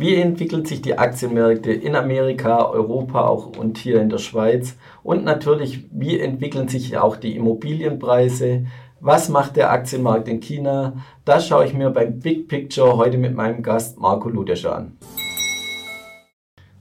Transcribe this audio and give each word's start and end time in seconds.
Wie 0.00 0.14
entwickeln 0.14 0.64
sich 0.64 0.80
die 0.80 0.96
Aktienmärkte 0.96 1.72
in 1.72 1.96
Amerika, 1.96 2.70
Europa 2.70 3.26
auch 3.26 3.56
und 3.58 3.78
hier 3.78 4.00
in 4.00 4.08
der 4.08 4.18
Schweiz? 4.18 4.76
Und 5.02 5.24
natürlich, 5.24 5.86
wie 5.90 6.20
entwickeln 6.20 6.68
sich 6.68 6.96
auch 6.96 7.16
die 7.16 7.34
Immobilienpreise? 7.34 8.66
Was 9.00 9.28
macht 9.28 9.56
der 9.56 9.72
Aktienmarkt 9.72 10.28
in 10.28 10.38
China? 10.38 10.92
Das 11.24 11.48
schaue 11.48 11.64
ich 11.64 11.74
mir 11.74 11.90
beim 11.90 12.20
Big 12.20 12.46
Picture 12.46 12.96
heute 12.96 13.18
mit 13.18 13.34
meinem 13.34 13.60
Gast 13.60 13.98
Marco 13.98 14.28
Ludescher 14.28 14.76
an. 14.76 14.98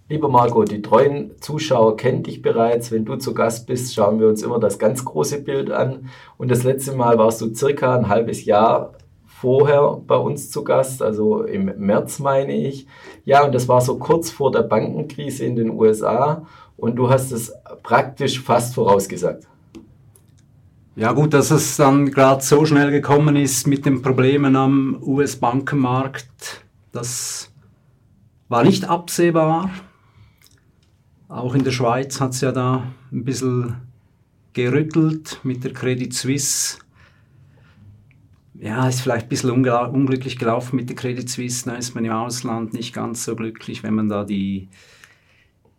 Lieber 0.10 0.30
Marco, 0.30 0.64
die 0.64 0.84
treuen 0.84 1.32
Zuschauer 1.42 1.98
kennen 1.98 2.22
dich 2.22 2.44
bereits. 2.44 2.92
Wenn 2.92 3.04
du 3.04 3.16
zu 3.16 3.34
Gast 3.34 3.66
bist, 3.66 3.96
schauen 3.96 4.20
wir 4.20 4.28
uns 4.28 4.44
immer 4.44 4.60
das 4.60 4.78
ganz 4.78 5.04
große 5.04 5.42
Bild 5.42 5.72
an. 5.72 6.08
Und 6.38 6.52
das 6.52 6.64
letzte 6.64 6.94
Mal 6.94 7.18
warst 7.18 7.42
du 7.42 7.52
circa 7.52 7.96
ein 7.96 8.10
halbes 8.10 8.46
Jahr 8.46 8.94
vorher 9.40 10.02
bei 10.08 10.16
uns 10.16 10.50
zu 10.50 10.64
Gast, 10.64 11.02
also 11.02 11.44
im 11.44 11.66
März 11.78 12.20
meine 12.20 12.54
ich. 12.54 12.88
Ja, 13.24 13.46
und 13.46 13.54
das 13.54 13.68
war 13.68 13.82
so 13.82 13.98
kurz 13.98 14.32
vor 14.32 14.52
der 14.52 14.64
Bankenkrise 14.64 15.46
in 15.46 15.56
den 15.56 15.70
USA 15.70 16.46
und 16.76 16.96
du 16.96 17.10
hast 17.10 17.32
es 17.32 17.54
praktisch 17.84 18.42
fast 18.42 18.74
vorausgesagt. 18.74 19.48
Ja 20.96 21.12
gut, 21.12 21.36
dass 21.36 21.52
es 21.52 21.78
dann 21.78 22.10
gerade 22.10 22.42
so 22.44 22.66
schnell 22.66 22.90
gekommen 22.90 23.36
ist 23.36 23.68
mit 23.68 23.86
den 23.86 24.02
Problemen 24.02 24.56
am 24.56 24.98
US-Bankenmarkt, 25.04 26.64
das 26.92 27.52
war 28.50 28.64
nicht 28.64 28.86
absehbar. 28.86 29.70
Auch 31.28 31.54
in 31.54 31.64
der 31.64 31.72
Schweiz 31.72 32.20
hat 32.20 32.32
es 32.32 32.42
ja 32.42 32.52
da 32.52 32.84
ein 33.12 33.24
bisschen 33.24 33.76
gerüttelt 34.54 35.40
mit 35.44 35.64
der 35.64 35.74
Credit 35.74 36.12
Suisse 36.12 36.80
ja, 38.60 38.88
ist 38.88 39.02
vielleicht 39.02 39.28
ein 39.28 39.30
bisschen 39.30 39.52
unglücklich 39.52 40.38
gelaufen 40.38 40.76
mit 40.76 40.90
der 40.90 40.96
Credit 40.96 41.30
Suisse. 41.30 41.66
Da 41.66 41.76
ist 41.76 41.96
man 41.96 42.06
im 42.06 42.12
Ausland 42.12 42.74
nicht 42.74 42.94
ganz 42.94 43.24
so 43.24 43.36
glücklich, 43.36 43.84
wenn 43.84 43.94
man 43.94 44.10
da 44.10 44.24
die, 44.24 44.68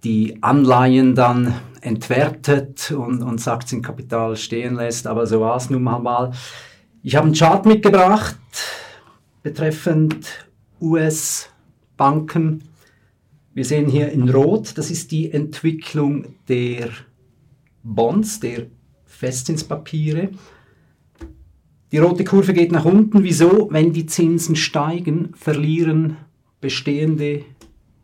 die 0.04 0.42
Anleihen 0.42 1.14
dann 1.14 1.54
entwertet 1.80 2.92
und, 2.92 3.22
und 3.22 3.40
sagt, 3.40 3.68
sein 3.68 3.82
Kapital 3.82 4.36
stehen 4.36 4.76
lässt. 4.76 5.06
Aber 5.06 5.26
so 5.26 5.40
war 5.40 5.56
es 5.56 5.70
nun 5.70 5.82
mal. 5.82 6.32
Ich 7.02 7.16
habe 7.16 7.26
einen 7.26 7.34
Chart 7.34 7.64
mitgebracht 7.66 8.36
betreffend 9.42 10.46
US-Banken. 10.80 12.64
Wir 13.54 13.64
sehen 13.64 13.88
hier 13.88 14.12
in 14.12 14.28
Rot, 14.28 14.76
das 14.76 14.90
ist 14.90 15.10
die 15.10 15.32
Entwicklung 15.32 16.34
der 16.48 16.90
Bonds, 17.82 18.40
der 18.40 18.66
Festzinspapiere. 19.06 20.30
Die 21.90 21.98
rote 21.98 22.24
Kurve 22.24 22.52
geht 22.52 22.70
nach 22.70 22.84
unten. 22.84 23.22
Wieso? 23.22 23.68
Wenn 23.70 23.92
die 23.92 24.06
Zinsen 24.06 24.56
steigen, 24.56 25.32
verlieren 25.34 26.16
bestehende 26.60 27.44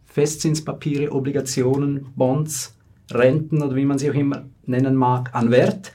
Festzinspapiere, 0.04 1.12
Obligationen, 1.12 2.06
Bonds, 2.14 2.76
Renten 3.10 3.62
oder 3.62 3.74
wie 3.74 3.84
man 3.84 3.98
sie 3.98 4.10
auch 4.10 4.14
immer 4.14 4.44
nennen 4.64 4.94
mag, 4.94 5.34
an 5.34 5.50
Wert. 5.50 5.92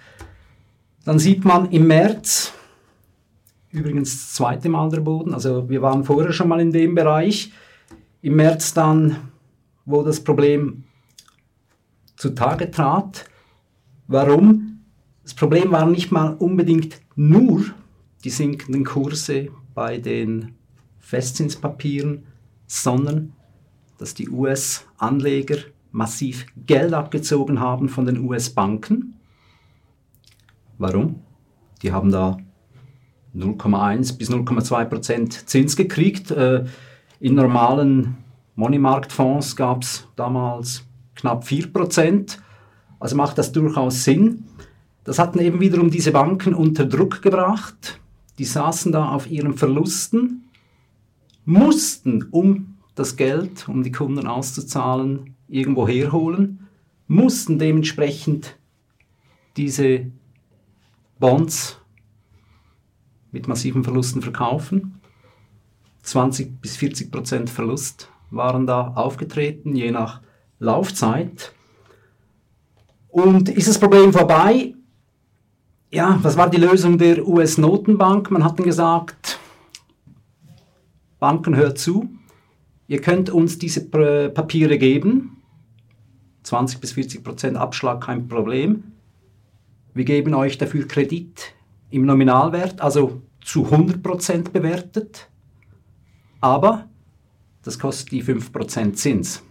Dann 1.06 1.20
sieht 1.20 1.46
man 1.46 1.72
im 1.72 1.88
März, 1.88 2.54
übrigens 3.72 4.12
das 4.12 4.34
zweite 4.34 4.70
Mal 4.70 4.90
der 4.90 5.00
Boden, 5.00 5.34
also 5.34 5.70
wir 5.70 5.82
waren 5.82 6.04
vorher 6.04 6.34
schon 6.34 6.50
mal 6.50 6.60
in 6.60 6.72
dem 6.72 6.96
Bereich, 6.96 7.52
im 8.22 8.36
März 8.36 8.74
dann, 8.74 9.16
wo 9.86 10.04
das 10.04 10.22
Problem 10.22 10.84
zutage 12.18 12.70
trat. 12.70 13.26
Warum? 14.08 14.82
Das 15.24 15.34
Problem 15.34 15.72
war 15.72 15.86
nicht 15.86 16.12
mal 16.12 16.34
unbedingt 16.34 17.00
nur 17.16 17.64
die 18.24 18.30
sinkenden 18.30 18.84
Kurse 18.84 19.50
bei 19.74 19.98
den 19.98 20.56
Festzinspapieren, 21.00 22.26
sondern 22.68 23.34
dass 23.98 24.14
die 24.14 24.30
US-Anleger 24.30 25.58
massiv 25.92 26.46
Geld 26.66 26.94
abgezogen 26.94 27.60
haben 27.60 27.90
von 27.90 28.06
den 28.06 28.20
US-Banken. 28.20 29.16
Warum? 30.78 31.22
Die 31.82 31.92
haben 31.92 32.12
da 32.12 32.38
0,1 33.36 34.18
bis 34.18 34.30
0,2 34.30 34.86
Prozent 34.86 35.50
Zins 35.50 35.76
gekriegt. 35.76 36.32
Äh, 36.32 36.66
in 37.20 37.36
normalen 37.36 38.18
Money-Markt-Fonds 38.56 39.56
gab 39.56 39.84
es 39.84 40.08
damals 40.16 40.86
knapp 41.16 41.46
4 41.46 41.74
Prozent. 41.74 42.42
Also 43.00 43.16
macht 43.16 43.38
das 43.38 43.52
durchaus 43.52 44.04
Sinn. 44.04 44.46
Das 45.04 45.20
hatten 45.20 45.40
eben 45.40 45.60
wiederum 45.60 45.90
diese 45.90 46.12
Banken 46.12 46.54
unter 46.54 46.86
Druck 46.86 47.22
gebracht 47.22 48.00
die 48.40 48.46
saßen 48.46 48.94
da 48.94 49.10
auf 49.10 49.30
ihren 49.30 49.54
Verlusten, 49.54 50.46
mussten, 51.44 52.24
um 52.32 52.78
das 52.96 53.18
Geld, 53.18 53.68
um 53.68 53.84
die 53.84 53.92
Kunden 53.92 54.28
auszuzahlen, 54.28 55.36
irgendwo 55.50 55.88
herholen, 55.88 56.68
mussten 57.08 57.60
dementsprechend 57.60 58.56
diese 59.58 60.06
Bonds 61.20 61.78
mit 63.32 63.48
massiven 63.48 63.84
Verlusten 63.84 64.22
verkaufen. 64.22 65.02
20 66.04 66.62
bis 66.62 66.78
40 66.78 67.12
Prozent 67.12 67.50
Verlust 67.50 68.10
waren 68.32 68.66
da 68.66 68.94
aufgetreten, 68.96 69.76
je 69.76 69.92
nach 69.92 70.22
Laufzeit. 70.60 71.54
Und 73.10 73.50
ist 73.50 73.68
das 73.68 73.80
Problem 73.80 74.14
vorbei? 74.14 74.76
Ja, 75.92 76.20
was 76.22 76.38
war 76.38 76.50
die 76.50 76.58
Lösung 76.58 76.98
der 76.98 77.28
US-Notenbank? 77.28 78.30
Man 78.32 78.44
hat 78.44 78.60
dann 78.60 78.66
gesagt, 78.66 79.40
Banken 81.20 81.56
hört 81.56 81.78
zu, 81.78 82.10
ihr 82.88 83.02
könnt 83.02 83.30
uns 83.30 83.58
diese 83.58 83.86
Papiere 83.86 84.78
geben, 84.78 85.38
20 86.44 86.80
bis 86.80 86.94
40 86.94 87.24
Prozent 87.24 87.58
Abschlag 87.58 88.02
kein 88.02 88.28
Problem. 88.28 88.84
Wir 89.94 90.06
geben 90.06 90.34
euch 90.34 90.58
dafür 90.58 90.88
Kredit 90.88 91.54
im 91.90 92.06
Nominalwert, 92.06 92.82
also 92.82 93.22
zu 93.44 93.66
100 93.66 94.04
Prozent 94.04 94.54
bewertet, 94.54 95.28
aber 96.40 96.88
das 97.64 97.80
kostet 97.80 98.12
die 98.12 98.22
5 98.22 98.54
Prozent 98.54 98.98
Zins. 98.98 99.44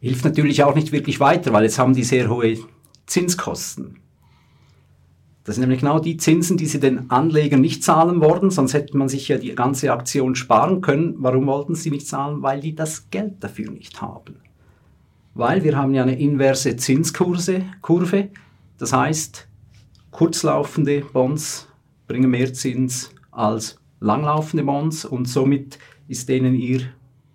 Hilft 0.00 0.24
natürlich 0.24 0.62
auch 0.62 0.76
nicht 0.76 0.92
wirklich 0.92 1.18
weiter, 1.18 1.52
weil 1.52 1.64
jetzt 1.64 1.78
haben 1.78 1.92
die 1.92 2.04
sehr 2.04 2.30
hohe 2.30 2.56
Zinskosten. 3.08 4.00
Das 5.44 5.56
sind 5.56 5.62
nämlich 5.62 5.80
genau 5.80 5.98
die 5.98 6.18
Zinsen, 6.18 6.58
die 6.58 6.66
sie 6.66 6.78
den 6.78 7.10
Anlegern 7.10 7.62
nicht 7.62 7.82
zahlen 7.82 8.20
wollten, 8.20 8.50
sonst 8.50 8.74
hätte 8.74 8.96
man 8.98 9.08
sich 9.08 9.28
ja 9.28 9.38
die 9.38 9.54
ganze 9.54 9.90
Aktion 9.92 10.34
sparen 10.34 10.82
können. 10.82 11.14
Warum 11.18 11.46
wollten 11.46 11.74
sie 11.74 11.90
nicht 11.90 12.06
zahlen? 12.06 12.42
Weil 12.42 12.60
die 12.60 12.74
das 12.74 13.08
Geld 13.10 13.42
dafür 13.42 13.70
nicht 13.70 14.02
haben. 14.02 14.36
Weil 15.32 15.64
wir 15.64 15.76
haben 15.76 15.94
ja 15.94 16.02
eine 16.02 16.18
inverse 16.18 16.76
Zinskurve, 16.76 17.64
Kurve, 17.80 18.28
das 18.76 18.92
heißt, 18.92 19.48
kurzlaufende 20.10 21.00
Bonds 21.00 21.66
bringen 22.06 22.30
mehr 22.30 22.52
Zins 22.52 23.10
als 23.30 23.78
langlaufende 24.00 24.64
Bonds 24.64 25.04
und 25.04 25.26
somit 25.26 25.78
ist 26.08 26.28
denen 26.28 26.54
ihr 26.54 26.82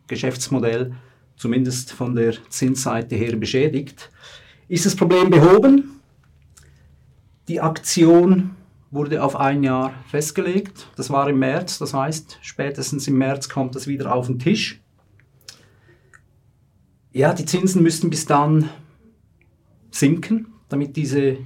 Geschäftsmodell 0.07 0.93
zumindest 1.35 1.91
von 1.91 2.15
der 2.15 2.35
Zinsseite 2.49 3.15
her 3.15 3.35
beschädigt. 3.35 4.11
Ist 4.73 4.87
das 4.87 4.95
Problem 4.95 5.29
behoben? 5.29 6.01
Die 7.47 7.61
Aktion 7.61 8.55
wurde 8.89 9.21
auf 9.21 9.35
ein 9.35 9.61
Jahr 9.61 9.93
festgelegt. 10.07 10.87
Das 10.95 11.11
war 11.11 11.29
im 11.29 11.37
März, 11.37 11.77
das 11.77 11.93
heißt, 11.93 12.39
spätestens 12.41 13.07
im 13.07 13.19
März 13.19 13.49
kommt 13.49 13.75
das 13.75 13.85
wieder 13.85 14.11
auf 14.11 14.25
den 14.25 14.39
Tisch. 14.39 14.81
Ja, 17.11 17.35
die 17.35 17.45
Zinsen 17.45 17.83
müssten 17.83 18.09
bis 18.09 18.25
dann 18.25 18.67
sinken, 19.91 20.47
damit 20.69 20.95
diese 20.95 21.37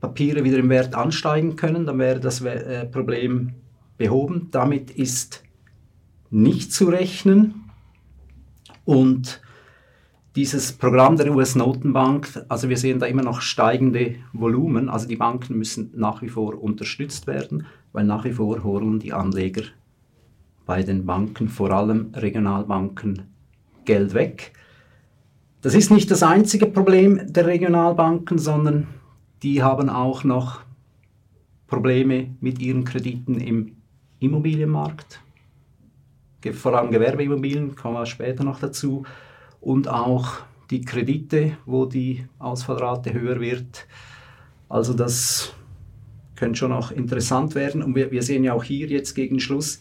Papiere 0.00 0.44
wieder 0.44 0.56
im 0.56 0.70
Wert 0.70 0.94
ansteigen 0.94 1.56
können. 1.56 1.84
Dann 1.84 1.98
wäre 1.98 2.20
das 2.20 2.40
äh, 2.40 2.86
Problem 2.86 3.52
behoben. 3.98 4.48
Damit 4.50 4.92
ist 4.92 5.42
nicht 6.30 6.72
zu 6.72 6.86
rechnen. 6.86 7.64
Und 8.86 9.42
dieses 10.36 10.72
Programm 10.72 11.16
der 11.16 11.34
US-Notenbank, 11.34 12.44
also 12.48 12.68
wir 12.68 12.76
sehen 12.76 12.98
da 12.98 13.06
immer 13.06 13.22
noch 13.22 13.40
steigende 13.40 14.16
Volumen, 14.32 14.88
also 14.88 15.08
die 15.08 15.16
Banken 15.16 15.56
müssen 15.56 15.90
nach 15.94 16.22
wie 16.22 16.28
vor 16.28 16.62
unterstützt 16.62 17.26
werden, 17.26 17.66
weil 17.92 18.04
nach 18.04 18.24
wie 18.24 18.32
vor 18.32 18.62
holen 18.62 18.98
die 18.98 19.12
Anleger 19.12 19.62
bei 20.66 20.82
den 20.82 21.06
Banken, 21.06 21.48
vor 21.48 21.70
allem 21.70 22.12
Regionalbanken, 22.14 23.22
Geld 23.84 24.12
weg. 24.12 24.52
Das 25.62 25.74
ist 25.74 25.90
nicht 25.90 26.10
das 26.10 26.22
einzige 26.22 26.66
Problem 26.66 27.32
der 27.32 27.46
Regionalbanken, 27.46 28.38
sondern 28.38 28.86
die 29.42 29.62
haben 29.62 29.88
auch 29.88 30.24
noch 30.24 30.60
Probleme 31.66 32.34
mit 32.40 32.60
ihren 32.60 32.84
Krediten 32.84 33.40
im 33.40 33.76
Immobilienmarkt, 34.20 35.20
vor 36.52 36.74
allem 36.74 36.90
Gewerbeimmobilien, 36.90 37.74
kommen 37.74 37.96
wir 37.96 38.06
später 38.06 38.44
noch 38.44 38.60
dazu 38.60 39.04
und 39.60 39.88
auch 39.88 40.36
die 40.70 40.82
Kredite, 40.82 41.56
wo 41.66 41.86
die 41.86 42.26
Ausfallrate 42.38 43.12
höher 43.12 43.40
wird. 43.40 43.86
Also 44.68 44.92
das 44.92 45.52
könnte 46.36 46.58
schon 46.58 46.72
auch 46.72 46.90
interessant 46.90 47.54
werden. 47.54 47.82
Und 47.82 47.94
wir, 47.94 48.10
wir 48.10 48.22
sehen 48.22 48.44
ja 48.44 48.52
auch 48.52 48.64
hier 48.64 48.86
jetzt 48.86 49.14
gegen 49.14 49.40
Schluss, 49.40 49.80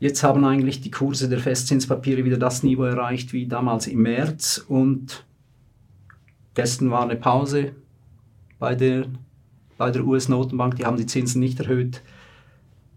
Jetzt 0.00 0.22
haben 0.22 0.44
eigentlich 0.44 0.80
die 0.80 0.92
Kurse 0.92 1.28
der 1.28 1.40
Festzinspapiere 1.40 2.24
wieder 2.24 2.36
das 2.36 2.62
Niveau 2.62 2.84
erreicht 2.84 3.32
wie 3.32 3.48
damals 3.48 3.88
im 3.88 4.02
März 4.02 4.64
und 4.68 5.24
gestern 6.54 6.92
war 6.92 7.02
eine 7.02 7.16
Pause 7.16 7.72
bei 8.60 8.76
der, 8.76 9.06
bei 9.76 9.90
der 9.90 10.04
US-Notenbank, 10.04 10.76
die 10.76 10.86
haben 10.86 10.96
die 10.96 11.06
Zinsen 11.06 11.40
nicht 11.40 11.58
erhöht. 11.58 12.02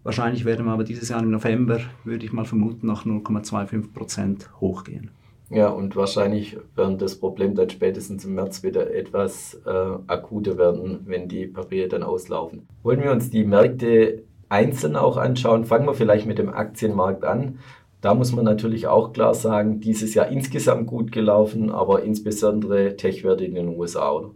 Wahrscheinlich 0.04 0.44
werden 0.44 0.66
wir 0.66 0.72
aber 0.72 0.84
dieses 0.84 1.08
Jahr 1.08 1.22
im 1.22 1.30
November, 1.30 1.80
würde 2.04 2.24
ich 2.24 2.32
mal 2.32 2.44
vermuten, 2.44 2.86
noch 2.86 3.04
0,25 3.04 3.92
Prozent 3.92 4.48
hochgehen. 4.60 5.10
Ja, 5.52 5.68
und 5.68 5.96
wahrscheinlich 5.96 6.56
wird 6.76 7.02
das 7.02 7.16
Problem 7.16 7.54
dann 7.54 7.68
spätestens 7.68 8.24
im 8.24 8.34
März 8.34 8.62
wieder 8.62 8.94
etwas 8.94 9.60
äh, 9.66 9.70
akuter 10.06 10.56
werden, 10.56 11.00
wenn 11.04 11.28
die 11.28 11.46
Papiere 11.46 11.88
dann 11.88 12.02
auslaufen. 12.02 12.66
Wollen 12.82 13.02
wir 13.02 13.12
uns 13.12 13.28
die 13.28 13.44
Märkte 13.44 14.22
einzeln 14.48 14.96
auch 14.96 15.18
anschauen? 15.18 15.66
Fangen 15.66 15.86
wir 15.86 15.92
vielleicht 15.92 16.26
mit 16.26 16.38
dem 16.38 16.48
Aktienmarkt 16.48 17.24
an. 17.24 17.58
Da 18.00 18.14
muss 18.14 18.32
man 18.32 18.46
natürlich 18.46 18.86
auch 18.86 19.12
klar 19.12 19.34
sagen, 19.34 19.80
dieses 19.80 20.14
Jahr 20.14 20.28
insgesamt 20.28 20.86
gut 20.86 21.12
gelaufen, 21.12 21.70
aber 21.70 22.02
insbesondere 22.02 22.96
Tech-Werte 22.96 23.44
in 23.44 23.54
den 23.54 23.68
USA, 23.78 24.10
oder? 24.10 24.30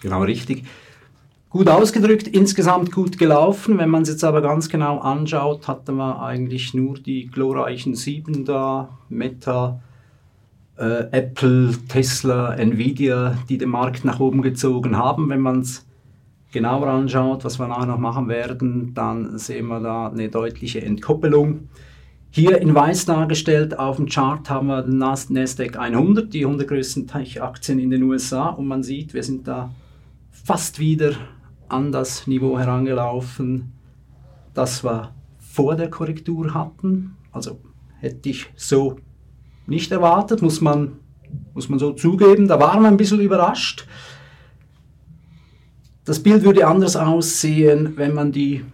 Genau 0.00 0.22
richtig. 0.22 0.64
Gut 1.48 1.68
ausgedrückt, 1.68 2.28
insgesamt 2.28 2.92
gut 2.92 3.18
gelaufen. 3.18 3.78
Wenn 3.78 3.90
man 3.90 4.02
es 4.02 4.08
jetzt 4.08 4.22
aber 4.22 4.42
ganz 4.42 4.68
genau 4.68 4.98
anschaut, 4.98 5.66
hatten 5.66 5.96
wir 5.96 6.22
eigentlich 6.22 6.72
nur 6.72 6.94
die 6.94 7.26
glorreichen 7.26 7.96
sieben 7.96 8.44
da, 8.44 8.96
Meta, 9.08 9.82
äh, 10.80 11.08
Apple, 11.12 11.74
Tesla, 11.88 12.54
Nvidia, 12.54 13.36
die 13.48 13.58
den 13.58 13.68
Markt 13.68 14.04
nach 14.04 14.18
oben 14.18 14.42
gezogen 14.42 14.96
haben. 14.96 15.28
Wenn 15.28 15.40
man 15.40 15.60
es 15.60 15.86
genauer 16.52 16.88
anschaut, 16.88 17.44
was 17.44 17.58
wir 17.58 17.68
nachher 17.68 17.86
noch 17.86 17.98
machen 17.98 18.28
werden, 18.28 18.94
dann 18.94 19.38
sehen 19.38 19.68
wir 19.68 19.80
da 19.80 20.08
eine 20.08 20.28
deutliche 20.28 20.82
Entkoppelung. 20.82 21.68
Hier 22.30 22.60
in 22.60 22.74
weiß 22.74 23.06
dargestellt 23.06 23.78
auf 23.78 23.96
dem 23.96 24.06
Chart 24.06 24.48
haben 24.48 24.68
wir 24.68 24.82
den 24.82 24.98
Nasdaq 24.98 25.76
100, 25.76 26.32
die 26.32 26.44
100 26.44 26.68
größten 26.68 27.06
Tech-Aktien 27.06 27.78
in 27.78 27.90
den 27.90 28.04
USA 28.04 28.48
und 28.50 28.66
man 28.66 28.82
sieht, 28.82 29.14
wir 29.14 29.22
sind 29.22 29.48
da 29.48 29.70
fast 30.30 30.78
wieder 30.78 31.12
an 31.68 31.92
das 31.92 32.26
Niveau 32.26 32.58
herangelaufen, 32.58 33.72
das 34.54 34.84
wir 34.84 35.12
vor 35.38 35.74
der 35.74 35.90
Korrektur 35.90 36.54
hatten. 36.54 37.16
Also 37.32 37.60
hätte 37.98 38.28
ich 38.28 38.46
so 38.54 38.96
nicht 39.70 39.90
erwartet, 39.92 40.42
muss 40.42 40.60
man, 40.60 40.92
muss 41.54 41.68
man 41.68 41.78
so 41.78 41.92
zugeben. 41.92 42.48
Da 42.48 42.60
waren 42.60 42.82
wir 42.82 42.88
ein 42.88 42.96
bisschen 42.96 43.20
überrascht. 43.20 43.86
Das 46.04 46.22
Bild 46.22 46.44
würde 46.44 46.66
anders 46.66 46.96
aussehen, 46.96 47.96
wenn 47.96 48.14
man 48.14 48.32
die 48.32 48.64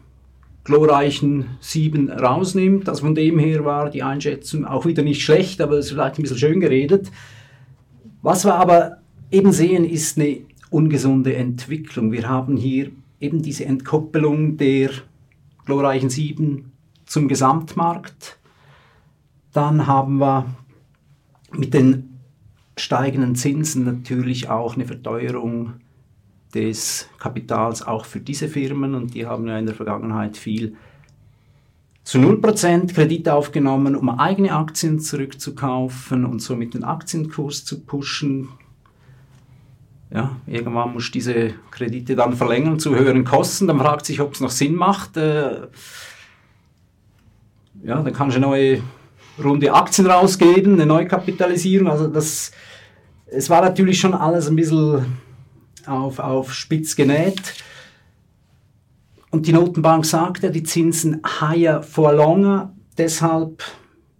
glorreichen 0.64 1.46
sieben 1.60 2.10
rausnimmt. 2.10 2.88
Also 2.88 3.04
von 3.04 3.14
dem 3.14 3.38
her 3.38 3.64
war 3.64 3.90
die 3.90 4.02
Einschätzung 4.02 4.64
auch 4.64 4.86
wieder 4.86 5.02
nicht 5.02 5.22
schlecht, 5.22 5.60
aber 5.60 5.76
es 5.76 5.86
ist 5.86 5.92
vielleicht 5.92 6.18
ein 6.18 6.22
bisschen 6.22 6.38
schön 6.38 6.60
geredet. 6.60 7.10
Was 8.22 8.44
wir 8.44 8.54
aber 8.54 8.98
eben 9.30 9.52
sehen, 9.52 9.84
ist 9.84 10.18
eine 10.18 10.38
ungesunde 10.70 11.36
Entwicklung. 11.36 12.10
Wir 12.10 12.28
haben 12.28 12.56
hier 12.56 12.90
eben 13.20 13.42
diese 13.42 13.64
Entkoppelung 13.64 14.56
der 14.56 14.90
glorreichen 15.64 16.10
Sieben 16.10 16.72
zum 17.04 17.28
Gesamtmarkt. 17.28 18.38
Dann 19.52 19.86
haben 19.86 20.18
wir 20.18 20.46
mit 21.52 21.74
den 21.74 22.18
steigenden 22.76 23.34
Zinsen 23.34 23.84
natürlich 23.84 24.48
auch 24.48 24.74
eine 24.74 24.86
Verteuerung 24.86 25.74
des 26.54 27.08
Kapitals 27.18 27.82
auch 27.82 28.04
für 28.04 28.20
diese 28.20 28.48
Firmen 28.48 28.94
und 28.94 29.14
die 29.14 29.26
haben 29.26 29.46
ja 29.46 29.58
in 29.58 29.66
der 29.66 29.74
Vergangenheit 29.74 30.36
viel 30.36 30.76
zu 32.06 32.18
0% 32.18 32.94
Kredit 32.94 33.28
aufgenommen, 33.28 33.96
um 33.96 34.08
eigene 34.08 34.52
Aktien 34.52 35.00
zurückzukaufen 35.00 36.24
und 36.24 36.40
somit 36.40 36.74
den 36.74 36.84
Aktienkurs 36.84 37.64
zu 37.64 37.80
pushen. 37.80 38.48
Ja, 40.10 40.36
irgendwann 40.46 40.92
muss 40.92 41.10
diese 41.10 41.54
Kredite 41.72 42.14
dann 42.14 42.34
verlängern 42.34 42.78
zu 42.78 42.94
höheren 42.94 43.24
Kosten. 43.24 43.66
Dann 43.66 43.80
fragt 43.80 44.06
sich, 44.06 44.20
ob 44.20 44.34
es 44.34 44.40
noch 44.40 44.52
Sinn 44.52 44.76
macht. 44.76 45.16
Äh, 45.16 45.66
ja, 47.82 48.00
dann 48.00 48.12
kannst 48.12 48.36
du 48.36 48.40
neue 48.40 48.82
Runde 49.42 49.72
Aktien 49.72 50.06
rausgeben, 50.06 50.74
eine 50.74 50.86
Neukapitalisierung. 50.86 51.88
Also 51.88 52.08
das, 52.08 52.52
es 53.26 53.50
war 53.50 53.62
natürlich 53.62 54.00
schon 54.00 54.14
alles 54.14 54.48
ein 54.48 54.56
bisschen 54.56 55.18
auf, 55.86 56.18
auf 56.18 56.52
spitz 56.52 56.96
genäht. 56.96 57.54
Und 59.30 59.46
die 59.46 59.52
Notenbank 59.52 60.06
sagt 60.06 60.42
ja, 60.42 60.50
die 60.50 60.62
Zinsen 60.62 61.20
higher 61.40 61.82
for 61.82 62.12
longer. 62.12 62.72
Deshalb 62.96 63.62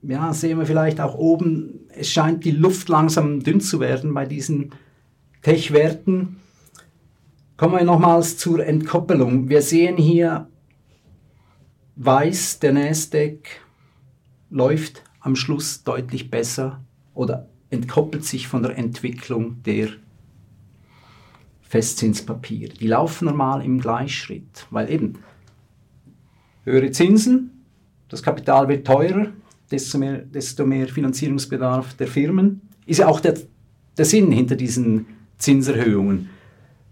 ja, 0.02 0.32
sehen 0.32 0.58
wir 0.58 0.66
vielleicht 0.66 1.00
auch 1.00 1.14
oben, 1.14 1.80
es 1.88 2.10
scheint 2.10 2.44
die 2.44 2.50
Luft 2.50 2.88
langsam 2.88 3.42
dünn 3.42 3.60
zu 3.60 3.80
werden 3.80 4.12
bei 4.14 4.26
diesen 4.26 4.72
Tech-Werten. 5.42 6.36
Kommen 7.56 7.78
wir 7.78 7.84
nochmals 7.84 8.36
zur 8.36 8.64
Entkoppelung. 8.64 9.48
Wir 9.48 9.62
sehen 9.62 9.96
hier 9.96 10.48
weiß, 11.96 12.58
der 12.60 12.72
Nasdaq 12.72 13.48
läuft 14.50 15.02
am 15.26 15.34
Schluss 15.34 15.82
deutlich 15.82 16.30
besser 16.30 16.80
oder 17.12 17.48
entkoppelt 17.70 18.24
sich 18.24 18.46
von 18.46 18.62
der 18.62 18.78
Entwicklung 18.78 19.60
der 19.64 19.88
Festzinspapiere. 21.62 22.74
Die 22.74 22.86
laufen 22.86 23.24
normal 23.24 23.64
im 23.64 23.80
Gleichschritt, 23.80 24.66
weil 24.70 24.88
eben 24.88 25.14
höhere 26.62 26.92
Zinsen, 26.92 27.50
das 28.08 28.22
Kapital 28.22 28.68
wird 28.68 28.86
teurer, 28.86 29.32
desto 29.68 29.98
mehr, 29.98 30.18
desto 30.18 30.64
mehr 30.64 30.86
Finanzierungsbedarf 30.86 31.94
der 31.94 32.06
Firmen. 32.06 32.60
Ist 32.86 32.98
ja 32.98 33.08
auch 33.08 33.18
der, 33.18 33.34
der 33.98 34.04
Sinn 34.04 34.30
hinter 34.30 34.54
diesen 34.54 35.06
Zinserhöhungen. 35.38 36.30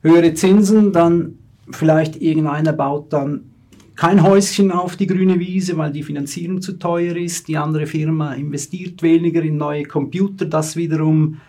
Höhere 0.03 0.35
Zinsen, 0.35 0.93
dann 0.93 1.39
vielleicht 1.71 2.21
irgendeiner 2.21 2.73
baut 2.73 3.13
dann 3.13 3.54
kein 3.97 4.23
Häuschen 4.23 4.73
auf 4.73 4.97
die 4.97 5.07
grüne 5.07 5.39
Wiese, 5.39 5.77
weil 5.77 5.93
die 5.93 6.03
Finanzierung 6.03 6.61
zu 6.61 6.79
teuer 6.79 7.17
ist. 7.17 7.49
Die 7.49 7.57
andere 7.57 7.87
Firma 7.87 8.35
investiert 8.35 9.03
weniger 9.03 9.43
in 9.43 9.57
neue 9.57 9.85
Computer, 9.85 10.47
das 10.47 10.77
wiederum 10.77 11.41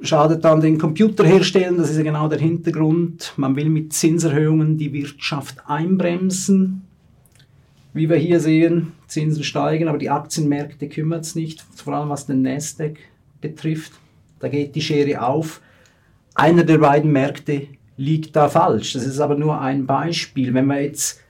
schadet 0.00 0.44
dann 0.44 0.60
den 0.60 0.78
Computerherstellern. 0.78 1.76
Das 1.76 1.90
ist 1.90 1.96
ja 1.96 2.04
genau 2.04 2.28
der 2.28 2.38
Hintergrund. 2.38 3.32
Man 3.36 3.56
will 3.56 3.68
mit 3.68 3.92
Zinserhöhungen 3.92 4.78
die 4.78 4.92
Wirtschaft 4.92 5.58
einbremsen. 5.66 6.82
Wie 7.94 8.08
wir 8.08 8.16
hier 8.16 8.38
sehen, 8.38 8.92
Zinsen 9.06 9.42
steigen, 9.42 9.88
aber 9.88 9.98
die 9.98 10.10
Aktienmärkte 10.10 10.88
kümmert 10.88 11.24
es 11.24 11.34
nicht, 11.34 11.64
vor 11.74 11.94
allem 11.94 12.10
was 12.10 12.26
den 12.26 12.42
Nasdaq 12.42 12.98
betrifft. 13.40 13.92
Da 14.40 14.48
geht 14.48 14.74
die 14.74 14.82
Schere 14.82 15.22
auf 15.22 15.60
einer 16.34 16.62
der 16.62 16.78
beiden 16.78 17.10
Märkte 17.10 17.66
liegt 17.98 18.36
da 18.36 18.48
falsch. 18.48 18.94
Das 18.94 19.04
ist 19.04 19.20
aber 19.20 19.34
nur 19.34 19.60
ein 19.60 19.84
Beispiel. 19.84 20.54
Wenn 20.54 20.66
wir 20.66 20.80
jetzt 20.80 21.20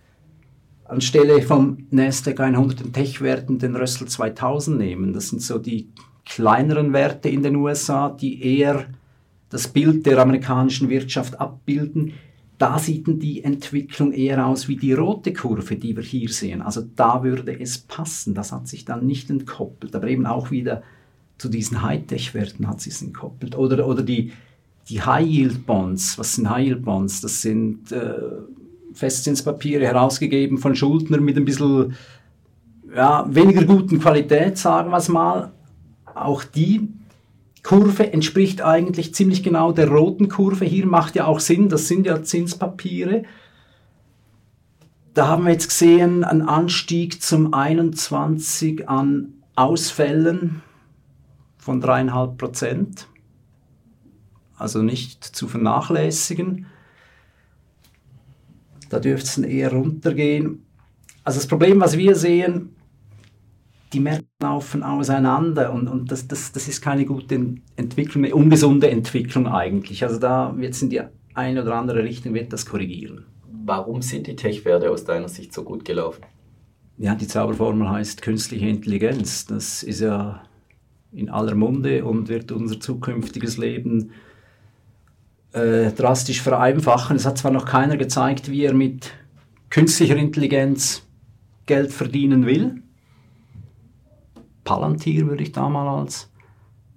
anstelle 0.84 1.42
vom 1.42 1.86
Nasdaq 1.90 2.38
100 2.38 2.80
den 2.80 2.92
Tech-Werten 2.92 3.58
den 3.58 3.74
Russell 3.74 4.06
2000 4.06 4.78
nehmen, 4.78 5.12
das 5.12 5.30
sind 5.30 5.42
so 5.42 5.58
die 5.58 5.88
kleineren 6.24 6.92
Werte 6.92 7.30
in 7.30 7.42
den 7.42 7.56
USA, 7.56 8.10
die 8.10 8.58
eher 8.58 8.86
das 9.48 9.66
Bild 9.66 10.04
der 10.04 10.18
amerikanischen 10.18 10.90
Wirtschaft 10.90 11.40
abbilden, 11.40 12.12
da 12.58 12.78
sieht 12.78 13.06
die 13.06 13.44
Entwicklung 13.44 14.12
eher 14.12 14.44
aus 14.46 14.68
wie 14.68 14.76
die 14.76 14.92
rote 14.92 15.32
Kurve, 15.32 15.76
die 15.76 15.96
wir 15.96 16.02
hier 16.02 16.28
sehen. 16.28 16.60
Also 16.60 16.82
da 16.96 17.22
würde 17.22 17.58
es 17.58 17.78
passen. 17.78 18.34
Das 18.34 18.52
hat 18.52 18.66
sich 18.66 18.84
dann 18.84 19.06
nicht 19.06 19.30
entkoppelt, 19.30 19.94
aber 19.94 20.08
eben 20.08 20.26
auch 20.26 20.50
wieder 20.50 20.82
zu 21.38 21.48
diesen 21.48 21.82
Hightech-Werten 21.82 22.66
hat 22.68 22.80
sich 22.80 23.00
entkoppelt. 23.00 23.56
Oder, 23.56 23.86
oder 23.86 24.02
die, 24.02 24.32
die 24.88 25.02
High-Yield-Bonds, 25.02 26.18
was 26.18 26.34
sind 26.34 26.48
High-Yield-Bonds? 26.48 27.20
Das 27.20 27.42
sind 27.42 27.92
äh, 27.92 28.14
Festzinspapiere 28.94 29.84
herausgegeben 29.84 30.58
von 30.58 30.74
Schuldnern 30.74 31.22
mit 31.22 31.36
ein 31.36 31.44
bisschen 31.44 31.94
ja, 32.94 33.26
weniger 33.28 33.64
guten 33.64 34.00
Qualität, 34.00 34.56
sagen 34.56 34.90
wir 34.90 34.96
es 34.96 35.08
mal. 35.08 35.52
Auch 36.14 36.42
die 36.42 36.88
Kurve 37.62 38.12
entspricht 38.12 38.62
eigentlich 38.62 39.14
ziemlich 39.14 39.42
genau 39.42 39.72
der 39.72 39.88
roten 39.88 40.28
Kurve. 40.28 40.64
Hier 40.64 40.86
macht 40.86 41.16
ja 41.16 41.26
auch 41.26 41.40
Sinn, 41.40 41.68
das 41.68 41.86
sind 41.86 42.06
ja 42.06 42.22
Zinspapiere. 42.22 43.24
Da 45.12 45.26
haben 45.26 45.44
wir 45.44 45.52
jetzt 45.52 45.68
gesehen 45.68 46.24
einen 46.24 46.48
Anstieg 46.48 47.22
zum 47.22 47.52
21 47.52 48.88
an 48.88 49.34
Ausfällen 49.54 50.62
von 51.58 51.80
dreieinhalb 51.80 52.38
Prozent 52.38 53.06
also 54.58 54.82
nicht 54.82 55.24
zu 55.24 55.48
vernachlässigen. 55.48 56.66
Da 58.90 59.00
dürfte 59.00 59.26
es 59.26 59.38
eher 59.38 59.72
runtergehen. 59.72 60.64
Also 61.24 61.38
das 61.38 61.46
Problem, 61.46 61.80
was 61.80 61.96
wir 61.96 62.14
sehen, 62.14 62.74
die 63.92 64.00
Märkte 64.00 64.26
laufen 64.42 64.82
auseinander 64.82 65.72
und, 65.72 65.88
und 65.88 66.10
das, 66.10 66.28
das, 66.28 66.52
das 66.52 66.68
ist 66.68 66.82
keine 66.82 67.04
gute 67.04 67.54
Entwicklung, 67.76 68.24
eine 68.24 68.34
ungesunde 68.34 68.90
Entwicklung 68.90 69.46
eigentlich. 69.46 70.04
Also 70.04 70.18
da 70.18 70.54
wird 70.56 70.74
es 70.74 70.82
in 70.82 70.90
die 70.90 71.00
eine 71.34 71.62
oder 71.62 71.74
andere 71.76 72.02
Richtung 72.02 72.34
wird 72.34 72.52
das 72.52 72.66
korrigieren. 72.66 73.24
Warum 73.64 74.02
sind 74.02 74.26
die 74.26 74.36
Tech-Werte 74.36 74.90
aus 74.90 75.04
deiner 75.04 75.28
Sicht 75.28 75.52
so 75.52 75.62
gut 75.62 75.84
gelaufen? 75.84 76.22
Ja, 76.96 77.14
die 77.14 77.28
Zauberformel 77.28 77.88
heißt 77.88 78.22
künstliche 78.22 78.66
Intelligenz. 78.66 79.46
Das 79.46 79.82
ist 79.82 80.00
ja 80.00 80.42
in 81.12 81.28
aller 81.28 81.54
Munde 81.54 82.04
und 82.04 82.28
wird 82.28 82.50
unser 82.50 82.80
zukünftiges 82.80 83.56
Leben 83.56 84.10
äh, 85.58 85.92
drastisch 85.92 86.42
vereinfachen. 86.42 87.16
Es 87.16 87.26
hat 87.26 87.38
zwar 87.38 87.50
noch 87.50 87.64
keiner 87.64 87.96
gezeigt, 87.96 88.50
wie 88.50 88.64
er 88.64 88.74
mit 88.74 89.12
künstlicher 89.70 90.16
Intelligenz 90.16 91.02
Geld 91.66 91.92
verdienen 91.92 92.46
will. 92.46 92.82
Palantir 94.64 95.26
würde 95.26 95.42
ich 95.42 95.52
da 95.52 95.68
mal 95.68 96.00
als 96.00 96.30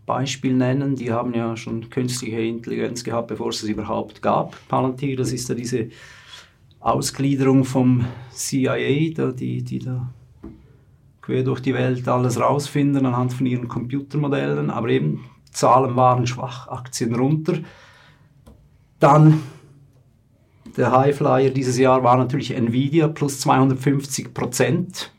Beispiel 0.06 0.54
nennen. 0.54 0.96
Die 0.96 1.12
haben 1.12 1.34
ja 1.34 1.56
schon 1.58 1.90
künstliche 1.90 2.42
Intelligenz 2.42 3.04
gehabt, 3.04 3.28
bevor 3.28 3.50
es 3.50 3.64
es 3.64 3.70
überhaupt 3.70 4.22
gab. 4.22 4.56
Palantir, 4.68 5.16
das 5.16 5.32
ist 5.32 5.50
ja 5.50 5.56
diese 5.56 5.90
Ausgliederung 6.80 7.64
vom 7.64 8.06
CIA, 8.32 9.14
da, 9.14 9.32
die, 9.32 9.64
die 9.64 9.80
da 9.80 10.10
quer 11.22 11.44
durch 11.44 11.62
die 11.62 11.74
Welt 11.74 12.08
alles 12.08 12.40
rausfinden 12.40 13.06
anhand 13.06 13.34
von 13.34 13.46
ihren 13.46 13.68
Computermodellen. 13.68 14.70
Aber 14.70 14.90
eben, 14.90 15.26
Zahlen 15.52 15.96
waren 15.96 16.26
schwach, 16.28 16.68
Aktien 16.68 17.16
runter. 17.16 17.60
Dann 19.02 19.42
der 20.78 20.94
Highflyer 20.94 21.50
dieses 21.50 21.78
Jahr 21.78 22.02
war 22.04 22.16
natürlich 22.16 22.56
Nvidia 22.56 23.10
plus 23.10 23.42
250 23.42 24.34
Prozent. 24.34 25.12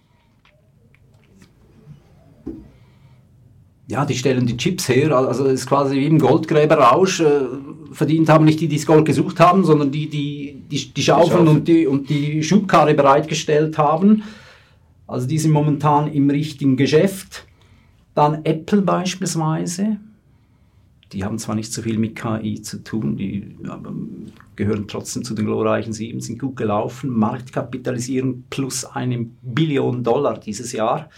Ja, 3.88 4.06
die 4.06 4.14
stellen 4.14 4.46
die 4.46 4.56
Chips 4.56 4.88
her, 4.88 5.14
also 5.14 5.44
es 5.44 5.60
ist 5.60 5.66
quasi 5.66 5.96
wie 5.96 6.06
im 6.06 6.18
Goldgräberrausch. 6.18 7.20
Äh, 7.20 7.42
verdient 7.92 8.30
haben 8.30 8.46
nicht 8.46 8.60
die, 8.60 8.68
die 8.68 8.76
das 8.76 8.86
Gold 8.86 9.04
gesucht 9.04 9.38
haben, 9.38 9.64
sondern 9.64 9.90
die, 9.90 10.08
die 10.08 10.62
die, 10.72 10.94
die 10.94 11.02
Schaufeln 11.02 11.46
und 11.46 11.68
die, 11.68 11.86
und 11.86 12.08
die 12.08 12.42
Schubkarre 12.42 12.94
bereitgestellt 12.94 13.76
haben. 13.76 14.22
Also 15.06 15.26
die 15.26 15.38
sind 15.38 15.50
momentan 15.52 16.10
im 16.10 16.30
richtigen 16.30 16.76
Geschäft. 16.76 17.46
Dann 18.14 18.44
Apple 18.44 18.80
beispielsweise, 18.80 19.98
die 21.12 21.24
haben 21.24 21.38
zwar 21.38 21.54
nicht 21.54 21.72
so 21.72 21.82
viel 21.82 21.98
mit 21.98 22.16
KI 22.16 22.62
zu 22.62 22.82
tun, 22.82 23.16
die 23.16 23.56
gehören 24.56 24.88
trotzdem 24.88 25.24
zu 25.24 25.34
den 25.34 25.46
glorreichen 25.46 25.92
Sieben, 25.92 26.20
sind 26.20 26.38
gut 26.38 26.56
gelaufen. 26.56 27.10
Marktkapitalisierung 27.10 28.44
plus 28.48 28.84
eine 28.84 29.26
Billion 29.42 30.02
Dollar 30.02 30.38
dieses 30.38 30.72
Jahr. 30.72 31.10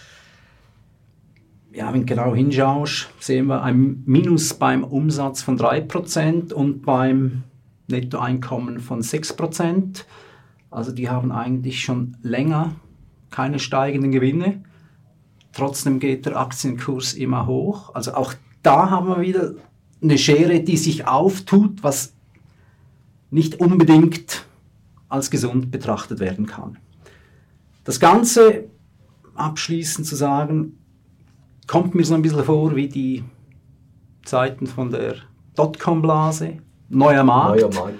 Ja, 1.72 1.92
wenn 1.92 2.06
genau 2.06 2.34
hinschaust, 2.34 3.08
sehen 3.18 3.46
wir 3.46 3.62
ein 3.62 4.02
Minus 4.06 4.54
beim 4.54 4.84
Umsatz 4.84 5.42
von 5.42 5.58
3% 5.58 6.52
und 6.52 6.82
beim 6.82 7.42
Nettoeinkommen 7.88 8.80
von 8.80 9.00
6%. 9.02 10.04
Also 10.70 10.92
die 10.92 11.08
haben 11.08 11.32
eigentlich 11.32 11.82
schon 11.82 12.16
länger 12.22 12.76
keine 13.30 13.58
steigenden 13.58 14.12
Gewinne. 14.12 14.62
Trotzdem 15.52 15.98
geht 15.98 16.26
der 16.26 16.36
Aktienkurs 16.36 17.14
immer 17.14 17.46
hoch. 17.46 17.94
Also 17.94 18.14
auch 18.14 18.34
da 18.62 18.90
haben 18.90 19.08
wir 19.08 19.20
wieder 19.20 19.54
eine 20.04 20.18
Schere, 20.18 20.60
die 20.60 20.76
sich 20.76 21.06
auftut, 21.06 21.82
was 21.82 22.14
nicht 23.30 23.58
unbedingt 23.60 24.46
als 25.08 25.30
gesund 25.30 25.70
betrachtet 25.70 26.20
werden 26.20 26.46
kann. 26.46 26.78
Das 27.84 28.00
Ganze, 28.00 28.64
abschließend 29.34 30.06
zu 30.06 30.16
sagen, 30.16 30.78
kommt 31.66 31.94
mir 31.94 32.04
so 32.04 32.14
ein 32.14 32.22
bisschen 32.22 32.44
vor 32.44 32.76
wie 32.76 32.88
die 32.88 33.24
Zeiten 34.24 34.66
von 34.66 34.90
der 34.90 35.16
Dotcom-Blase, 35.56 36.58
neuer 36.88 37.24
Markt. 37.24 37.60
Neuer 37.60 37.74
Markt. 37.74 37.98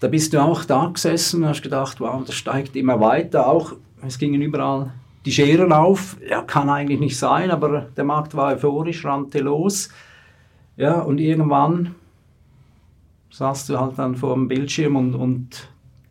Da 0.00 0.08
bist 0.08 0.32
du 0.32 0.42
auch 0.42 0.64
da 0.64 0.86
gesessen 0.86 1.42
und 1.42 1.48
hast 1.48 1.62
gedacht, 1.62 2.00
wow, 2.00 2.24
das 2.24 2.34
steigt 2.34 2.74
immer 2.74 2.98
weiter. 2.98 3.46
Auch 3.46 3.74
es 4.04 4.18
gingen 4.18 4.42
überall 4.42 4.92
die 5.24 5.30
Scheren 5.30 5.72
auf. 5.72 6.16
Ja, 6.28 6.42
kann 6.42 6.68
eigentlich 6.68 6.98
nicht 6.98 7.16
sein, 7.16 7.50
aber 7.50 7.82
der 7.96 8.04
Markt 8.04 8.34
war 8.34 8.52
euphorisch, 8.52 9.04
rannte 9.04 9.38
los. 9.38 9.90
Ja, 10.82 10.98
und 10.98 11.20
irgendwann 11.20 11.94
saß 13.30 13.68
du 13.68 13.78
halt 13.78 14.00
dann 14.00 14.16
vor 14.16 14.34
dem 14.34 14.48
Bildschirm 14.48 14.96
und, 14.96 15.14
und 15.14 15.68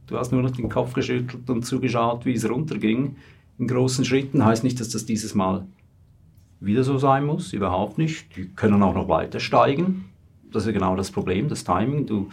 du 0.07 0.17
hast 0.17 0.31
nur 0.31 0.41
noch 0.41 0.51
den 0.51 0.69
Kopf 0.69 0.93
geschüttelt 0.93 1.49
und 1.49 1.63
zugeschaut, 1.63 2.23
wie 2.23 2.31
es 2.31 2.49
runterging. 2.49 3.17
In 3.59 3.67
großen 3.67 4.05
Schritten 4.05 4.45
heißt 4.45 4.63
nicht, 4.63 4.79
dass 4.79 4.87
das 4.87 5.05
dieses 5.05 5.35
Mal 5.35 5.65
wieder 6.61 6.85
so 6.85 6.97
sein 6.97 7.25
muss, 7.25 7.51
überhaupt 7.51 7.97
nicht. 7.97 8.33
Die 8.37 8.45
können 8.47 8.81
auch 8.81 8.93
noch 8.93 9.09
weiter 9.09 9.41
steigen. 9.41 10.05
Das 10.53 10.65
ist 10.65 10.71
genau 10.71 10.95
das 10.95 11.11
Problem, 11.11 11.49
das 11.49 11.65
Timing. 11.65 12.05
Du, 12.05 12.29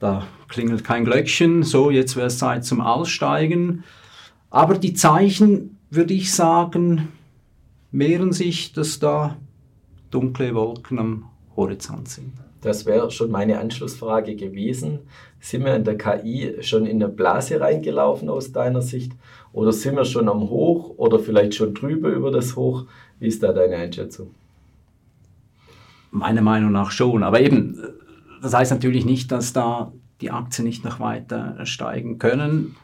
da 0.00 0.26
klingelt 0.48 0.82
kein 0.82 1.04
Glöckchen, 1.04 1.62
so 1.62 1.92
jetzt 1.92 2.16
wäre 2.16 2.26
es 2.26 2.38
Zeit 2.38 2.64
zum 2.64 2.80
Aussteigen. 2.80 3.84
Aber 4.50 4.76
die 4.76 4.94
Zeichen, 4.94 5.78
würde 5.88 6.14
ich 6.14 6.32
sagen, 6.32 7.12
mehren 7.92 8.32
sich, 8.32 8.72
dass 8.72 8.98
da 8.98 9.36
dunkle 10.10 10.52
Wolken 10.56 10.98
am 10.98 11.29
Horizont 11.56 12.08
sind. 12.08 12.32
Das 12.60 12.84
wäre 12.84 13.10
schon 13.10 13.30
meine 13.30 13.58
Anschlussfrage 13.58 14.36
gewesen. 14.36 15.00
Sind 15.40 15.64
wir 15.64 15.74
in 15.74 15.84
der 15.84 15.96
KI 15.96 16.56
schon 16.60 16.84
in 16.84 17.02
eine 17.02 17.10
Blase 17.10 17.60
reingelaufen 17.60 18.28
aus 18.28 18.52
deiner 18.52 18.82
Sicht? 18.82 19.12
Oder 19.52 19.72
sind 19.72 19.96
wir 19.96 20.04
schon 20.04 20.28
am 20.28 20.50
Hoch 20.50 20.94
oder 20.98 21.18
vielleicht 21.18 21.54
schon 21.54 21.72
drüber 21.72 22.10
über 22.10 22.30
das 22.30 22.56
Hoch? 22.56 22.84
Wie 23.18 23.28
ist 23.28 23.42
da 23.42 23.52
deine 23.52 23.76
Einschätzung? 23.76 24.34
Meiner 26.10 26.42
Meinung 26.42 26.72
nach 26.72 26.90
schon. 26.90 27.22
Aber 27.22 27.40
eben, 27.40 27.78
das 28.42 28.52
heißt 28.52 28.72
natürlich 28.72 29.06
nicht, 29.06 29.32
dass 29.32 29.52
da 29.52 29.92
die 30.20 30.30
Aktien 30.30 30.66
nicht 30.66 30.84
noch 30.84 31.00
weiter 31.00 31.64
steigen 31.64 32.18
können. 32.18 32.76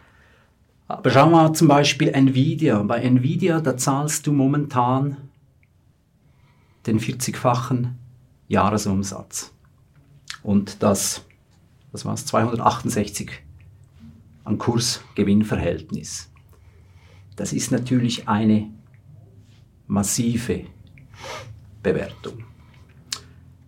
Aber 0.89 1.11
schau 1.11 1.29
mal 1.29 1.53
zum 1.53 1.69
Beispiel 1.69 2.09
Nvidia. 2.09 2.83
Bei 2.83 3.01
Nvidia, 3.01 3.61
da 3.61 3.77
zahlst 3.77 4.27
du 4.27 4.33
momentan 4.33 5.17
den 6.87 6.99
40-fachen 7.01 7.99
Jahresumsatz. 8.49 9.53
Und 10.43 10.83
das, 10.83 11.25
das 11.93 12.05
war 12.05 12.15
es, 12.15 12.27
268 12.27 13.31
an 14.45 14.59
Kursgewinnverhältnis. 14.59 16.31
Das 17.35 17.53
ist 17.53 17.73
natürlich 17.73 18.29
eine 18.29 18.71
massive 19.87 20.65
Bewertung. 21.83 22.45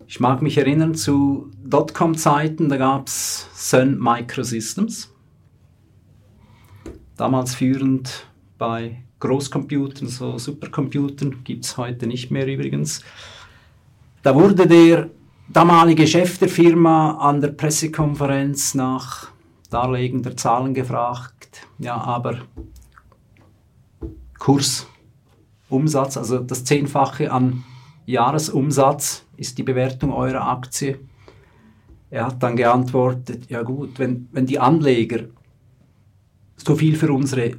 Ich 0.06 0.20
mag 0.20 0.40
mich 0.40 0.56
erinnern 0.56 0.94
zu 0.94 1.50
Dotcom-Zeiten, 1.62 2.68
da 2.70 2.78
gab 2.78 3.08
es 3.08 3.46
Sun 3.52 3.98
Microsystems. 3.98 5.14
Damals 7.16 7.54
führend 7.54 8.26
bei 8.56 9.02
Großcomputern, 9.20 10.08
so 10.08 10.38
Supercomputern, 10.38 11.44
gibt 11.44 11.64
es 11.66 11.76
heute 11.76 12.06
nicht 12.06 12.30
mehr 12.30 12.46
übrigens. 12.46 13.02
Da 14.22 14.34
wurde 14.34 14.66
der 14.66 15.10
damalige 15.48 16.06
Chef 16.06 16.38
der 16.38 16.48
Firma 16.48 17.12
an 17.18 17.40
der 17.40 17.48
Pressekonferenz 17.48 18.74
nach 18.74 19.28
Darlegen 19.70 20.22
der 20.22 20.36
Zahlen 20.36 20.74
gefragt. 20.74 21.66
Ja, 21.78 21.96
aber 21.96 22.38
Kursumsatz, 24.38 26.16
also 26.16 26.38
das 26.40 26.64
Zehnfache 26.64 27.30
an 27.30 27.64
Jahresumsatz 28.06 29.24
ist 29.36 29.58
die 29.58 29.62
Bewertung 29.62 30.12
eurer 30.12 30.48
Aktie. 30.48 30.98
Er 32.10 32.26
hat 32.26 32.42
dann 32.42 32.56
geantwortet, 32.56 33.50
ja 33.50 33.62
gut, 33.62 33.98
wenn, 33.98 34.28
wenn 34.32 34.46
die 34.46 34.58
Anleger 34.58 35.24
so 36.56 36.74
viel 36.74 36.96
für 36.96 37.12
unsere 37.12 37.52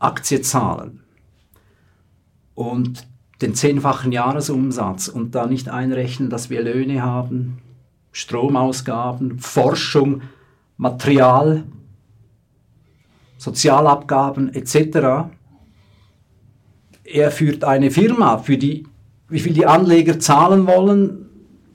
Aktie 0.00 0.42
zahlen 0.42 1.00
und 2.54 3.06
den 3.40 3.54
zehnfachen 3.54 4.12
Jahresumsatz 4.12 5.08
und 5.08 5.34
da 5.34 5.46
nicht 5.46 5.68
einrechnen, 5.68 6.30
dass 6.30 6.50
wir 6.50 6.62
Löhne 6.62 7.02
haben, 7.02 7.58
Stromausgaben, 8.12 9.38
Forschung, 9.38 10.22
Material, 10.76 11.64
Sozialabgaben 13.38 14.54
etc. 14.54 15.28
Er 17.04 17.30
führt 17.30 17.64
eine 17.64 17.90
Firma, 17.90 18.38
für 18.38 18.56
die, 18.56 18.86
wie 19.28 19.40
viel 19.40 19.52
die 19.52 19.66
Anleger 19.66 20.18
zahlen 20.18 20.66
wollen, 20.66 21.24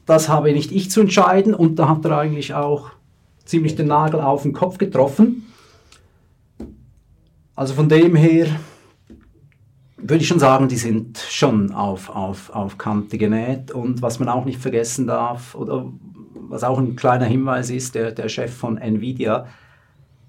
das 0.06 0.28
habe 0.28 0.52
nicht 0.54 0.72
ich 0.72 0.90
zu 0.90 1.02
entscheiden 1.02 1.54
und 1.54 1.78
da 1.78 1.88
hat 1.88 2.04
er 2.06 2.18
eigentlich 2.18 2.56
auch 2.56 2.90
ziemlich 3.46 3.76
den 3.76 3.88
Nagel 3.88 4.22
auf 4.22 4.42
den 4.42 4.54
Kopf 4.54 4.78
getroffen. 4.78 5.46
Also 7.56 7.74
von 7.74 7.90
dem 7.90 8.16
her 8.16 8.48
würde 10.02 10.22
ich 10.22 10.28
schon 10.28 10.40
sagen, 10.40 10.68
die 10.68 10.78
sind 10.78 11.18
schon 11.18 11.72
auf, 11.74 12.10
auf, 12.10 12.50
auf 12.52 12.78
Kante 12.78 13.18
genäht. 13.18 13.72
Und 13.72 14.02
was 14.02 14.20
man 14.20 14.30
auch 14.30 14.46
nicht 14.46 14.60
vergessen 14.60 15.08
darf, 15.08 15.56
oder 15.56 15.92
was 16.50 16.64
auch 16.64 16.78
ein 16.78 16.96
kleiner 16.96 17.26
Hinweis 17.26 17.70
ist, 17.70 17.96
der, 17.96 18.12
der 18.12 18.30
Chef 18.30 18.54
von 18.54 18.78
Nvidia 18.78 19.48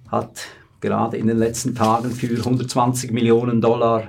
hat 0.09 0.47
gerade 0.81 1.17
in 1.17 1.27
den 1.27 1.39
letzten 1.39 1.75
Tagen 1.75 2.11
für 2.11 2.29
120 2.29 3.13
Millionen 3.13 3.61
Dollar 3.61 4.09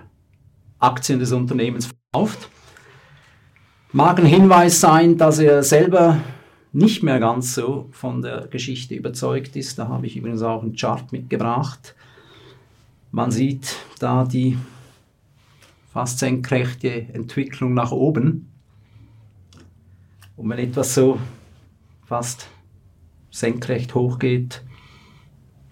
Aktien 0.80 1.20
des 1.20 1.32
Unternehmens 1.32 1.90
verkauft. 2.12 2.50
Mag 3.92 4.20
ein 4.20 4.26
Hinweis 4.26 4.80
sein, 4.80 5.18
dass 5.18 5.40
er 5.40 5.64
selber 5.64 6.20
nicht 6.74 7.04
mehr 7.04 7.20
ganz 7.20 7.54
so 7.54 7.90
von 7.92 8.22
der 8.22 8.48
Geschichte 8.48 8.96
überzeugt 8.96 9.56
ist. 9.56 9.78
Da 9.78 9.90
habe 9.90 10.08
ich 10.08 10.16
übrigens 10.16 10.42
auch 10.42 10.64
einen 10.64 10.76
Chart 10.76 11.12
mitgebracht. 11.12 11.96
Man 13.12 13.32
sieht 13.32 13.76
da 14.00 14.24
die 14.24 14.58
fast 15.92 16.20
senkrechte 16.20 16.90
Entwicklung 17.14 17.74
nach 17.74 17.92
oben. 17.92 18.50
Und 20.38 20.50
wenn 20.50 20.60
etwas 20.60 20.96
so 20.96 21.20
fast 22.06 22.48
senkrecht 23.30 23.94
hochgeht, 23.94 24.64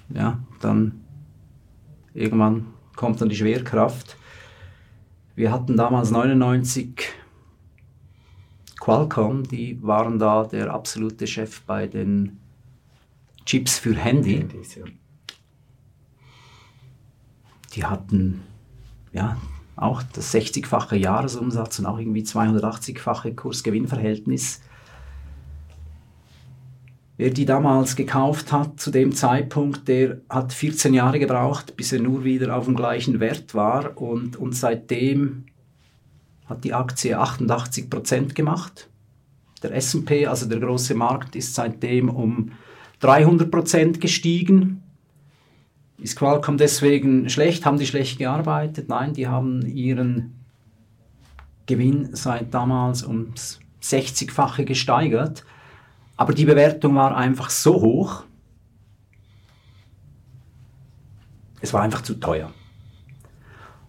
ja, 0.09 0.39
dann 0.59 1.05
irgendwann 2.13 2.65
kommt 2.97 3.21
dann 3.21 3.29
die 3.29 3.35
Schwerkraft. 3.35 4.17
Wir 5.35 5.53
hatten 5.53 5.77
damals 5.77 6.11
99 6.11 7.13
Qualcomm, 8.77 9.43
die 9.43 9.81
waren 9.81 10.19
da 10.19 10.43
der 10.43 10.73
absolute 10.73 11.27
Chef 11.27 11.61
bei 11.61 11.87
den 11.87 12.39
Chips 13.45 13.79
für 13.79 13.95
Handy. 13.95 14.45
Die 17.73 17.85
hatten 17.85 18.41
ja 19.13 19.37
auch 19.81 20.03
das 20.13 20.33
60-fache 20.33 20.95
Jahresumsatz 20.95 21.79
und 21.79 21.85
auch 21.85 21.99
irgendwie 21.99 22.23
280-fache 22.23 23.33
Kursgewinnverhältnis. 23.35 24.61
Wer 27.17 27.31
die 27.31 27.45
damals 27.45 27.95
gekauft 27.95 28.51
hat, 28.51 28.79
zu 28.79 28.91
dem 28.91 29.13
Zeitpunkt, 29.13 29.87
der 29.87 30.21
hat 30.29 30.53
14 30.53 30.93
Jahre 30.93 31.19
gebraucht, 31.19 31.75
bis 31.75 31.91
er 31.91 31.99
nur 31.99 32.23
wieder 32.23 32.55
auf 32.55 32.65
dem 32.65 32.75
gleichen 32.75 33.19
Wert 33.19 33.55
war. 33.55 33.97
Und, 33.97 34.37
und 34.37 34.55
seitdem 34.55 35.45
hat 36.45 36.63
die 36.63 36.73
Aktie 36.73 37.17
88 37.17 37.89
Prozent 37.89 38.35
gemacht. 38.35 38.89
Der 39.63 39.75
SP, 39.75 40.27
also 40.27 40.47
der 40.47 40.59
große 40.59 40.95
Markt, 40.95 41.35
ist 41.35 41.55
seitdem 41.55 42.09
um 42.09 42.51
300 43.01 43.51
Prozent 43.51 44.01
gestiegen. 44.01 44.83
Ist 46.01 46.15
Qualcomm 46.15 46.57
deswegen 46.57 47.29
schlecht? 47.29 47.65
Haben 47.65 47.77
die 47.77 47.85
schlecht 47.85 48.17
gearbeitet? 48.19 48.89
Nein, 48.89 49.13
die 49.13 49.27
haben 49.27 49.65
ihren 49.65 50.35
Gewinn 51.65 52.15
seit 52.15 52.53
damals 52.53 53.05
ums 53.05 53.59
60-fache 53.81 54.63
gesteigert. 54.63 55.45
Aber 56.17 56.33
die 56.33 56.45
Bewertung 56.45 56.95
war 56.95 57.15
einfach 57.15 57.49
so 57.49 57.81
hoch, 57.81 58.23
es 61.61 61.73
war 61.73 61.81
einfach 61.81 62.01
zu 62.01 62.15
teuer. 62.15 62.51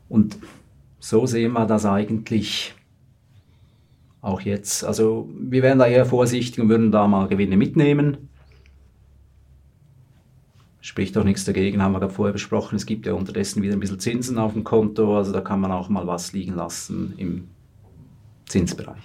Und 0.08 0.38
so 0.98 1.26
sehen 1.26 1.52
wir 1.52 1.66
das 1.66 1.86
eigentlich 1.86 2.74
auch 4.20 4.40
jetzt. 4.40 4.84
Also 4.84 5.28
wir 5.38 5.62
wären 5.62 5.78
da 5.78 5.86
eher 5.86 6.04
vorsichtig 6.04 6.60
und 6.60 6.68
würden 6.68 6.92
da 6.92 7.06
mal 7.06 7.28
Gewinne 7.28 7.56
mitnehmen. 7.56 8.29
Spricht 10.82 11.14
doch 11.16 11.24
nichts 11.24 11.44
dagegen, 11.44 11.82
haben 11.82 11.92
wir 11.92 12.00
gerade 12.00 12.12
vorher 12.12 12.32
besprochen. 12.32 12.76
Es 12.76 12.86
gibt 12.86 13.06
ja 13.06 13.12
unterdessen 13.12 13.62
wieder 13.62 13.74
ein 13.74 13.80
bisschen 13.80 14.00
Zinsen 14.00 14.38
auf 14.38 14.54
dem 14.54 14.64
Konto, 14.64 15.16
also 15.16 15.32
da 15.32 15.40
kann 15.42 15.60
man 15.60 15.72
auch 15.72 15.88
mal 15.88 16.06
was 16.06 16.32
liegen 16.32 16.54
lassen 16.54 17.14
im 17.18 17.48
Zinsbereich. 18.46 19.02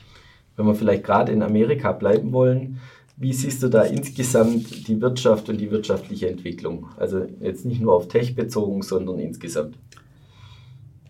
Wenn 0.55 0.65
wir 0.65 0.75
vielleicht 0.75 1.03
gerade 1.03 1.33
in 1.33 1.43
Amerika 1.43 1.91
bleiben 1.91 2.31
wollen, 2.31 2.79
wie 3.17 3.33
siehst 3.33 3.63
du 3.63 3.69
da 3.69 3.83
insgesamt 3.83 4.87
die 4.87 4.99
Wirtschaft 5.01 5.49
und 5.49 5.57
die 5.57 5.71
wirtschaftliche 5.71 6.29
Entwicklung? 6.29 6.87
Also 6.97 7.25
jetzt 7.39 7.65
nicht 7.65 7.81
nur 7.81 7.93
auf 7.93 8.07
Tech 8.07 8.35
bezogen, 8.35 8.81
sondern 8.81 9.19
insgesamt. 9.19 9.77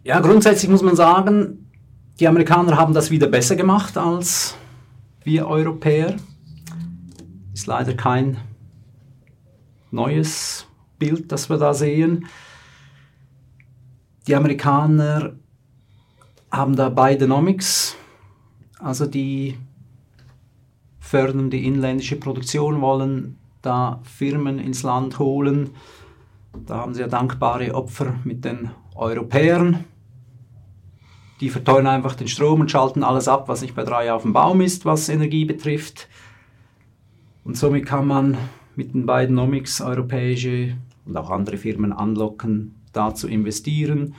Ja, 0.04 0.20
grundsätzlich 0.20 0.70
muss 0.70 0.84
man 0.84 0.96
sagen, 0.96 1.68
die 2.20 2.28
Amerikaner 2.28 2.78
haben 2.78 2.94
das 2.94 3.10
wieder 3.10 3.28
besser 3.28 3.56
gemacht 3.56 3.98
als 3.98 4.56
wir 5.24 5.48
Europäer. 5.48 6.16
Ist 7.54 7.66
leider 7.66 7.96
kein 7.96 8.38
neues 9.96 10.68
Bild, 11.00 11.32
das 11.32 11.50
wir 11.50 11.58
da 11.58 11.74
sehen. 11.74 12.28
Die 14.28 14.36
Amerikaner 14.36 15.34
haben 16.52 16.76
da 16.76 16.90
Bidenomics, 16.90 17.96
also 18.80 19.06
die 19.06 19.58
fördern 21.00 21.50
die 21.50 21.66
inländische 21.66 22.16
Produktion, 22.16 22.82
wollen 22.82 23.38
da 23.62 24.02
Firmen 24.04 24.60
ins 24.60 24.84
Land 24.84 25.20
holen. 25.20 25.72
Da 26.66 26.78
haben 26.78 26.94
sie 26.94 27.02
ja 27.02 27.08
dankbare 27.08 27.74
Opfer 27.74 28.16
mit 28.24 28.46
den 28.46 28.72
Europäern. 28.96 29.86
Die 31.42 31.50
verteuern 31.50 31.88
einfach 31.88 32.16
den 32.16 32.28
Strom 32.28 32.62
und 32.62 32.72
schalten 32.72 33.04
alles 33.04 33.28
ab, 33.28 33.50
was 33.50 33.62
nicht 33.62 33.76
bei 33.76 33.84
drei 33.84 34.12
auf 34.14 34.22
dem 34.22 34.34
Baum 34.34 34.62
ist, 34.62 34.86
was 34.86 35.10
Energie 35.10 35.46
betrifft. 35.46 36.08
Und 37.44 37.58
somit 37.58 37.86
kann 37.86 38.08
man 38.08 38.38
mit 38.78 38.94
den 38.94 39.06
beiden 39.06 39.36
Nomics 39.36 39.82
europäische 39.82 40.76
und 41.06 41.18
auch 41.18 41.30
andere 41.30 41.58
Firmen 41.58 41.94
anlocken, 41.94 42.76
da 42.94 43.14
zu 43.14 43.28
investieren. 43.28 44.16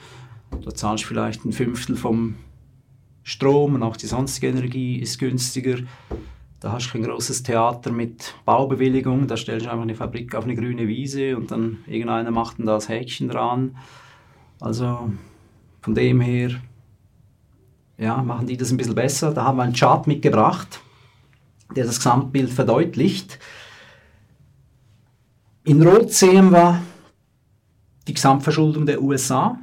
Da 0.63 0.73
zahlst 0.73 1.03
du 1.03 1.07
vielleicht 1.07 1.45
ein 1.45 1.51
Fünftel 1.51 1.95
vom 1.95 2.35
Strom 3.23 3.75
und 3.75 3.83
auch 3.83 3.97
die 3.97 4.07
sonstige 4.07 4.47
Energie 4.47 4.97
ist 4.97 5.19
günstiger. 5.19 5.79
Da 6.59 6.71
hast 6.71 6.87
du 6.87 6.93
kein 6.93 7.03
großes 7.03 7.43
Theater 7.43 7.91
mit 7.91 8.33
Baubewilligung, 8.45 9.27
da 9.27 9.37
stellst 9.37 9.65
du 9.65 9.69
einfach 9.69 9.83
eine 9.83 9.95
Fabrik 9.95 10.33
auf 10.33 10.45
eine 10.45 10.55
grüne 10.55 10.87
Wiese 10.87 11.37
und 11.37 11.51
dann 11.51 11.79
irgendeiner 11.85 12.31
macht 12.31 12.57
dann 12.57 12.65
das 12.65 12.89
Häkchen 12.89 13.29
dran. 13.29 13.77
Also 14.59 15.11
von 15.81 15.93
dem 15.93 16.21
her 16.21 16.51
ja, 17.97 18.21
machen 18.21 18.47
die 18.47 18.57
das 18.57 18.71
ein 18.71 18.77
bisschen 18.77 18.95
besser. 18.95 19.33
Da 19.33 19.43
haben 19.43 19.57
wir 19.57 19.63
einen 19.63 19.73
Chart 19.73 20.07
mitgebracht, 20.07 20.79
der 21.75 21.85
das 21.85 21.97
Gesamtbild 21.97 22.51
verdeutlicht. 22.51 23.39
In 25.67 25.85
Rot 25.85 26.13
sehen 26.13 26.49
wir 26.53 26.81
die 28.07 28.13
Gesamtverschuldung 28.13 28.85
der 28.85 29.01
USA, 29.01 29.59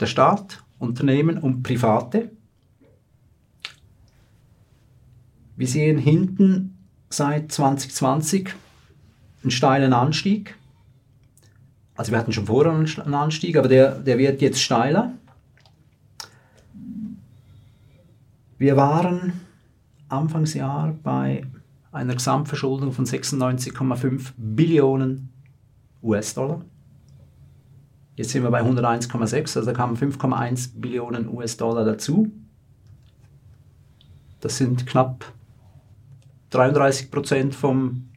der 0.00 0.06
Staat, 0.06 0.64
Unternehmen 0.78 1.36
und 1.36 1.62
Private. 1.62 2.30
Wir 5.54 5.68
sehen 5.68 5.98
hinten 5.98 6.78
seit 7.10 7.52
2020 7.52 8.54
einen 9.42 9.50
steilen 9.50 9.92
Anstieg. 9.92 10.56
Also 11.94 12.10
wir 12.10 12.18
hatten 12.18 12.32
schon 12.32 12.46
vorher 12.46 12.72
einen 12.72 13.14
Anstieg, 13.14 13.58
aber 13.58 13.68
der, 13.68 13.98
der 13.98 14.16
wird 14.16 14.40
jetzt 14.40 14.62
steiler. 14.62 15.12
Wir 18.56 18.78
waren 18.78 19.42
Anfangsjahr 20.08 20.94
bei 21.02 21.44
einer 21.92 22.14
Gesamtverschuldung 22.14 22.92
von 22.92 23.04
96,5 23.04 24.32
Billionen 24.36 25.28
US-Dollar. 26.02 26.64
Jetzt 28.16 28.30
sind 28.30 28.42
wir 28.42 28.50
bei 28.50 28.62
101,6, 28.62 29.56
also 29.56 29.62
da 29.62 29.72
kamen 29.72 29.96
5,1 29.96 30.80
Billionen 30.80 31.28
US-Dollar 31.28 31.84
dazu. 31.84 32.30
Das 34.40 34.56
sind 34.56 34.86
knapp 34.86 35.32
33 36.50 37.10
Prozent 37.10 37.54
vom, 37.54 38.08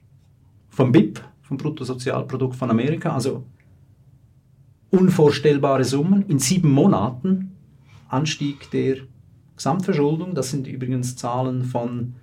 vom 0.69 0.91
BIP, 0.91 1.21
vom 1.41 1.57
Bruttosozialprodukt 1.57 2.55
von 2.55 2.69
Amerika, 2.71 3.13
also 3.13 3.45
unvorstellbare 4.89 5.83
Summen. 5.83 6.25
In 6.27 6.39
sieben 6.39 6.71
Monaten 6.71 7.51
Anstieg 8.07 8.71
der 8.71 8.97
Gesamtverschuldung, 9.55 10.33
das 10.33 10.51
sind 10.51 10.67
übrigens 10.67 11.15
Zahlen 11.15 11.63
von 11.63 12.15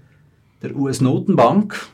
der 0.63 0.77
US-Notenbank, 0.77 1.89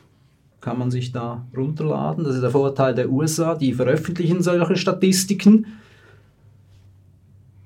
kann 0.61 0.77
man 0.77 0.91
sich 0.91 1.11
da 1.11 1.45
runterladen. 1.55 2.23
Das 2.23 2.35
ist 2.35 2.41
der 2.41 2.51
Vorteil 2.51 2.93
der 2.93 3.09
USA, 3.09 3.55
die 3.55 3.73
veröffentlichen 3.73 4.41
solche 4.41 4.75
Statistiken. 4.75 5.65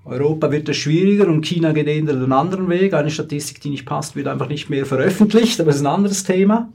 Europa 0.05 0.51
wird 0.51 0.69
es 0.69 0.77
schwieriger 0.77 1.27
und 1.27 1.45
China 1.45 1.71
geht 1.71 1.87
eher 1.87 2.01
den 2.01 2.31
anderen 2.31 2.69
Weg. 2.69 2.93
Eine 2.93 3.09
Statistik, 3.09 3.61
die 3.61 3.69
nicht 3.69 3.85
passt, 3.85 4.15
wird 4.15 4.27
einfach 4.27 4.49
nicht 4.49 4.69
mehr 4.69 4.85
veröffentlicht, 4.85 5.59
aber 5.59 5.67
das 5.67 5.77
ist 5.77 5.83
ein 5.83 5.93
anderes 5.93 6.23
Thema. 6.23 6.69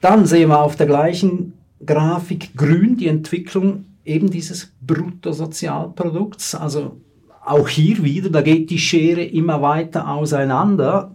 Dann 0.00 0.24
sehen 0.24 0.48
wir 0.48 0.60
auf 0.60 0.76
der 0.76 0.86
gleichen 0.86 1.52
Grafik 1.84 2.56
grün 2.56 2.96
die 2.96 3.08
Entwicklung 3.08 3.84
eben 4.04 4.30
dieses 4.30 4.72
Bruttosozialprodukts. 4.86 6.54
Also 6.54 6.96
auch 7.44 7.68
hier 7.68 8.02
wieder, 8.02 8.30
da 8.30 8.40
geht 8.40 8.70
die 8.70 8.78
Schere 8.78 9.24
immer 9.24 9.60
weiter 9.60 10.08
auseinander. 10.08 11.10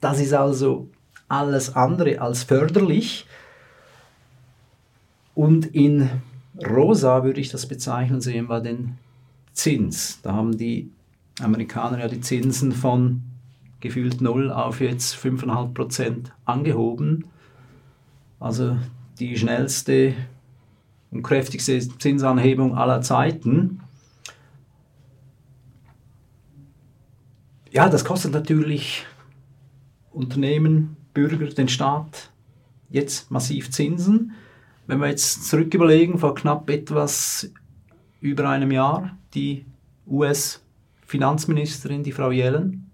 Das 0.00 0.20
ist 0.20 0.34
also 0.34 0.88
alles 1.28 1.76
andere 1.76 2.20
als 2.20 2.42
förderlich. 2.42 3.26
Und 5.34 5.66
in 5.66 6.10
rosa 6.66 7.22
würde 7.24 7.40
ich 7.40 7.50
das 7.50 7.66
bezeichnen, 7.66 8.20
sehen 8.20 8.48
wir 8.48 8.60
den 8.60 8.98
Zins. 9.52 10.20
Da 10.22 10.32
haben 10.32 10.56
die 10.56 10.90
Amerikaner 11.40 12.00
ja 12.00 12.08
die 12.08 12.20
Zinsen 12.20 12.72
von 12.72 13.22
gefühlt 13.80 14.20
0 14.20 14.50
auf 14.50 14.80
jetzt 14.80 15.14
5,5 15.14 15.74
Prozent 15.74 16.32
angehoben. 16.44 17.26
Also 18.40 18.76
die 19.18 19.36
schnellste 19.36 20.14
und 21.10 21.22
kräftigste 21.22 21.78
Zinsanhebung 21.98 22.76
aller 22.76 23.00
Zeiten. 23.02 23.80
Ja, 27.70 27.88
das 27.88 28.04
kostet 28.04 28.32
natürlich 28.32 29.06
Unternehmen, 30.12 30.96
Bürger, 31.18 31.46
den 31.46 31.68
Staat 31.68 32.30
jetzt 32.90 33.28
massiv 33.30 33.72
Zinsen. 33.72 34.34
wenn 34.86 35.00
wir 35.00 35.08
jetzt 35.08 35.48
zurück 35.48 35.74
überlegen, 35.74 36.16
vor 36.18 36.34
knapp 36.34 36.70
etwas 36.70 37.50
über 38.20 38.48
einem 38.48 38.70
Jahr, 38.70 39.18
die 39.34 39.66
US-Finanzministerin, 40.06 42.04
die 42.04 42.12
Frau 42.12 42.30
Yellen, 42.30 42.88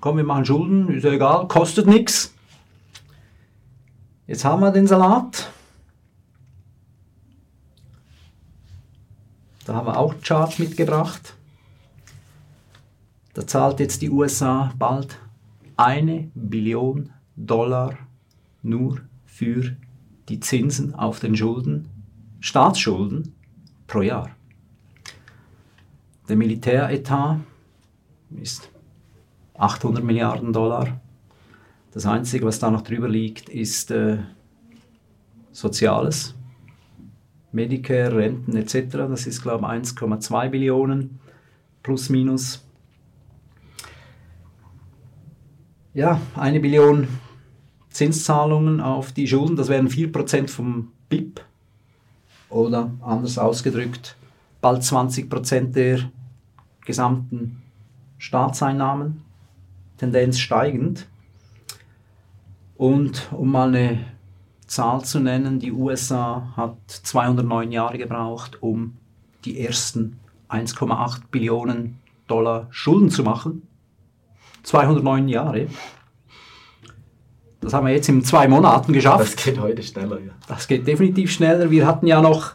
komm, 0.00 0.16
wir 0.16 0.24
machen 0.24 0.46
Schulden, 0.46 0.88
ist 0.94 1.02
ja 1.02 1.10
egal, 1.10 1.48
kostet 1.48 1.88
nichts. 1.88 2.32
Jetzt 4.28 4.44
haben 4.44 4.60
wir 4.60 4.70
den 4.70 4.86
Salat. 4.86 5.50
Da 9.64 9.74
haben 9.74 9.88
wir 9.88 9.98
auch 9.98 10.12
einen 10.12 10.22
Chart 10.22 10.58
mitgebracht. 10.60 11.34
Da 13.34 13.46
zahlt 13.46 13.80
jetzt 13.80 14.00
die 14.00 14.10
USA 14.10 14.72
bald 14.78 15.18
eine 15.76 16.30
Billion 16.34 17.12
Dollar 17.36 17.98
nur 18.62 19.00
für 19.24 19.76
die 20.28 20.40
Zinsen 20.40 20.94
auf 20.94 21.20
den 21.20 21.36
Schulden, 21.36 21.88
Staatsschulden 22.40 23.34
pro 23.86 24.02
Jahr. 24.02 24.30
Der 26.28 26.36
Militäretat 26.36 27.38
ist 28.30 28.68
800 29.54 30.02
Milliarden 30.02 30.52
Dollar. 30.52 31.00
Das 31.92 32.06
Einzige, 32.06 32.44
was 32.44 32.58
da 32.58 32.70
noch 32.70 32.82
drüber 32.82 33.08
liegt, 33.08 33.48
ist 33.48 33.90
äh, 33.90 34.18
Soziales, 35.52 36.34
Medicare, 37.52 38.16
Renten 38.16 38.56
etc. 38.56 38.74
Das 38.92 39.26
ist, 39.26 39.42
glaube 39.42 39.64
ich, 39.64 39.88
1,2 39.88 40.48
Billionen 40.50 41.18
plus 41.82 42.10
minus. 42.10 42.62
Ja, 45.94 46.20
eine 46.34 46.60
Billion 46.60 47.08
Zinszahlungen 47.96 48.82
auf 48.82 49.12
die 49.12 49.26
Schulden, 49.26 49.56
das 49.56 49.68
wären 49.68 49.88
4% 49.88 50.48
vom 50.48 50.92
BIP. 51.08 51.40
Oder 52.50 52.90
anders 53.00 53.38
ausgedrückt, 53.38 54.16
bald 54.60 54.82
20% 54.82 55.72
der 55.72 56.10
gesamten 56.84 57.62
Staatseinnahmen, 58.18 59.22
Tendenz 59.96 60.38
steigend. 60.38 61.06
Und 62.76 63.28
um 63.32 63.50
mal 63.50 63.68
eine 63.68 64.04
Zahl 64.66 65.02
zu 65.02 65.18
nennen, 65.18 65.58
die 65.58 65.72
USA 65.72 66.52
hat 66.54 66.76
209 66.88 67.72
Jahre 67.72 67.96
gebraucht, 67.96 68.62
um 68.62 68.98
die 69.46 69.58
ersten 69.58 70.20
1,8 70.50 71.22
Billionen 71.30 71.98
Dollar 72.26 72.66
Schulden 72.70 73.08
zu 73.08 73.22
machen. 73.22 73.62
209 74.64 75.28
Jahre. 75.28 75.68
Das 77.60 77.72
haben 77.72 77.86
wir 77.86 77.94
jetzt 77.94 78.08
in 78.08 78.22
zwei 78.22 78.48
Monaten 78.48 78.92
geschafft. 78.92 79.34
Das 79.36 79.44
geht 79.44 79.60
heute 79.60 79.82
schneller, 79.82 80.20
ja. 80.20 80.32
Das 80.46 80.68
geht 80.68 80.86
definitiv 80.86 81.32
schneller. 81.32 81.70
Wir 81.70 81.86
hatten 81.86 82.06
ja 82.06 82.20
noch 82.20 82.54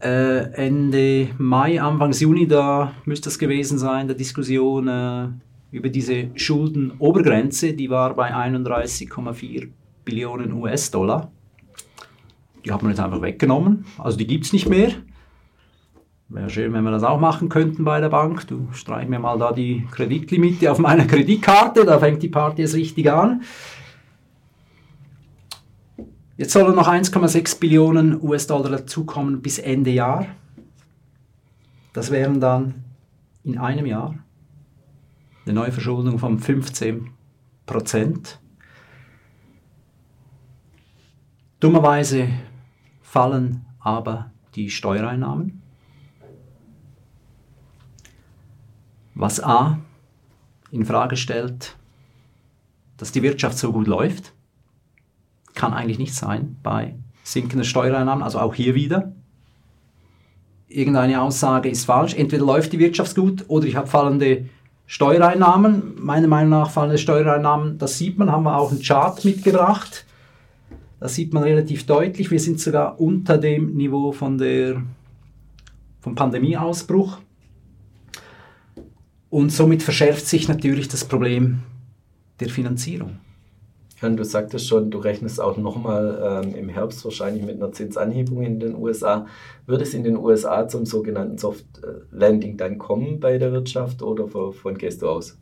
äh, 0.00 0.52
Ende 0.54 1.28
Mai, 1.38 1.80
Anfang 1.80 2.12
Juni, 2.12 2.46
da 2.46 2.92
müsste 3.04 3.28
es 3.28 3.38
gewesen 3.38 3.78
sein, 3.78 4.06
der 4.06 4.16
Diskussion 4.16 4.88
äh, 4.88 5.28
über 5.70 5.88
diese 5.88 6.28
Schuldenobergrenze, 6.34 7.74
die 7.74 7.90
war 7.90 8.14
bei 8.14 8.34
31,4 8.34 9.68
Billionen 10.04 10.52
US-Dollar. 10.54 11.30
Die 12.64 12.72
hat 12.72 12.82
man 12.82 12.92
jetzt 12.92 13.00
einfach 13.00 13.22
weggenommen. 13.22 13.84
Also 13.98 14.18
die 14.18 14.26
gibt 14.26 14.46
es 14.46 14.52
nicht 14.52 14.68
mehr. 14.68 14.92
Wäre 16.32 16.48
schön, 16.48 16.72
wenn 16.72 16.84
wir 16.84 16.92
das 16.92 17.02
auch 17.02 17.18
machen 17.18 17.48
könnten 17.48 17.82
bei 17.82 18.00
der 18.00 18.08
Bank. 18.08 18.46
Du 18.46 18.68
streich 18.72 19.08
mir 19.08 19.18
mal 19.18 19.36
da 19.36 19.50
die 19.52 19.84
Kreditlimite 19.90 20.70
auf 20.70 20.78
meiner 20.78 21.04
Kreditkarte, 21.04 21.84
da 21.84 21.98
fängt 21.98 22.22
die 22.22 22.28
Party 22.28 22.62
jetzt 22.62 22.76
richtig 22.76 23.10
an. 23.10 23.42
Jetzt 26.36 26.52
sollen 26.52 26.76
noch 26.76 26.86
1,6 26.86 27.58
Billionen 27.58 28.22
US-Dollar 28.22 28.70
dazukommen 28.70 29.42
bis 29.42 29.58
Ende 29.58 29.90
Jahr. 29.90 30.26
Das 31.92 32.12
wären 32.12 32.40
dann 32.40 32.84
in 33.42 33.58
einem 33.58 33.86
Jahr 33.86 34.14
eine 35.44 35.54
Neuverschuldung 35.54 36.20
von 36.20 36.38
15 36.38 37.10
Prozent. 37.66 38.38
Dummerweise 41.58 42.28
fallen 43.02 43.64
aber 43.80 44.30
die 44.54 44.70
Steuereinnahmen. 44.70 45.59
Was 49.20 49.42
A 49.42 49.78
in 50.70 50.84
Frage 50.84 51.16
stellt, 51.16 51.76
dass 52.96 53.12
die 53.12 53.22
Wirtschaft 53.22 53.58
so 53.58 53.72
gut 53.72 53.86
läuft. 53.86 54.32
Kann 55.54 55.74
eigentlich 55.74 55.98
nicht 55.98 56.14
sein 56.14 56.56
bei 56.62 56.94
sinkenden 57.22 57.64
Steuereinnahmen, 57.64 58.24
also 58.24 58.38
auch 58.38 58.54
hier 58.54 58.74
wieder. 58.74 59.12
Irgendeine 60.68 61.20
Aussage 61.20 61.68
ist 61.68 61.84
falsch. 61.84 62.14
Entweder 62.14 62.44
läuft 62.44 62.72
die 62.72 62.78
Wirtschaft 62.78 63.16
gut 63.16 63.44
oder 63.48 63.66
ich 63.66 63.76
habe 63.76 63.88
fallende 63.88 64.46
Steuereinnahmen. 64.86 65.94
Meiner 66.00 66.28
Meinung 66.28 66.50
nach 66.50 66.70
fallende 66.70 66.98
Steuereinnahmen, 66.98 67.78
das 67.78 67.98
sieht 67.98 68.18
man, 68.18 68.30
haben 68.30 68.44
wir 68.44 68.56
auch 68.56 68.70
einen 68.70 68.82
Chart 68.82 69.24
mitgebracht. 69.24 70.06
Das 71.00 71.14
sieht 71.14 71.32
man 71.32 71.42
relativ 71.42 71.86
deutlich. 71.86 72.30
Wir 72.30 72.40
sind 72.40 72.60
sogar 72.60 73.00
unter 73.00 73.38
dem 73.38 73.74
Niveau 73.74 74.12
von 74.12 74.38
der, 74.38 74.82
vom 76.00 76.14
Pandemieausbruch. 76.14 77.18
Und 79.30 79.50
somit 79.50 79.82
verschärft 79.82 80.26
sich 80.26 80.48
natürlich 80.48 80.88
das 80.88 81.04
Problem 81.04 81.60
der 82.40 82.50
Finanzierung. 82.50 83.18
Und 84.02 84.16
du 84.16 84.24
sagtest 84.24 84.66
schon, 84.66 84.90
du 84.90 84.98
rechnest 84.98 85.40
auch 85.40 85.56
nochmal 85.56 86.42
ähm, 86.44 86.54
im 86.54 86.68
Herbst 86.68 87.04
wahrscheinlich 87.04 87.44
mit 87.44 87.56
einer 87.56 87.70
Zinsanhebung 87.70 88.42
in 88.42 88.58
den 88.58 88.74
USA. 88.74 89.26
Wird 89.66 89.82
es 89.82 89.94
in 89.94 90.04
den 90.04 90.16
USA 90.16 90.66
zum 90.66 90.86
sogenannten 90.86 91.38
Soft 91.38 91.66
Landing 92.10 92.56
dann 92.56 92.78
kommen 92.78 93.20
bei 93.20 93.36
der 93.38 93.52
Wirtschaft 93.52 94.02
oder 94.02 94.32
wovon 94.32 94.78
gehst 94.78 95.02
du 95.02 95.08
aus? 95.08 95.38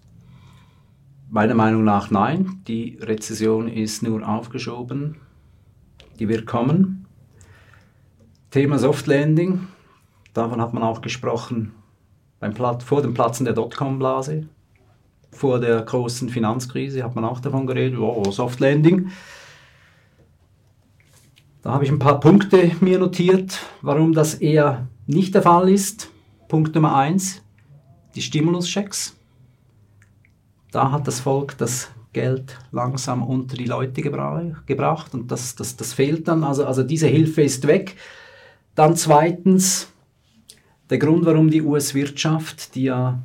Meiner 1.30 1.54
Meinung 1.54 1.84
nach 1.84 2.10
nein. 2.10 2.60
Die 2.66 2.98
Rezession 3.00 3.68
ist 3.68 4.02
nur 4.02 4.28
aufgeschoben. 4.28 5.16
Die 6.18 6.28
wird 6.28 6.46
kommen. 6.46 7.06
Thema 8.50 8.78
Soft 8.78 9.06
Landing, 9.06 9.68
davon 10.34 10.60
hat 10.60 10.74
man 10.74 10.82
auch 10.82 11.00
gesprochen 11.00 11.74
beim 12.40 12.54
Plat 12.54 12.82
vor 12.82 13.02
dem 13.02 13.14
Platzen 13.14 13.44
der 13.44 13.54
Dotcom-Blase, 13.54 14.48
vor 15.30 15.60
der 15.60 15.82
großen 15.82 16.28
Finanzkrise, 16.28 17.02
hat 17.04 17.14
man 17.14 17.24
auch 17.24 17.40
davon 17.40 17.66
geredet, 17.66 17.98
oh, 17.98 18.30
Soft 18.30 18.60
Landing. 18.60 19.10
Da 21.62 21.72
habe 21.72 21.84
ich 21.84 21.90
ein 21.90 21.98
paar 21.98 22.20
Punkte 22.20 22.70
mir 22.80 22.98
notiert, 22.98 23.58
warum 23.82 24.12
das 24.12 24.34
eher 24.34 24.86
nicht 25.06 25.34
der 25.34 25.42
Fall 25.42 25.68
ist. 25.68 26.10
Punkt 26.48 26.74
Nummer 26.74 26.96
eins, 26.96 27.42
die 28.14 28.22
Stimuluschecks. 28.22 29.16
Da 30.70 30.90
hat 30.92 31.06
das 31.06 31.20
Volk 31.20 31.58
das 31.58 31.90
Geld 32.12 32.58
langsam 32.72 33.22
unter 33.22 33.56
die 33.56 33.66
Leute 33.66 34.02
gebracht 34.02 35.14
und 35.14 35.30
das, 35.30 35.56
das, 35.56 35.76
das 35.76 35.92
fehlt 35.92 36.26
dann. 36.28 36.42
Also, 36.42 36.64
also 36.64 36.82
diese 36.82 37.06
Hilfe 37.06 37.42
ist 37.42 37.66
weg. 37.66 37.96
Dann 38.74 38.96
zweitens 38.96 39.92
der 40.90 40.98
Grund, 40.98 41.26
warum 41.26 41.50
die 41.50 41.62
US-Wirtschaft, 41.62 42.74
die 42.74 42.84
ja 42.84 43.20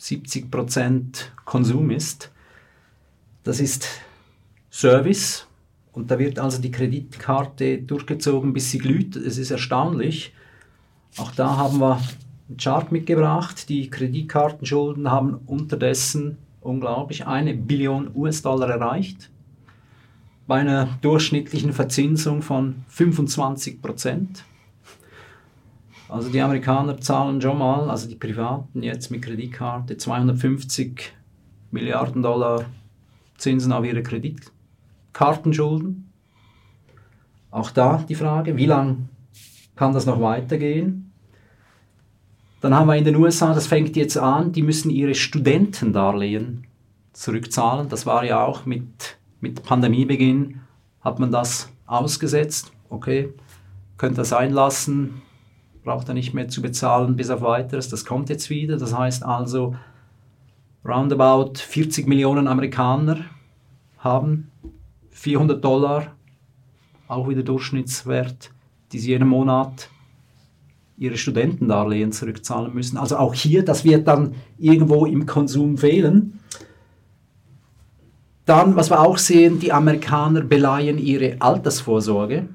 70% 0.00 1.02
Konsum 1.44 1.90
ist, 1.90 2.30
das 3.44 3.60
ist 3.60 3.86
Service. 4.70 5.46
Und 5.92 6.10
da 6.10 6.18
wird 6.18 6.38
also 6.38 6.60
die 6.60 6.70
Kreditkarte 6.70 7.78
durchgezogen, 7.78 8.52
bis 8.52 8.70
sie 8.70 8.78
glüht. 8.78 9.14
Es 9.16 9.36
ist 9.36 9.50
erstaunlich. 9.50 10.32
Auch 11.18 11.32
da 11.32 11.56
haben 11.56 11.78
wir 11.80 12.00
einen 12.48 12.56
Chart 12.56 12.90
mitgebracht. 12.90 13.68
Die 13.68 13.90
Kreditkartenschulden 13.90 15.10
haben 15.10 15.34
unterdessen 15.46 16.38
unglaublich 16.62 17.26
eine 17.26 17.54
Billion 17.54 18.10
US-Dollar 18.14 18.70
erreicht. 18.70 19.28
Bei 20.46 20.60
einer 20.60 20.98
durchschnittlichen 21.02 21.72
Verzinsung 21.72 22.40
von 22.40 22.84
25 22.88 23.82
Prozent. 23.82 24.44
Also 26.12 26.28
die 26.28 26.42
Amerikaner 26.42 27.00
zahlen 27.00 27.40
schon 27.40 27.56
mal, 27.56 27.88
also 27.88 28.06
die 28.06 28.16
Privaten 28.16 28.82
jetzt 28.82 29.10
mit 29.10 29.22
Kreditkarte 29.22 29.96
250 29.96 31.10
Milliarden 31.70 32.22
Dollar 32.22 32.66
Zinsen 33.38 33.72
auf 33.72 33.86
ihre 33.86 34.02
Kreditkartenschulden. 34.02 36.12
Auch 37.50 37.70
da 37.70 38.04
die 38.06 38.14
Frage, 38.14 38.58
wie 38.58 38.66
lange 38.66 39.08
kann 39.74 39.94
das 39.94 40.04
noch 40.04 40.20
weitergehen? 40.20 41.10
Dann 42.60 42.74
haben 42.74 42.88
wir 42.88 42.96
in 42.96 43.06
den 43.06 43.16
USA, 43.16 43.54
das 43.54 43.66
fängt 43.66 43.96
jetzt 43.96 44.18
an, 44.18 44.52
die 44.52 44.62
müssen 44.62 44.90
ihre 44.90 45.14
Studentendarlehen 45.14 46.66
zurückzahlen. 47.14 47.88
Das 47.88 48.04
war 48.04 48.22
ja 48.22 48.44
auch 48.44 48.66
mit, 48.66 49.16
mit 49.40 49.62
Pandemiebeginn, 49.62 50.60
hat 51.00 51.18
man 51.18 51.32
das 51.32 51.70
ausgesetzt. 51.86 52.70
Okay, 52.90 53.32
könnt 53.96 54.18
ihr 54.18 54.26
sein 54.26 54.52
lassen, 54.52 55.22
braucht 55.84 56.08
er 56.08 56.14
nicht 56.14 56.34
mehr 56.34 56.48
zu 56.48 56.62
bezahlen 56.62 57.16
bis 57.16 57.30
auf 57.30 57.42
weiteres. 57.42 57.88
Das 57.88 58.04
kommt 58.04 58.28
jetzt 58.28 58.50
wieder. 58.50 58.76
Das 58.76 58.96
heißt 58.96 59.24
also, 59.24 59.74
roundabout 60.84 61.54
40 61.56 62.06
Millionen 62.06 62.48
Amerikaner 62.48 63.24
haben 63.98 64.50
400 65.10 65.62
Dollar 65.62 66.12
auch 67.08 67.28
wieder 67.28 67.42
Durchschnittswert, 67.42 68.50
die 68.92 68.98
sie 68.98 69.10
jeden 69.10 69.28
Monat 69.28 69.90
ihre 70.96 71.16
Studentendarlehen 71.16 72.12
zurückzahlen 72.12 72.74
müssen. 72.74 72.96
Also 72.96 73.16
auch 73.16 73.34
hier, 73.34 73.64
das 73.64 73.84
wird 73.84 74.06
dann 74.06 74.34
irgendwo 74.58 75.04
im 75.04 75.26
Konsum 75.26 75.76
fehlen. 75.78 76.38
Dann, 78.44 78.76
was 78.76 78.90
wir 78.90 79.00
auch 79.00 79.18
sehen, 79.18 79.60
die 79.60 79.72
Amerikaner 79.72 80.42
beleihen 80.42 80.98
ihre 80.98 81.36
Altersvorsorge 81.40 82.48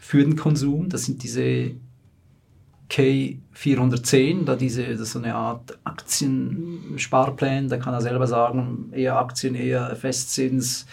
für 0.00 0.22
den 0.22 0.36
Konsum. 0.36 0.88
Das 0.88 1.04
sind 1.04 1.22
diese 1.22 1.72
K410, 2.94 4.44
da 4.44 4.54
diese, 4.54 4.84
das 4.84 5.00
ist 5.00 5.12
so 5.12 5.18
eine 5.18 5.34
Art 5.34 5.76
Aktiensparplan, 5.82 7.68
da 7.68 7.76
kann 7.78 7.92
er 7.92 8.00
selber 8.00 8.28
sagen, 8.28 8.92
eher 8.92 9.18
Aktien, 9.18 9.56
eher 9.56 9.96
Festzins, 9.96 10.86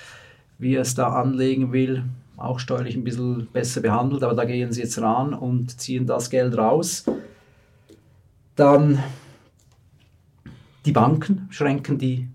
wie 0.58 0.76
er 0.76 0.82
es 0.82 0.96
da 0.96 1.10
anlegen 1.10 1.74
will. 1.74 2.04
Auch 2.38 2.58
steuerlich 2.58 2.96
ein 2.96 3.04
bisschen 3.04 3.48
besser 3.54 3.82
behandelt, 3.82 4.24
aber 4.24 4.34
da 4.34 4.46
gehen 4.46 4.72
sie 4.72 4.82
jetzt 4.82 5.00
ran 5.00 5.36
und 5.36 5.80
ziehen 5.80 6.08
das 6.08 6.32
Geld 6.32 6.58
raus. 6.58 7.06
Dann 8.56 9.04
die 10.86 10.92
Banken 10.92 11.48
schränken 11.52 12.00
die 12.00 12.28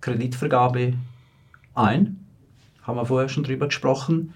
Kreditvergabe 0.00 0.94
ein. 1.74 2.24
Haben 2.82 2.96
wir 2.96 3.04
vorher 3.04 3.28
schon 3.28 3.44
drüber 3.44 3.66
gesprochen. 3.66 4.32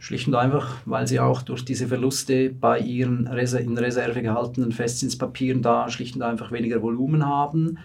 Schlicht 0.00 0.28
und 0.28 0.34
einfach, 0.34 0.76
weil 0.86 1.06
sie 1.06 1.20
auch 1.20 1.42
durch 1.42 1.62
diese 1.62 1.86
Verluste 1.86 2.48
bei 2.48 2.78
ihren 2.78 3.26
in 3.26 3.78
Reserve 3.78 4.22
gehaltenen 4.22 4.72
Festzinspapieren 4.72 5.60
da 5.60 5.90
schlicht 5.90 6.16
und 6.16 6.22
einfach 6.22 6.50
weniger 6.50 6.80
Volumen 6.80 7.26
haben. 7.26 7.78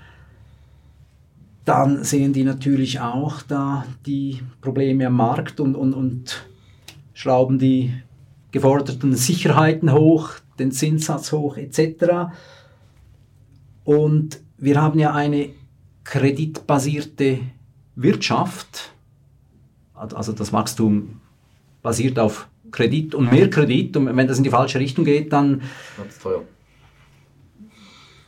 Dann 1.66 2.06
sehen 2.06 2.32
die 2.32 2.46
natürlich 2.46 3.02
auch 3.02 3.42
da 3.42 3.86
die 4.06 4.40
Probleme 4.62 5.08
am 5.08 5.18
Markt 5.18 5.60
und, 5.60 5.76
und, 5.76 5.94
und 5.94 6.48
schrauben 7.14 7.60
die 7.60 7.94
geforderten 8.52 9.14
Sicherheiten 9.14 9.92
hoch, 9.92 10.36
den 10.58 10.72
Zinssatz 10.72 11.34
hoch 11.34 11.58
etc. 11.58 12.32
Und 13.84 14.40
wir 14.58 14.82
haben 14.82 15.00
ja 15.00 15.14
eine 15.14 15.50
kreditbasierte 16.06 17.40
Wirtschaft, 17.98 18.94
also 19.94 20.32
das 20.32 20.54
Wachstum 20.54 21.20
basiert 21.86 22.18
auf 22.18 22.50
Kredit 22.72 23.14
und 23.14 23.32
mehr 23.32 23.48
Kredit 23.48 23.96
und 23.96 24.08
wenn 24.18 24.28
das 24.28 24.40
in 24.40 24.44
die 24.44 24.50
falsche 24.50 24.80
Richtung 24.80 25.06
geht, 25.06 25.32
dann 25.32 25.62
Wird's 25.98 26.18
teuer. 26.18 26.44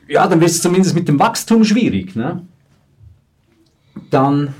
ja, 0.07 0.27
dann 0.27 0.39
wird 0.39 0.51
es 0.51 0.61
zumindest 0.61 0.93
mit 0.93 1.07
dem 1.07 1.17
Wachstum 1.17 1.63
schwierig. 1.63 2.15
Ne? 2.15 2.45
Dann 4.11 4.53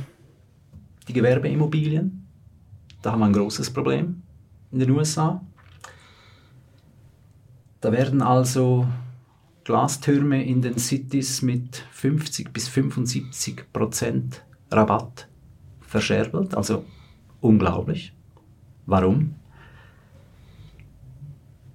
die 1.08 1.14
Gewerbeimmobilien, 1.14 2.28
da 3.04 3.12
haben 3.12 3.20
wir 3.20 3.28
ein 3.28 3.34
großes 3.34 3.70
Problem 3.70 4.24
in 4.72 4.80
den 4.80 4.90
USA. 4.90 5.46
Da 7.80 7.92
werden 7.92 8.24
also 8.24 8.88
Glastürme 9.64 10.44
in 10.44 10.64
den 10.64 10.80
Cities 10.80 11.44
mit 11.44 11.86
50 11.92 12.52
bis 12.52 12.68
75 12.68 13.72
Prozent 13.72 14.44
Rabatt 14.72 15.28
verscherbelt, 15.82 16.56
also 16.56 16.84
unglaublich. 17.42 18.17
Warum? 18.88 19.36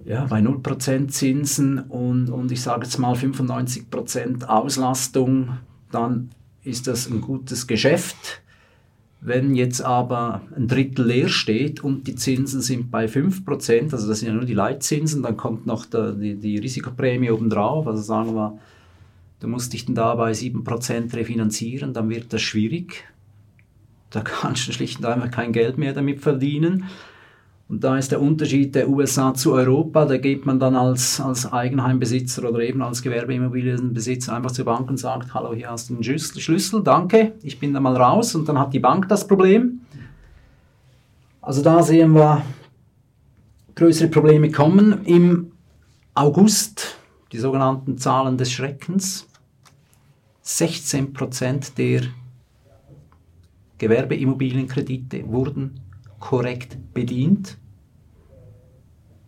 Ja, 0.03 0.25
bei 0.25 0.39
0% 0.39 1.07
Zinsen 1.07 1.79
und, 1.79 2.29
und 2.29 2.51
ich 2.51 2.61
sage 2.61 2.83
jetzt 2.83 2.97
mal 2.97 3.13
95% 3.13 4.43
Auslastung, 4.43 5.59
dann 5.91 6.31
ist 6.63 6.87
das 6.87 7.09
ein 7.09 7.21
gutes 7.21 7.67
Geschäft. 7.67 8.41
Wenn 9.21 9.55
jetzt 9.55 9.81
aber 9.81 10.41
ein 10.53 10.67
Drittel 10.67 11.05
leer 11.05 11.29
steht 11.29 11.81
und 11.81 12.07
die 12.07 12.15
Zinsen 12.15 12.61
sind 12.61 12.91
bei 12.91 13.05
5%, 13.05 13.93
also 13.93 14.07
das 14.09 14.19
sind 14.19 14.27
ja 14.27 14.33
nur 14.33 14.43
die 14.43 14.53
Leitzinsen, 14.53 15.23
dann 15.23 15.37
kommt 15.37 15.65
noch 15.65 15.85
der, 15.85 16.11
die, 16.11 16.35
die 16.35 16.57
Risikoprämie 16.57 17.31
obendrauf, 17.31 17.87
also 17.87 18.01
sagen 18.01 18.35
wir, 18.35 18.59
du 19.39 19.47
musst 19.47 19.71
dich 19.71 19.85
dann 19.85 19.95
da 19.95 20.15
bei 20.15 20.31
7% 20.33 21.13
refinanzieren, 21.13 21.93
dann 21.93 22.09
wird 22.09 22.33
das 22.33 22.41
schwierig. 22.41 23.05
Da 24.13 24.21
kannst 24.21 24.67
du 24.67 24.71
schlicht 24.71 24.99
und 24.99 25.05
einfach 25.05 25.31
kein 25.31 25.51
Geld 25.51 25.79
mehr 25.79 25.91
damit 25.91 26.21
verdienen. 26.21 26.85
Und 27.67 27.83
da 27.83 27.97
ist 27.97 28.11
der 28.11 28.21
Unterschied 28.21 28.75
der 28.75 28.87
USA 28.87 29.33
zu 29.33 29.53
Europa. 29.53 30.05
Da 30.05 30.17
geht 30.17 30.45
man 30.45 30.59
dann 30.59 30.75
als, 30.75 31.19
als 31.19 31.51
Eigenheimbesitzer 31.51 32.47
oder 32.47 32.59
eben 32.59 32.83
als 32.83 33.01
Gewerbeimmobilienbesitzer 33.01 34.35
einfach 34.35 34.51
zur 34.51 34.65
Bank 34.65 34.87
und 34.87 34.97
sagt, 34.97 35.33
hallo, 35.33 35.55
hier 35.55 35.71
hast 35.71 35.89
du 35.89 35.95
einen 35.95 36.03
Schlüssel, 36.03 36.83
danke, 36.83 37.33
ich 37.41 37.59
bin 37.59 37.73
da 37.73 37.79
mal 37.79 37.97
raus. 37.97 38.35
Und 38.35 38.47
dann 38.47 38.59
hat 38.59 38.71
die 38.73 38.79
Bank 38.79 39.09
das 39.09 39.27
Problem. 39.27 39.81
Also 41.41 41.63
da 41.63 41.81
sehen 41.81 42.13
wir 42.13 42.43
größere 43.73 44.09
Probleme 44.09 44.51
kommen. 44.51 45.03
Im 45.05 45.53
August, 46.13 46.99
die 47.31 47.39
sogenannten 47.39 47.97
Zahlen 47.97 48.37
des 48.37 48.51
Schreckens, 48.51 49.27
16% 50.45 51.73
der 51.75 52.03
Gewerbeimmobilienkredite 53.83 55.27
wurden 55.27 55.81
korrekt 56.19 56.77
bedient. 56.93 57.57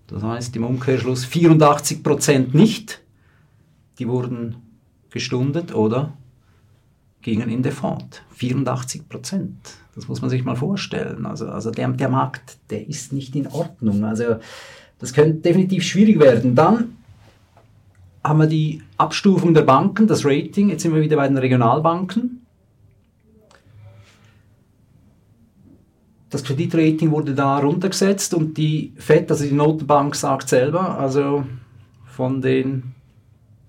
Das 0.08 0.24
heißt 0.24 0.56
im 0.56 0.64
Umkehrschluss 0.64 1.26
84% 1.26 2.56
nicht. 2.56 3.02
Die 4.00 4.08
wurden 4.08 4.56
gestundet 5.10 5.74
oder 5.74 6.14
gingen 7.22 7.50
in 7.50 7.64
Default. 7.64 8.24
84% 8.38 9.48
Das 9.96 10.08
muss 10.08 10.22
man 10.22 10.30
sich 10.30 10.46
mal 10.46 10.56
vorstellen. 10.56 11.26
Also, 11.26 11.48
also 11.48 11.72
der, 11.72 11.90
der 11.90 12.10
Markt, 12.10 12.58
der 12.70 12.88
ist 12.88 13.12
nicht 13.12 13.36
in 13.36 13.48
Ordnung. 13.48 14.06
Also 14.06 14.38
das 15.00 15.14
könnte 15.14 15.40
definitiv 15.40 15.84
schwierig 15.84 16.20
werden. 16.20 16.56
Dann 16.56 16.96
haben 18.24 18.40
wir 18.40 18.48
die 18.48 18.82
Abstufung 18.98 19.54
der 19.54 19.64
Banken, 19.64 20.08
das 20.08 20.24
Rating. 20.24 20.70
Jetzt 20.70 20.84
sind 20.84 20.94
wir 20.94 21.02
wieder 21.02 21.18
bei 21.18 21.28
den 21.28 21.38
Regionalbanken. 21.38 22.45
Das 26.30 26.44
Kreditrating 26.44 27.12
wurde 27.12 27.34
da 27.34 27.60
runtergesetzt 27.60 28.34
und 28.34 28.58
die 28.58 28.94
FED, 28.98 29.32
also 29.32 29.46
die 29.46 29.54
Notenbank, 29.54 30.16
sagt 30.16 30.50
selber, 30.50 30.98
also 30.98 31.46
von 32.06 32.42
den 32.42 32.96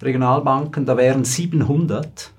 Regionalbanken, 0.03 0.87
da 0.87 0.97
wären 0.97 1.25
700 1.25 2.33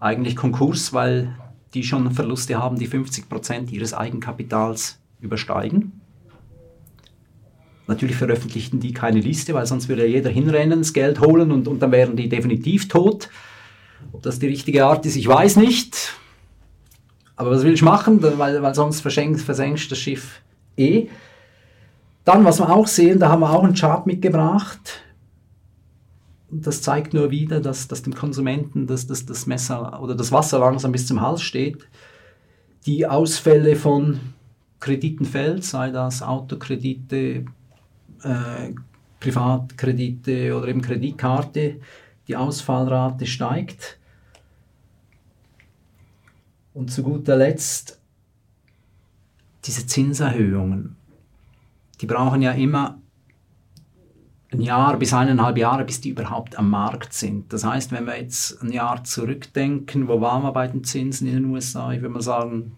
eigentlich 0.00 0.36
Konkurs, 0.36 0.92
weil 0.92 1.36
die 1.74 1.84
schon 1.84 2.10
Verluste 2.10 2.58
haben, 2.58 2.78
die 2.78 2.86
50 2.86 3.28
Prozent 3.28 3.72
ihres 3.72 3.94
Eigenkapitals 3.94 4.98
übersteigen. 5.20 6.00
Natürlich 7.86 8.16
veröffentlichten 8.16 8.80
die 8.80 8.92
keine 8.92 9.20
Liste, 9.20 9.54
weil 9.54 9.66
sonst 9.66 9.88
würde 9.88 10.06
jeder 10.06 10.30
hinrennen, 10.30 10.80
das 10.80 10.92
Geld 10.92 11.20
holen 11.20 11.50
und, 11.50 11.68
und 11.68 11.80
dann 11.80 11.92
wären 11.92 12.16
die 12.16 12.28
definitiv 12.28 12.88
tot. 12.88 13.28
Ob 14.12 14.22
das 14.22 14.38
die 14.38 14.46
richtige 14.46 14.84
Art 14.84 15.06
ist, 15.06 15.16
ich 15.16 15.26
weiß 15.26 15.56
nicht. 15.56 16.01
Aber 17.42 17.50
was 17.50 17.64
will 17.64 17.72
ich 17.72 17.82
machen, 17.82 18.22
weil, 18.22 18.62
weil 18.62 18.74
sonst 18.74 19.00
versenkst, 19.00 19.44
versenkst 19.44 19.90
das 19.90 19.98
Schiff 19.98 20.42
eh. 20.76 21.08
Dann, 22.24 22.44
was 22.44 22.60
wir 22.60 22.72
auch 22.72 22.86
sehen, 22.86 23.18
da 23.18 23.30
haben 23.30 23.40
wir 23.40 23.50
auch 23.50 23.64
einen 23.64 23.74
Chart 23.74 24.06
mitgebracht. 24.06 25.00
Das 26.52 26.82
zeigt 26.82 27.14
nur 27.14 27.32
wieder, 27.32 27.60
dass, 27.60 27.88
dass 27.88 28.02
dem 28.02 28.14
Konsumenten 28.14 28.86
das, 28.86 29.08
das, 29.08 29.26
das 29.26 29.46
Messer 29.48 30.00
oder 30.00 30.14
das 30.14 30.30
Wasser 30.30 30.60
langsam 30.60 30.92
bis 30.92 31.08
zum 31.08 31.20
Hals 31.20 31.42
steht. 31.42 31.84
Die 32.86 33.08
Ausfälle 33.08 33.74
von 33.74 34.20
Krediten 34.78 35.24
fällt, 35.24 35.64
sei 35.64 35.90
das 35.90 36.22
Autokredite, 36.22 37.44
äh, 38.22 38.72
Privatkredite 39.18 40.56
oder 40.56 40.68
eben 40.68 40.80
Kreditkarte, 40.80 41.80
die 42.28 42.36
Ausfallrate 42.36 43.26
steigt. 43.26 43.98
Und 46.74 46.90
zu 46.90 47.02
guter 47.02 47.36
Letzt 47.36 47.98
diese 49.64 49.86
Zinserhöhungen. 49.86 50.96
Die 52.00 52.06
brauchen 52.06 52.42
ja 52.42 52.52
immer 52.52 52.98
ein 54.52 54.60
Jahr 54.60 54.96
bis 54.98 55.14
eineinhalb 55.14 55.56
Jahre, 55.56 55.84
bis 55.84 56.00
die 56.00 56.10
überhaupt 56.10 56.58
am 56.58 56.68
Markt 56.68 57.12
sind. 57.12 57.52
Das 57.52 57.64
heißt, 57.64 57.92
wenn 57.92 58.06
wir 58.06 58.20
jetzt 58.20 58.60
ein 58.62 58.70
Jahr 58.70 59.02
zurückdenken, 59.04 60.08
wo 60.08 60.20
waren 60.20 60.42
wir 60.42 60.52
bei 60.52 60.66
den 60.66 60.84
Zinsen 60.84 61.26
in 61.26 61.34
den 61.34 61.44
USA? 61.46 61.92
Ich 61.92 62.02
würde 62.02 62.14
mal 62.14 62.22
sagen, 62.22 62.72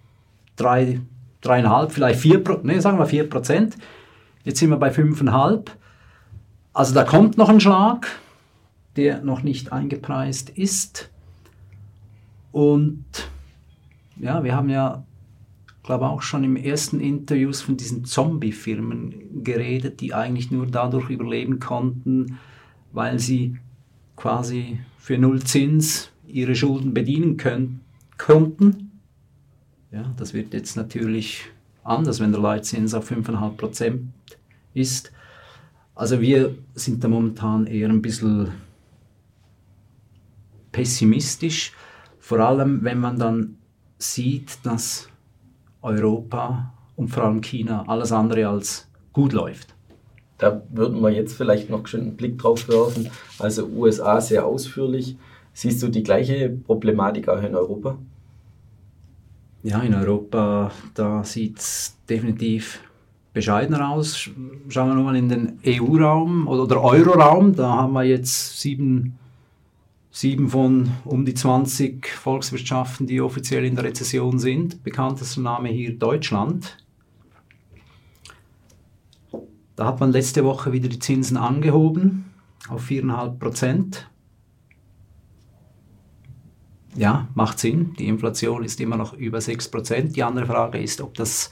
drei, 0.57 1.01
dreieinhalb, 1.41 1.91
vielleicht 1.93 2.21
vier, 2.21 2.43
nee, 2.63 2.79
sagen 2.79 2.99
wir 2.99 3.07
vier 3.07 3.29
Prozent. 3.29 3.77
Jetzt 4.45 4.61
sind 4.61 4.71
wir 4.71 4.77
bei 4.77 4.91
fünfeinhalb. 4.91 5.71
Also 6.73 6.95
da 6.95 7.05
kommt 7.05 7.39
noch 7.39 7.49
ein 7.49 7.61
Schlag, 7.61 8.09
der 8.97 9.23
noch 9.23 9.43
nicht 9.43 9.73
eingepreist 9.73 10.51
ist. 10.51 11.11
Und 12.53 13.05
ja, 14.17 14.45
wir 14.45 14.55
haben 14.55 14.69
ja, 14.69 15.05
glaube 15.83 16.09
auch 16.09 16.23
schon 16.23 16.45
im 16.45 16.57
ersten 16.57 17.01
Interviews 17.01 17.61
von 17.61 17.77
diesen 17.77 18.05
Zombie-Firmen 18.05 19.43
geredet, 19.45 20.01
die 20.01 20.15
eigentlich 20.15 20.51
nur 20.51 20.67
dadurch 20.67 21.11
überleben 21.11 21.61
konnten, 21.61 22.39
weil 22.93 23.19
sie 23.19 23.59
quasi 24.17 24.81
für 24.99 25.19
null 25.19 25.43
Zins 25.43 26.11
ihre 26.27 26.55
Schulden 26.55 26.95
bedienen 26.95 27.37
können, 27.37 27.81
konnten. 28.17 29.01
Ja, 29.91 30.15
das 30.17 30.33
wird 30.33 30.55
jetzt 30.55 30.77
natürlich 30.77 31.45
anders, 31.83 32.21
wenn 32.21 32.33
der 32.33 32.41
Leitzins 32.41 32.95
auf 32.95 33.11
5,5% 33.11 34.01
ist. 34.73 35.13
Also 35.95 36.21
wir 36.21 36.57
sind 36.75 37.05
da 37.05 37.09
momentan 37.09 37.67
eher 37.67 37.89
ein 37.89 38.03
bisschen 38.03 38.53
pessimistisch, 40.73 41.73
vor 42.19 42.41
allem 42.41 42.83
wenn 42.83 42.99
man 42.99 43.19
dann 43.19 43.59
sieht, 44.13 44.59
dass 44.65 45.09
Europa 45.83 46.73
und 46.97 47.09
vor 47.09 47.25
allem 47.25 47.41
China 47.41 47.85
alles 47.87 48.13
andere 48.13 48.49
als 48.49 48.89
gut 49.13 49.33
läuft. 49.33 49.75
Da 50.39 50.63
würden 50.71 51.01
wir 51.01 51.11
jetzt 51.11 51.37
vielleicht 51.37 51.71
noch 51.71 51.93
einen 51.95 52.17
Blick 52.17 52.39
drauf 52.39 52.69
werfen. 52.69 53.09
Also 53.39 53.67
USA 53.67 54.21
sehr 54.21 54.45
ausführlich. 54.45 55.17
Siehst 55.53 55.83
du 55.83 55.89
die 55.89 56.03
gleiche 56.03 56.51
Problematik 56.51 57.29
auch 57.29 57.43
in 57.43 57.55
Europa? 57.55 57.97
Ja, 59.63 59.81
in 59.81 59.95
Europa, 59.95 60.73
da 60.95 61.25
sieht 61.25 61.59
es 61.59 61.97
definitiv 62.09 62.81
bescheidener 63.33 63.91
aus. 63.91 64.29
Schauen 64.69 64.89
wir 64.89 64.95
nochmal 64.95 65.17
in 65.17 65.29
den 65.29 65.59
EU-Raum 65.65 66.49
oder, 66.49 66.65
oder 66.65 66.83
Euro-Raum. 66.83 67.55
Da 67.55 67.69
haben 67.69 67.93
wir 67.93 68.05
jetzt 68.05 68.61
sieben, 68.61 69.19
sieben 70.15 70.49
von 70.49 70.93
um 71.05 71.25
die 71.25 71.35
20 71.35 72.07
Volkswirtschaften, 72.07 73.09
die 73.09 73.21
offiziell 73.21 73.65
in 73.65 73.75
der 73.75 73.83
Rezession 73.85 74.39
sind. 74.39 74.85
Bekanntester 74.85 75.41
Name 75.41 75.71
hier 75.71 75.99
Deutschland. 75.99 76.79
Da 79.75 79.87
hat 79.87 79.99
man 79.99 80.13
letzte 80.13 80.45
Woche 80.45 80.71
wieder 80.71 80.89
die 80.89 81.01
Zinsen 81.01 81.37
angehoben 81.37 82.27
auf 82.69 82.87
4,5 82.89 83.39
Prozent. 83.41 84.09
Ja, 86.95 87.27
macht 87.35 87.59
Sinn. 87.59 87.95
Die 87.99 88.07
Inflation 88.07 88.63
ist 88.63 88.81
immer 88.81 88.97
noch 88.97 89.15
über 89.15 89.41
6 89.41 89.69
Prozent. 89.69 90.15
Die 90.15 90.23
andere 90.23 90.47
Frage 90.47 90.79
ist, 90.79 91.01
ob 91.01 91.15
das 91.15 91.51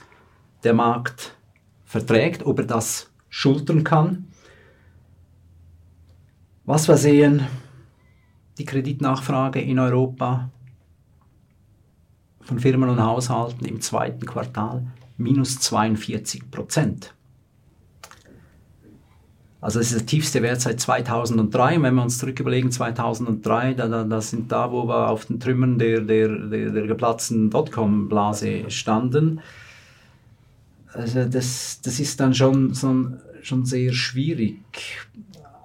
der 0.63 0.73
Markt 0.73 1.35
verträgt, 1.83 2.45
ob 2.45 2.59
er 2.59 2.65
das 2.65 3.11
schultern 3.27 3.83
kann. 3.83 4.29
Was 6.63 6.87
wir 6.87 6.95
sehen, 6.95 7.45
die 8.57 8.65
Kreditnachfrage 8.65 9.61
in 9.61 9.79
Europa 9.79 10.49
von 12.41 12.59
Firmen 12.59 12.89
und 12.89 13.01
Haushalten 13.01 13.65
im 13.65 13.81
zweiten 13.81 14.25
Quartal 14.25 14.85
minus 15.17 15.59
42 15.59 16.51
Prozent. 16.51 17.13
Also 19.63 19.79
das 19.79 19.91
ist 19.91 19.99
der 19.99 20.05
tiefste 20.05 20.41
Wert 20.41 20.59
seit 20.59 20.81
2003. 20.81 21.77
Und 21.77 21.83
wenn 21.83 21.95
wir 21.95 22.03
uns 22.03 22.17
zurück 22.17 22.37
überlegen, 22.41 22.69
2003, 22.69 23.75
da, 23.75 23.87
da, 23.87 24.03
das 24.03 24.29
sind 24.29 24.51
da, 24.51 24.69
wo 24.73 24.85
wir 24.89 25.09
auf 25.09 25.25
den 25.25 25.39
Trümmern 25.39 25.79
der, 25.79 26.01
der, 26.01 26.27
der, 26.27 26.71
der 26.71 26.85
geplatzten 26.85 27.49
Dotcom-Blase 27.49 28.69
standen. 28.69 29.39
Also 30.91 31.23
das, 31.23 31.79
das 31.81 32.01
ist 32.01 32.19
dann 32.19 32.33
schon, 32.33 32.75
schon, 32.75 33.21
schon 33.41 33.65
sehr 33.65 33.93
schwierig. 33.93 34.59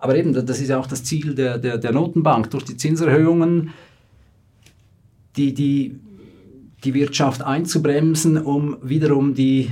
Aber 0.00 0.16
eben, 0.16 0.32
das 0.32 0.60
ist 0.60 0.68
ja 0.68 0.78
auch 0.78 0.86
das 0.86 1.04
Ziel 1.04 1.34
der, 1.34 1.58
der, 1.58 1.78
der 1.78 1.92
Notenbank. 1.92 2.50
Durch 2.50 2.64
die 2.64 2.76
Zinserhöhungen 2.76 3.72
die, 5.36 5.54
die, 5.54 5.98
die 6.84 6.94
Wirtschaft 6.94 7.42
einzubremsen, 7.42 8.38
um 8.38 8.76
wiederum 8.82 9.34
die 9.34 9.70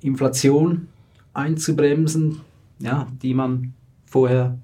Inflation 0.00 0.88
einzubremsen, 1.34 2.40
ja, 2.78 3.06
die 3.22 3.34
man 3.34 3.74
vorher 4.06 4.58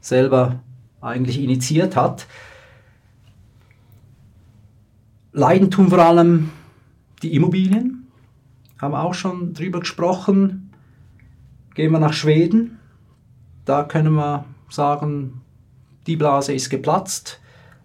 selber 0.00 0.60
eigentlich 1.00 1.40
initiiert 1.40 1.96
hat. 1.96 2.26
Leiden 5.32 5.70
tun 5.70 5.88
vor 5.88 5.98
allem 5.98 6.50
die 7.22 7.34
Immobilien, 7.34 8.06
haben 8.78 8.92
wir 8.92 9.02
auch 9.02 9.14
schon 9.14 9.54
drüber 9.54 9.80
gesprochen. 9.80 10.70
Gehen 11.74 11.92
wir 11.92 11.98
nach 11.98 12.12
Schweden, 12.12 12.75
da 13.66 13.82
können 13.84 14.14
wir 14.14 14.46
sagen, 14.70 15.42
die 16.06 16.16
Blase 16.16 16.54
ist 16.54 16.70
geplatzt. 16.70 17.40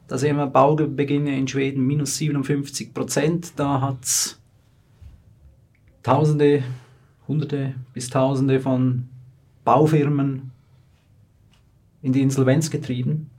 Da 0.07 0.17
sehen 0.17 0.37
wir 0.37 0.47
Baubeginne 0.47 1.37
in 1.37 1.47
Schweden 1.47 1.85
minus 1.85 2.17
57 2.17 2.93
Prozent. 2.93 3.53
Da 3.57 3.81
hat 3.81 4.03
es 4.03 4.39
Tausende, 6.03 6.63
Hunderte 7.27 7.75
bis 7.93 8.09
Tausende 8.09 8.59
von 8.59 9.09
Baufirmen 9.63 10.51
in 12.01 12.13
die 12.13 12.21
Insolvenz 12.21 12.69
getrieben. 12.69 13.29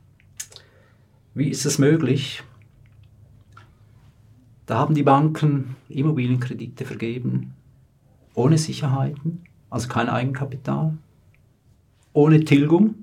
Wie 1.35 1.49
ist 1.49 1.65
es 1.65 1.79
möglich? 1.79 2.43
Da 4.67 4.79
haben 4.79 4.95
die 4.95 5.03
Banken 5.03 5.77
Immobilienkredite 5.89 6.85
vergeben, 6.85 7.55
ohne 8.35 8.59
Sicherheiten, 8.59 9.43
also 9.71 9.89
kein 9.89 10.09
Eigenkapital, 10.09 10.97
ohne 12.13 12.45
Tilgung 12.45 12.95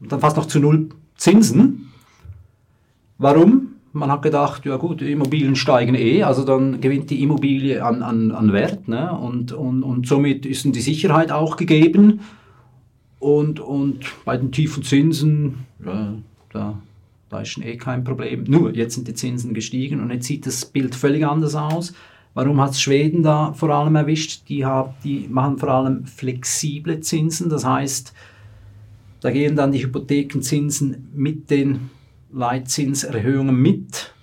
und 0.00 0.12
dann 0.12 0.20
fast 0.20 0.36
noch 0.36 0.46
zu 0.46 0.58
null 0.58 0.88
Zinsen. 1.16 1.92
Warum? 3.18 3.68
Man 3.92 4.10
hat 4.10 4.22
gedacht, 4.22 4.64
ja 4.64 4.76
gut, 4.76 5.02
Immobilien 5.02 5.54
steigen 5.54 5.94
eh, 5.94 6.22
also 6.22 6.44
dann 6.44 6.80
gewinnt 6.80 7.10
die 7.10 7.22
Immobilie 7.22 7.84
an, 7.84 8.02
an, 8.02 8.30
an 8.32 8.52
Wert 8.52 8.88
ne? 8.88 9.12
und, 9.12 9.52
und, 9.52 9.82
und 9.82 10.06
somit 10.06 10.46
ist 10.46 10.64
die 10.64 10.80
Sicherheit 10.80 11.30
auch 11.30 11.56
gegeben. 11.56 12.20
Und, 13.18 13.60
und 13.60 14.00
bei 14.24 14.36
den 14.36 14.50
tiefen 14.50 14.82
Zinsen, 14.82 15.66
ja, 15.84 16.14
da, 16.52 16.78
da 17.28 17.40
ist 17.40 17.50
schon 17.50 17.62
eh 17.62 17.76
kein 17.76 18.02
Problem. 18.02 18.44
Nur, 18.48 18.74
jetzt 18.74 18.94
sind 18.94 19.06
die 19.06 19.14
Zinsen 19.14 19.54
gestiegen 19.54 20.00
und 20.00 20.10
jetzt 20.10 20.26
sieht 20.26 20.46
das 20.46 20.64
Bild 20.64 20.94
völlig 20.94 21.24
anders 21.24 21.54
aus. 21.54 21.92
Warum 22.34 22.60
hat 22.60 22.76
Schweden 22.76 23.22
da 23.22 23.52
vor 23.52 23.70
allem 23.70 23.94
erwischt? 23.94 24.48
Die, 24.48 24.64
haben, 24.64 24.94
die 25.04 25.28
machen 25.28 25.58
vor 25.58 25.68
allem 25.68 26.06
flexible 26.06 27.00
Zinsen, 27.00 27.50
das 27.50 27.64
heißt, 27.64 28.14
da 29.20 29.30
gehen 29.30 29.54
dann 29.54 29.72
die 29.72 29.82
Hypothekenzinsen 29.84 31.10
mit 31.14 31.50
den 31.50 31.90
Leitzinserhöhungen 32.32 33.54
mit. 33.54 34.14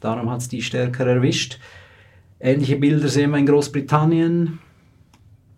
Darum 0.00 0.30
hat 0.30 0.42
es 0.42 0.48
die 0.48 0.62
stärker 0.62 1.06
erwischt. 1.06 1.58
Ähnliche 2.38 2.76
Bilder 2.76 3.08
sehen 3.08 3.30
wir 3.30 3.38
in 3.38 3.46
Großbritannien, 3.46 4.60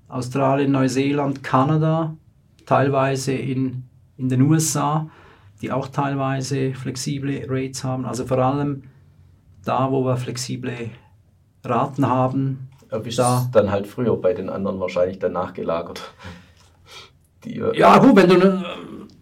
Australien, 0.08 0.72
Neuseeland, 0.72 1.42
Kanada, 1.42 2.16
teilweise 2.64 3.32
in, 3.32 3.82
in 4.16 4.28
den 4.28 4.42
USA, 4.42 5.10
die 5.60 5.70
auch 5.70 5.88
teilweise 5.88 6.72
flexible 6.72 7.44
Rates 7.48 7.84
haben. 7.84 8.06
Also 8.06 8.24
vor 8.24 8.38
allem 8.38 8.84
da, 9.64 9.90
wo 9.90 10.04
wir 10.04 10.16
flexible 10.16 10.90
Raten 11.64 12.06
haben. 12.06 12.68
Erwischt 12.88 13.18
da, 13.18 13.48
dann 13.52 13.70
halt 13.70 13.86
früher 13.86 14.16
bei 14.16 14.34
den 14.34 14.48
anderen 14.48 14.80
wahrscheinlich 14.80 15.18
dann 15.18 15.32
nachgelagert. 15.32 16.02
Die, 17.44 17.56
äh, 17.56 17.78
ja 17.78 17.96
gut, 17.98 18.16
wenn 18.16 18.28
du 18.28 18.36
ne, 18.36 18.64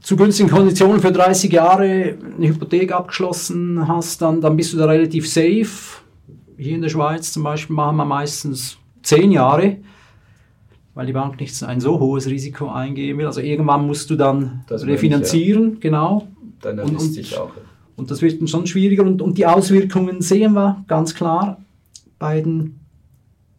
zu 0.01 0.16
günstigen 0.16 0.48
Konditionen 0.48 1.01
für 1.01 1.12
30 1.12 1.53
Jahre 1.53 2.16
eine 2.37 2.48
Hypothek 2.48 2.92
abgeschlossen 2.92 3.87
hast, 3.87 4.22
dann, 4.22 4.40
dann 4.40 4.57
bist 4.57 4.72
du 4.72 4.79
da 4.79 4.87
relativ 4.87 5.29
safe. 5.29 6.03
Hier 6.57 6.74
in 6.74 6.83
der 6.83 6.88
Schweiz 6.88 7.33
zum 7.33 7.44
Beispiel 7.44 7.77
machen 7.77 7.96
wir 7.96 8.05
meistens 8.05 8.79
10 9.03 9.31
Jahre, 9.31 9.77
weil 10.94 11.07
die 11.07 11.12
Bank 11.12 11.38
nicht 11.38 11.62
ein 11.62 11.81
so 11.81 12.01
hohes 12.01 12.27
Risiko 12.27 12.70
eingehen 12.70 13.18
will. 13.18 13.27
Also 13.27 13.40
irgendwann 13.40 13.87
musst 13.87 14.11
du 14.11 14.16
dann 14.16 14.64
das 14.66 14.85
refinanzieren, 14.85 15.68
ich, 15.68 15.74
ja. 15.74 15.81
genau. 15.81 16.29
Dann 16.61 16.81
und, 16.81 16.98
sich 16.98 17.37
auch. 17.38 17.53
Und 17.98 18.12
das 18.12 18.22
wird 18.22 18.40
dann 18.40 18.46
schon 18.46 18.66
schwieriger. 18.66 19.02
Und, 19.02 19.20
und 19.20 19.37
die 19.37 19.44
Auswirkungen 19.44 20.22
sehen 20.22 20.52
wir 20.52 20.84
ganz 20.87 21.14
klar 21.14 21.61
bei 22.18 22.40
den 22.40 22.78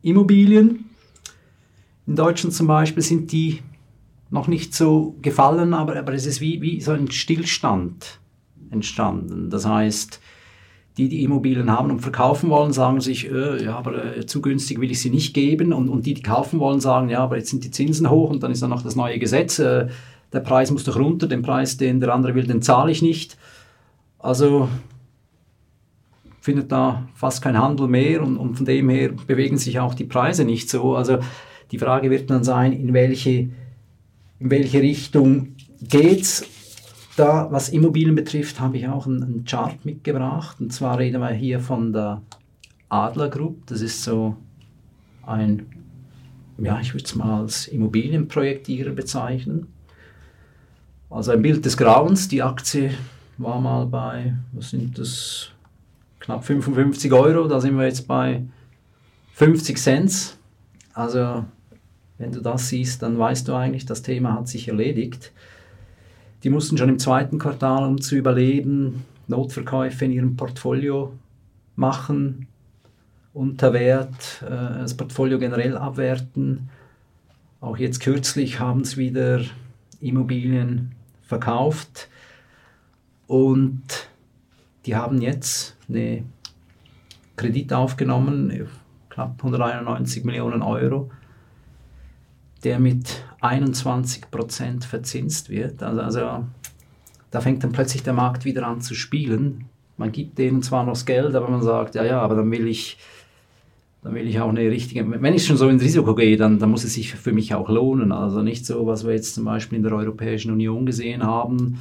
Immobilien. 0.02 0.86
In 2.08 2.16
Deutschland 2.16 2.56
zum 2.56 2.66
Beispiel 2.66 3.04
sind 3.04 3.32
die 3.34 3.60
noch 4.32 4.48
nicht 4.48 4.74
so 4.74 5.16
gefallen, 5.22 5.74
aber, 5.74 5.98
aber 5.98 6.14
es 6.14 6.26
ist 6.26 6.40
wie, 6.40 6.62
wie 6.62 6.80
so 6.80 6.92
ein 6.92 7.12
Stillstand 7.12 8.20
entstanden. 8.72 9.50
Das 9.50 9.66
heißt, 9.66 10.22
die, 10.98 11.10
die 11.10 11.24
Immobilien 11.24 11.70
haben 11.70 11.92
und 11.92 12.00
verkaufen 12.00 12.50
wollen, 12.50 12.72
sagen 12.72 13.02
sich, 13.02 13.30
äh, 13.30 13.64
ja, 13.66 13.76
aber 13.76 14.18
äh, 14.18 14.26
zu 14.26 14.42
günstig 14.42 14.80
will 14.80 14.92
ich 14.92 15.02
sie 15.02 15.10
nicht 15.10 15.34
geben. 15.34 15.74
Und, 15.74 15.90
und 15.90 16.06
die, 16.06 16.14
die 16.14 16.24
kaufen 16.24 16.62
wollen, 16.62 16.80
sagen, 16.80 17.10
ja, 17.10 17.20
aber 17.20 17.36
jetzt 17.36 17.50
sind 17.50 17.66
die 17.66 17.72
Zinsen 17.72 18.10
hoch 18.10 18.30
und 18.30 18.42
dann 18.42 18.52
ist 18.52 18.62
dann 18.62 18.70
noch 18.70 18.84
das 18.84 18.96
neue 18.96 19.20
Gesetz, 19.20 19.60
äh, 19.60 19.88
der 20.32 20.40
Preis 20.40 20.72
muss 20.72 20.84
doch 20.86 20.96
runter, 20.96 21.28
den 21.28 21.42
Preis, 21.42 21.76
den 21.76 22.00
der 22.00 22.14
andere 22.14 22.36
will, 22.36 22.46
den 22.46 22.62
zahle 22.62 22.92
ich 22.92 23.02
nicht. 23.02 23.36
Also 24.20 24.70
findet 26.42 26.72
da 26.72 27.08
fast 27.16 27.42
kein 27.42 27.58
Handel 27.58 27.88
mehr 27.88 28.22
und, 28.22 28.38
und 28.38 28.56
von 28.56 28.66
dem 28.66 28.90
her 28.90 29.12
bewegen 29.28 29.58
sich 29.58 29.80
auch 29.80 29.94
die 29.94 30.06
Preise 30.06 30.46
nicht 30.46 30.70
so. 30.70 30.96
Also 30.96 31.20
die 31.72 31.80
Frage 31.80 32.10
wird 32.10 32.30
dann 32.30 32.44
sein, 32.44 32.74
in 32.74 32.94
welche 32.94 33.50
in 34.40 34.50
welche 34.50 34.82
Richtung 34.82 35.56
geht's. 35.82 36.46
Da, 37.16 37.52
was 37.52 37.70
Immobilien 37.70 38.16
betrifft, 38.16 38.60
habe 38.60 38.78
ich 38.78 38.88
auch 38.88 39.06
einen, 39.06 39.24
einen 39.24 39.46
Chart 39.46 39.84
mitgebracht. 39.86 40.58
Und 40.62 40.72
zwar 40.72 40.98
reden 40.98 41.20
wir 41.20 41.32
hier 41.32 41.60
von 41.60 41.92
der 41.92 42.22
Adler 42.88 43.28
Group. 43.28 43.68
Das 43.68 43.82
ist 43.82 44.04
so 44.04 44.38
ein, 45.26 45.66
ja, 46.58 46.80
ich 46.80 46.94
würde 46.94 47.04
es 47.04 47.16
mal 47.16 47.42
als 47.42 47.68
Immobilienprojektierer 47.68 48.92
bezeichnen. 48.92 49.68
Also 51.10 51.32
ein 51.32 51.42
Bild 51.42 51.66
des 51.66 51.76
Grauens. 51.76 52.30
Die 52.30 52.42
Aktie 52.42 52.92
war 53.40 53.60
mal 53.60 53.86
bei, 53.86 54.36
was 54.52 54.70
sind 54.70 55.00
das, 55.00 55.50
knapp 56.20 56.44
55 56.44 57.12
Euro. 57.14 57.48
Da 57.48 57.60
sind 57.60 57.78
wir 57.78 57.86
jetzt 57.86 58.08
bei 58.08 58.44
50 59.34 59.78
Cent. 59.78 60.38
Also 60.94 61.46
wenn 62.18 62.32
du 62.32 62.42
das 62.42 62.68
siehst, 62.68 63.02
dann 63.02 63.18
weißt 63.18 63.48
du 63.48 63.54
eigentlich, 63.54 63.86
das 63.86 64.02
Thema 64.02 64.36
hat 64.36 64.50
sich 64.50 64.68
erledigt. 64.68 65.32
Die 66.44 66.50
mussten 66.50 66.78
schon 66.78 66.90
im 66.90 67.00
zweiten 67.00 67.40
Quartal, 67.40 67.88
um 67.88 68.02
zu 68.02 68.16
überleben, 68.16 69.06
Notverkäufe 69.28 70.06
in 70.06 70.12
ihrem 70.12 70.36
Portfolio 70.36 71.14
machen, 71.76 72.48
unter 73.34 73.72
Wert, 73.74 74.44
äh, 74.44 74.80
das 74.80 74.96
Portfolio 74.96 75.40
generell 75.40 75.78
abwerten. 75.78 76.70
Auch 77.62 77.78
jetzt 77.78 78.02
kürzlich 78.02 78.60
haben 78.60 78.84
sie 78.84 78.98
wieder 78.98 79.42
Immobilien 80.02 80.92
verkauft 81.22 82.10
und 83.30 83.84
die 84.88 84.96
haben 84.96 85.22
jetzt 85.22 85.78
eine 85.88 86.24
Kredit 87.36 87.72
aufgenommen, 87.72 88.68
knapp 89.10 89.36
191 89.38 90.24
Millionen 90.24 90.64
Euro, 90.64 91.12
der 92.64 92.80
mit 92.80 93.24
21 93.40 94.32
Prozent 94.32 94.84
verzinst 94.84 95.52
wird. 95.52 95.84
Also, 95.84 96.02
also 96.02 96.46
da 97.30 97.40
fängt 97.40 97.64
dann 97.64 97.72
plötzlich 97.72 98.02
der 98.02 98.14
Markt 98.14 98.46
wieder 98.46 98.66
an 98.66 98.82
zu 98.82 98.96
spielen. 98.96 99.66
Man 99.96 100.12
gibt 100.12 100.40
denen 100.40 100.64
zwar 100.64 100.84
noch 100.84 100.94
das 100.94 101.06
Geld, 101.06 101.36
aber 101.36 101.50
man 101.50 101.62
sagt, 101.62 101.94
ja, 101.94 102.04
ja, 102.04 102.22
aber 102.22 102.34
dann 102.34 102.50
will 102.50 102.68
ich, 102.68 102.98
dann 104.02 104.16
will 104.16 104.28
ich 104.28 104.40
auch 104.40 104.50
eine 104.50 104.62
richtige, 104.62 105.22
wenn 105.22 105.36
ich 105.36 105.46
schon 105.46 105.58
so 105.58 105.70
ins 105.70 105.84
Risiko 105.84 106.16
gehe, 106.16 106.36
dann, 106.36 106.58
dann 106.58 106.72
muss 106.72 106.84
es 106.84 106.96
sich 106.96 107.14
für 107.14 107.32
mich 107.32 107.54
auch 107.54 107.70
lohnen. 107.70 108.12
Also 108.12 108.42
nicht 108.42 108.66
so, 108.66 108.88
was 108.88 109.06
wir 109.06 109.14
jetzt 109.14 109.36
zum 109.36 109.46
Beispiel 109.46 109.78
in 109.78 109.84
der 109.84 109.94
Europäischen 109.94 110.52
Union 110.52 110.88
gesehen 110.88 111.22
haben, 111.22 111.80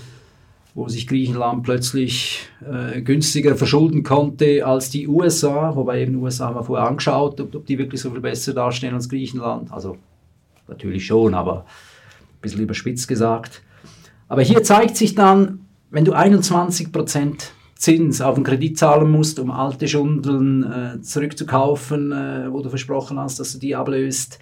wo 0.79 0.89
sich 0.89 1.09
Griechenland 1.09 1.65
plötzlich 1.65 2.49
äh, 2.65 3.03
günstiger 3.03 3.57
verschulden 3.57 4.05
konnte 4.05 4.65
als 4.65 4.91
die 4.91 5.09
USA, 5.09 5.75
wobei 5.75 6.03
eben 6.03 6.13
die 6.13 6.19
USA 6.19 6.55
wir 6.55 6.63
vorher 6.63 6.87
angeschaut, 6.87 7.41
ob, 7.41 7.53
ob 7.53 7.67
die 7.67 7.79
wirklich 7.79 8.01
so 8.01 8.13
viel 8.13 8.21
besser 8.21 8.55
dastehen 8.55 8.95
als 8.95 9.09
Griechenland. 9.09 9.73
Also 9.73 9.97
natürlich 10.69 11.05
schon, 11.05 11.35
aber 11.35 11.65
ein 11.65 12.41
bisschen 12.43 12.61
überspitzt 12.63 13.09
gesagt. 13.09 13.61
Aber 14.29 14.43
hier 14.43 14.63
zeigt 14.63 14.97
sich 14.97 15.17
dann, 15.17 15.67
wenn 15.91 16.05
du 16.05 16.15
21% 16.15 17.49
Zins 17.75 18.21
auf 18.21 18.37
den 18.37 18.45
Kredit 18.45 18.79
zahlen 18.79 19.11
musst, 19.11 19.41
um 19.41 19.51
alte 19.51 19.89
Schundeln 19.89 20.63
äh, 20.63 21.03
zurückzukaufen, 21.03 22.13
äh, 22.13 22.53
wo 22.53 22.63
du 22.63 22.69
versprochen 22.69 23.19
hast, 23.19 23.41
dass 23.41 23.53
du 23.53 23.59
die 23.59 23.75
ablöst, 23.75 24.39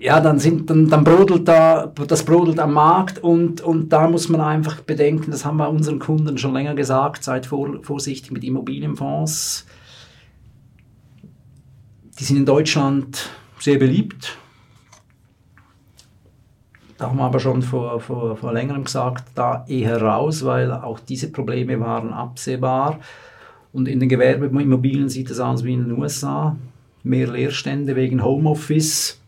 ja, 0.00 0.18
dann, 0.18 0.38
sind, 0.38 0.70
dann, 0.70 0.88
dann 0.88 1.04
brodelt 1.04 1.46
da, 1.46 1.86
das 1.86 2.24
brodelt 2.24 2.58
am 2.58 2.72
Markt 2.72 3.18
und, 3.18 3.60
und 3.60 3.90
da 3.90 4.08
muss 4.08 4.30
man 4.30 4.40
einfach 4.40 4.80
bedenken, 4.80 5.30
das 5.30 5.44
haben 5.44 5.58
wir 5.58 5.68
unseren 5.68 5.98
Kunden 5.98 6.38
schon 6.38 6.54
länger 6.54 6.74
gesagt, 6.74 7.22
seid 7.22 7.44
vor, 7.44 7.82
vorsichtig 7.82 8.32
mit 8.32 8.42
Immobilienfonds. 8.42 9.66
Die 12.18 12.24
sind 12.24 12.38
in 12.38 12.46
Deutschland 12.46 13.28
sehr 13.58 13.78
beliebt. 13.78 14.38
Da 16.96 17.08
haben 17.08 17.18
wir 17.18 17.24
aber 17.24 17.40
schon 17.40 17.60
vor, 17.60 18.00
vor, 18.00 18.38
vor 18.38 18.54
längerem 18.54 18.84
gesagt, 18.84 19.24
da 19.34 19.66
eher 19.68 20.00
raus, 20.00 20.46
weil 20.46 20.72
auch 20.72 20.98
diese 21.00 21.30
Probleme 21.30 21.78
waren 21.78 22.14
absehbar. 22.14 23.00
Und 23.72 23.86
in 23.86 24.00
den 24.00 24.08
Gewerbeimmobilien 24.08 25.10
sieht 25.10 25.30
es 25.30 25.40
aus 25.40 25.62
wie 25.62 25.74
in 25.74 25.84
den 25.84 25.98
USA. 25.98 26.56
Mehr 27.02 27.30
Leerstände 27.30 27.96
wegen 27.96 28.24
Homeoffice 28.24 29.19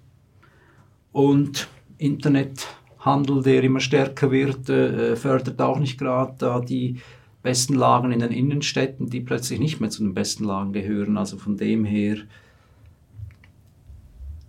und 1.12 1.68
Internethandel, 1.98 3.42
der 3.42 3.62
immer 3.62 3.80
stärker 3.80 4.30
wird, 4.30 4.68
äh, 4.68 5.16
fördert 5.16 5.60
auch 5.60 5.78
nicht 5.78 5.98
gerade 5.98 6.34
da 6.38 6.60
die 6.60 7.00
besten 7.42 7.74
Lagen 7.74 8.12
in 8.12 8.20
den 8.20 8.32
Innenstädten, 8.32 9.10
die 9.10 9.20
plötzlich 9.20 9.58
nicht 9.58 9.80
mehr 9.80 9.90
zu 9.90 10.02
den 10.02 10.14
besten 10.14 10.44
Lagen 10.44 10.72
gehören. 10.72 11.16
Also 11.16 11.36
von 11.36 11.56
dem 11.56 11.84
her 11.84 12.16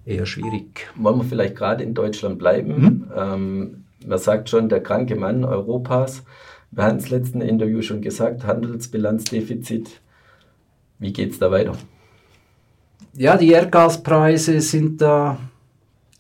eher 0.06 0.26
schwierig. 0.26 0.88
Wollen 0.96 1.18
wir 1.20 1.26
vielleicht 1.26 1.56
gerade 1.56 1.84
in 1.84 1.94
Deutschland 1.94 2.38
bleiben? 2.38 2.82
Mhm. 2.82 3.12
Ähm, 3.16 3.84
man 4.06 4.18
sagt 4.18 4.50
schon, 4.50 4.70
der 4.70 4.84
kranke 4.84 5.16
Mann 5.16 5.44
Europas. 5.44 6.24
Wir 6.72 6.84
haben 6.84 6.98
es 6.98 7.10
letzten 7.10 7.42
Interview 7.42 7.82
schon 7.82 8.02
gesagt, 8.02 8.46
Handelsbilanzdefizit. 8.46 10.02
Wie 11.00 11.14
geht 11.14 11.32
es 11.32 11.40
da 11.40 11.52
weiter? 11.52 11.74
Ja, 13.14 13.38
die 13.38 13.52
Erdgaspreise 13.52 14.60
sind 14.60 15.02
da 15.02 15.38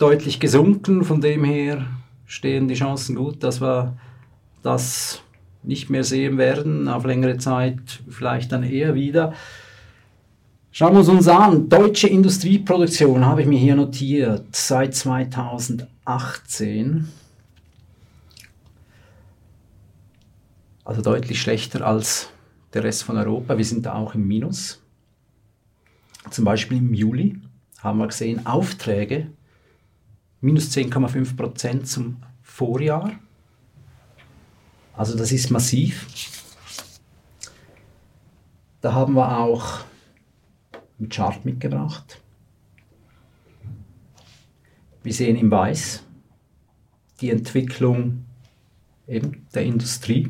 deutlich 0.04 0.40
gesunken. 0.42 1.06
Von 1.06 1.22
dem 1.22 1.46
her 1.46 1.86
stehen 2.26 2.68
die 2.68 2.76
Chancen 2.76 3.16
gut, 3.16 3.42
dass 3.42 3.62
wir 3.62 3.98
das 4.62 5.22
nicht 5.64 5.90
mehr 5.90 6.04
sehen 6.04 6.38
werden. 6.38 6.90
Auf 6.90 7.06
längere 7.06 7.38
Zeit 7.38 8.02
vielleicht 8.10 8.52
dann 8.52 8.64
eher 8.64 8.96
wieder. 8.96 9.34
Schauen 10.74 10.92
wir 10.94 11.00
uns 11.00 11.08
uns 11.08 11.30
an. 11.30 11.70
Deutsche 11.70 12.10
Industrieproduktion 12.10 13.26
habe 13.26 13.44
ich 13.44 13.48
mir 13.48 13.60
hier 13.60 13.76
notiert 13.76 14.54
seit 14.54 14.94
2018. 14.94 17.08
Also 20.84 21.02
deutlich 21.02 21.42
schlechter 21.42 21.88
als 21.88 22.28
der 22.74 22.84
Rest 22.84 23.04
von 23.04 23.16
Europa. 23.16 23.58
Wir 23.58 23.64
sind 23.64 23.86
da 23.86 23.94
auch 23.94 24.16
im 24.16 24.28
Minus. 24.28 24.82
Zum 26.30 26.44
Beispiel 26.44 26.80
im 26.80 26.94
Juli 26.94 27.40
haben 27.80 28.00
wir 28.00 28.08
gesehen, 28.08 28.46
Aufträge 28.46 29.28
minus 30.44 30.70
10,5 30.72 31.36
Prozent 31.38 31.88
zum 31.88 32.18
Vorjahr. 32.42 33.14
Also 34.96 35.18
das 35.18 35.32
ist 35.32 35.50
massiv. 35.50 36.06
Da 38.82 38.94
haben 38.94 39.14
wir 39.14 39.40
auch 39.40 39.80
einen 41.00 41.08
Chart 41.08 41.44
mitgebracht. 41.46 42.22
Wir 45.02 45.14
sehen 45.14 45.38
in 45.38 45.50
Weiß 45.50 46.04
die 47.22 47.32
Entwicklung 47.32 48.26
eben 49.08 49.48
der 49.54 49.64
Industrie. 49.64 50.30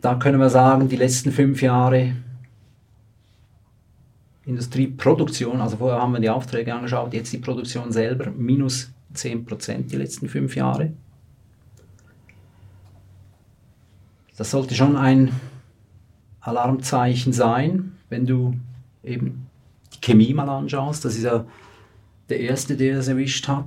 Da 0.00 0.14
können 0.14 0.40
wir 0.40 0.48
sagen, 0.48 0.88
die 0.88 0.96
letzten 0.96 1.30
fünf 1.30 1.60
Jahre 1.60 2.16
Industrieproduktion, 4.44 5.60
also 5.60 5.76
vorher 5.76 6.00
haben 6.00 6.12
wir 6.12 6.20
die 6.20 6.30
Aufträge 6.30 6.74
angeschaut, 6.74 7.14
jetzt 7.14 7.32
die 7.32 7.38
Produktion 7.38 7.92
selber, 7.92 8.30
minus 8.30 8.90
10% 9.14 9.88
die 9.88 9.96
letzten 9.96 10.28
fünf 10.28 10.56
Jahre. 10.56 10.92
Das 14.36 14.50
sollte 14.50 14.74
schon 14.74 14.96
ein 14.96 15.30
Alarmzeichen 16.40 17.32
sein, 17.32 17.92
wenn 18.08 18.26
du 18.26 18.54
eben 19.04 19.46
die 19.94 20.00
Chemie 20.00 20.34
mal 20.34 20.48
anschaust. 20.48 21.04
Das 21.04 21.14
ist 21.14 21.24
ja 21.24 21.44
der 22.28 22.40
erste, 22.40 22.76
der 22.76 22.98
es 22.98 23.08
erwischt 23.08 23.46
hat. 23.46 23.66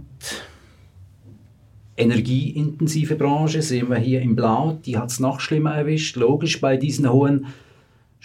Energieintensive 1.97 3.15
Branche 3.15 3.61
sehen 3.61 3.89
wir 3.89 3.97
hier 3.97 4.21
in 4.21 4.35
Blau, 4.35 4.77
die 4.85 4.97
hat 4.97 5.11
es 5.11 5.21
noch 5.21 5.39
schlimmer 5.39 5.75
erwischt. 5.75 6.17
Logisch 6.17 6.59
bei 6.59 6.75
diesen 6.75 7.09
hohen 7.09 7.47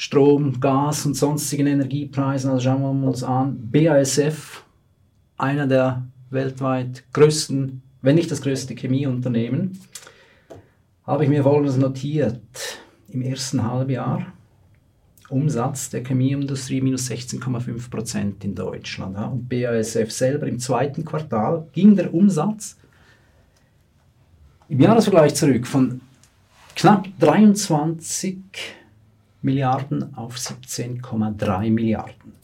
Strom, 0.01 0.59
Gas 0.61 1.05
und 1.05 1.13
sonstigen 1.13 1.67
Energiepreisen. 1.67 2.51
Also 2.51 2.63
schauen 2.71 3.03
wir 3.03 3.07
uns 3.07 3.23
an. 3.23 3.71
BASF, 3.71 4.65
einer 5.37 5.67
der 5.67 6.07
weltweit 6.31 7.05
größten, 7.13 7.83
wenn 8.01 8.15
nicht 8.15 8.31
das 8.31 8.41
größte 8.41 8.75
Chemieunternehmen, 8.75 9.79
habe 11.07 11.25
ich 11.25 11.29
mir 11.29 11.43
folgendes 11.43 11.77
notiert. 11.77 12.41
Im 13.09 13.21
ersten 13.21 13.63
Halbjahr 13.63 14.33
Umsatz 15.29 15.91
der 15.91 16.03
Chemieindustrie 16.03 16.81
minus 16.81 17.11
16,5 17.11 17.91
Prozent 17.91 18.43
in 18.43 18.55
Deutschland. 18.55 19.19
Und 19.19 19.51
BASF 19.51 20.11
selber 20.11 20.47
im 20.47 20.59
zweiten 20.59 21.05
Quartal 21.05 21.69
ging 21.73 21.95
der 21.95 22.15
Umsatz 22.15 22.79
im 24.71 24.81
Jahresvergleich 24.81 25.35
zurück 25.35 25.67
von 25.67 26.01
knapp 26.75 27.07
23 27.19 28.80
Milliarden 29.43 30.15
auf 30.15 30.37
17,3 30.37 31.71
Milliarden. 31.71 32.35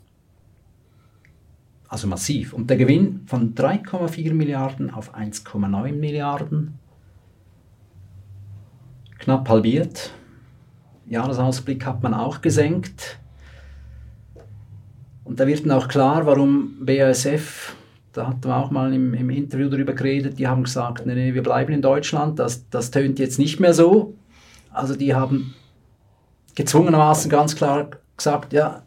Also 1.88 2.08
massiv. 2.08 2.52
Und 2.52 2.68
der 2.68 2.76
Gewinn 2.76 3.22
von 3.26 3.54
3,4 3.54 4.34
Milliarden 4.34 4.90
auf 4.90 5.14
1,9 5.14 5.92
Milliarden. 5.92 6.78
Knapp 9.18 9.48
halbiert. 9.48 10.12
Jahresausblick 11.06 11.86
hat 11.86 12.02
man 12.02 12.14
auch 12.14 12.40
gesenkt. 12.40 13.18
Und 15.24 15.40
da 15.40 15.46
wird 15.46 15.64
dann 15.64 15.72
auch 15.72 15.88
klar, 15.88 16.26
warum 16.26 16.84
BASF, 16.84 17.74
da 18.12 18.28
hatten 18.28 18.44
wir 18.44 18.56
auch 18.56 18.70
mal 18.70 18.92
im, 18.92 19.12
im 19.14 19.30
Interview 19.30 19.68
darüber 19.68 19.92
geredet, 19.92 20.38
die 20.38 20.46
haben 20.46 20.64
gesagt, 20.64 21.04
nee, 21.04 21.14
nee, 21.14 21.34
wir 21.34 21.42
bleiben 21.42 21.72
in 21.72 21.82
Deutschland, 21.82 22.38
das, 22.38 22.68
das 22.70 22.90
tönt 22.90 23.18
jetzt 23.18 23.38
nicht 23.38 23.60
mehr 23.60 23.74
so. 23.74 24.14
Also 24.70 24.94
die 24.94 25.14
haben 25.14 25.54
gezwungenermaßen 26.56 27.30
ganz 27.30 27.54
klar 27.54 27.90
gesagt, 28.16 28.52
ja, 28.52 28.82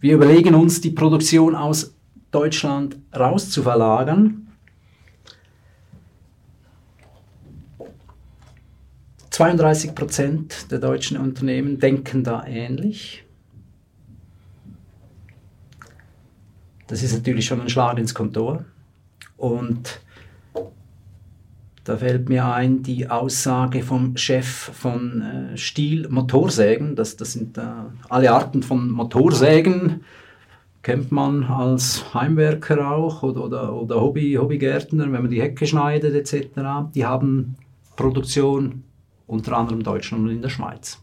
wir 0.00 0.14
überlegen 0.14 0.54
uns, 0.54 0.80
die 0.80 0.90
Produktion 0.90 1.54
aus 1.54 1.94
Deutschland 2.30 2.98
rauszuverlagern. 3.16 4.48
32 9.30 9.94
Prozent 9.94 10.70
der 10.70 10.78
deutschen 10.78 11.16
Unternehmen 11.16 11.78
denken 11.78 12.22
da 12.22 12.44
ähnlich. 12.44 13.24
Das 16.88 17.02
ist 17.02 17.14
natürlich 17.14 17.46
schon 17.46 17.60
ein 17.60 17.70
Schlag 17.70 17.96
ins 17.96 18.12
Kontor. 18.12 18.66
Und 19.38 20.00
da 21.84 21.96
fällt 21.96 22.28
mir 22.28 22.46
ein 22.46 22.82
die 22.82 23.10
Aussage 23.10 23.82
vom 23.82 24.16
Chef 24.16 24.46
von 24.46 25.22
äh, 25.22 25.56
Stiel 25.56 26.08
Motorsägen. 26.08 26.94
Das, 26.94 27.16
das 27.16 27.32
sind 27.32 27.58
äh, 27.58 27.62
alle 28.08 28.32
Arten 28.32 28.62
von 28.62 28.90
Motorsägen. 28.90 30.04
Kennt 30.82 31.12
man 31.12 31.44
als 31.44 32.12
Heimwerker 32.14 32.90
auch 32.90 33.22
oder, 33.22 33.44
oder, 33.44 33.72
oder 33.74 34.00
Hobby, 34.00 34.34
Hobbygärtner, 34.34 35.04
wenn 35.04 35.22
man 35.22 35.30
die 35.30 35.42
Hecke 35.42 35.66
schneidet 35.66 36.14
etc. 36.14 36.48
Die 36.94 37.04
haben 37.04 37.56
Produktion 37.96 38.84
unter 39.26 39.56
anderem 39.56 39.80
in 39.80 39.84
Deutschland 39.84 40.24
und 40.24 40.30
in 40.30 40.42
der 40.42 40.48
Schweiz. 40.48 41.00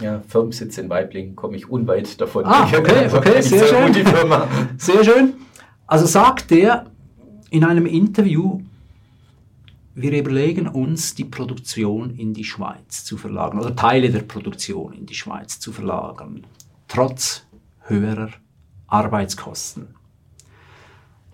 Ja, 0.00 0.22
Firmensitz 0.26 0.78
in 0.78 0.88
Weiblingen 0.88 1.36
komme 1.36 1.56
ich 1.56 1.68
unweit 1.68 2.20
davon. 2.20 2.44
Ah, 2.44 2.64
okay, 2.66 3.08
okay, 3.12 3.40
sehr 3.40 3.66
schön. 3.66 3.94
Sehr 4.76 5.04
schön. 5.04 5.34
Also 5.86 6.06
sagt 6.06 6.52
er 6.52 6.86
in 7.50 7.64
einem 7.64 7.86
Interview, 7.86 8.60
wir 10.00 10.16
überlegen 10.16 10.68
uns, 10.68 11.14
die 11.16 11.24
Produktion 11.24 12.16
in 12.16 12.32
die 12.32 12.44
Schweiz 12.44 13.04
zu 13.04 13.16
verlagern 13.16 13.58
oder 13.58 13.74
Teile 13.74 14.10
der 14.10 14.22
Produktion 14.22 14.92
in 14.92 15.06
die 15.06 15.14
Schweiz 15.14 15.58
zu 15.58 15.72
verlagern, 15.72 16.46
trotz 16.86 17.44
höherer 17.80 18.30
Arbeitskosten. 18.86 19.88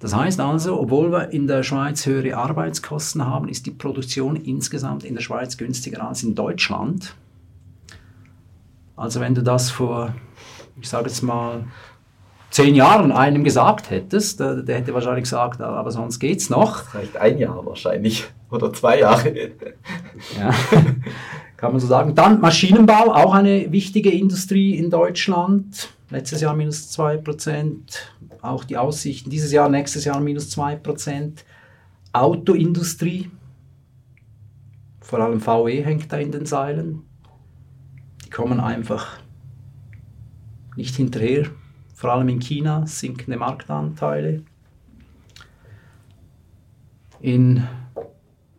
Das 0.00 0.14
heißt 0.14 0.40
also, 0.40 0.80
obwohl 0.80 1.12
wir 1.12 1.30
in 1.30 1.46
der 1.46 1.62
Schweiz 1.62 2.06
höhere 2.06 2.36
Arbeitskosten 2.36 3.24
haben, 3.26 3.48
ist 3.48 3.66
die 3.66 3.70
Produktion 3.70 4.36
insgesamt 4.36 5.04
in 5.04 5.14
der 5.14 5.22
Schweiz 5.22 5.56
günstiger 5.56 6.06
als 6.06 6.22
in 6.22 6.34
Deutschland. 6.34 7.14
Also 8.96 9.20
wenn 9.20 9.34
du 9.34 9.42
das 9.42 9.70
vor, 9.70 10.14
ich 10.80 10.88
sage 10.88 11.08
jetzt 11.08 11.22
mal, 11.22 11.66
zehn 12.54 12.76
Jahren 12.76 13.10
einem 13.10 13.42
gesagt 13.42 13.90
hättest, 13.90 14.38
der, 14.38 14.62
der 14.62 14.76
hätte 14.76 14.94
wahrscheinlich 14.94 15.24
gesagt, 15.24 15.60
aber 15.60 15.90
sonst 15.90 16.20
geht's 16.20 16.50
noch. 16.50 16.84
Das 16.84 16.94
reicht 16.94 17.16
ein 17.16 17.38
Jahr 17.38 17.66
wahrscheinlich 17.66 18.26
oder 18.50 18.72
zwei 18.72 19.00
Jahre. 19.00 19.50
Ja, 20.38 20.54
kann 21.56 21.72
man 21.72 21.80
so 21.80 21.88
sagen. 21.88 22.14
Dann 22.14 22.40
Maschinenbau, 22.40 23.12
auch 23.12 23.34
eine 23.34 23.72
wichtige 23.72 24.10
Industrie 24.10 24.76
in 24.76 24.88
Deutschland. 24.88 25.88
Letztes 26.10 26.42
Jahr 26.42 26.54
minus 26.54 26.96
2%, 26.96 27.76
auch 28.40 28.62
die 28.62 28.76
Aussichten 28.76 29.30
dieses 29.30 29.50
Jahr, 29.50 29.68
nächstes 29.68 30.04
Jahr 30.04 30.20
minus 30.20 30.56
2%. 30.56 31.38
Autoindustrie, 32.12 33.32
vor 35.00 35.18
allem 35.18 35.40
VW 35.40 35.82
hängt 35.82 36.12
da 36.12 36.18
in 36.18 36.30
den 36.30 36.46
Seilen. 36.46 37.02
Die 38.24 38.30
kommen 38.30 38.60
einfach 38.60 39.18
nicht 40.76 40.94
hinterher 40.94 41.46
vor 42.04 42.12
allem 42.12 42.28
in 42.28 42.38
China 42.38 42.86
sinkende 42.86 43.38
Marktanteile. 43.38 44.42
In 47.22 47.66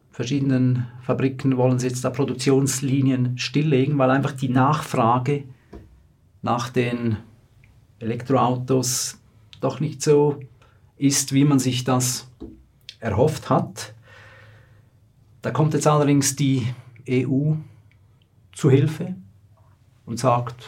verschiedenen 0.09 0.87
Fabriken 1.03 1.55
wollen 1.55 1.77
sie 1.77 1.85
jetzt 1.85 2.03
da 2.03 2.09
Produktionslinien 2.09 3.37
stilllegen, 3.37 3.99
weil 3.99 4.09
einfach 4.09 4.31
die 4.31 4.49
Nachfrage 4.49 5.43
nach 6.41 6.69
den 6.69 7.17
Elektroautos 7.99 9.21
doch 9.61 9.79
nicht 9.79 10.01
so 10.01 10.39
ist, 10.97 11.31
wie 11.31 11.45
man 11.45 11.59
sich 11.59 11.83
das 11.83 12.27
erhofft 12.99 13.51
hat. 13.51 13.93
Da 15.43 15.51
kommt 15.51 15.75
jetzt 15.75 15.85
allerdings 15.85 16.35
die 16.35 16.65
EU 17.07 17.53
zu 18.53 18.71
Hilfe 18.71 19.13
und 20.07 20.17
sagt, 20.17 20.65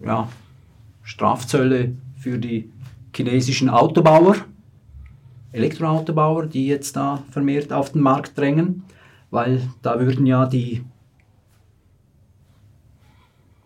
ja, 0.00 0.28
Strafzölle 1.08 1.96
für 2.16 2.38
die 2.38 2.70
chinesischen 3.16 3.70
Autobauer, 3.70 4.36
Elektroautobauer, 5.52 6.46
die 6.46 6.66
jetzt 6.66 6.96
da 6.96 7.24
vermehrt 7.30 7.72
auf 7.72 7.92
den 7.92 8.02
Markt 8.02 8.36
drängen, 8.36 8.84
weil 9.30 9.62
da 9.80 9.98
würden 9.98 10.26
ja 10.26 10.44
die, 10.44 10.84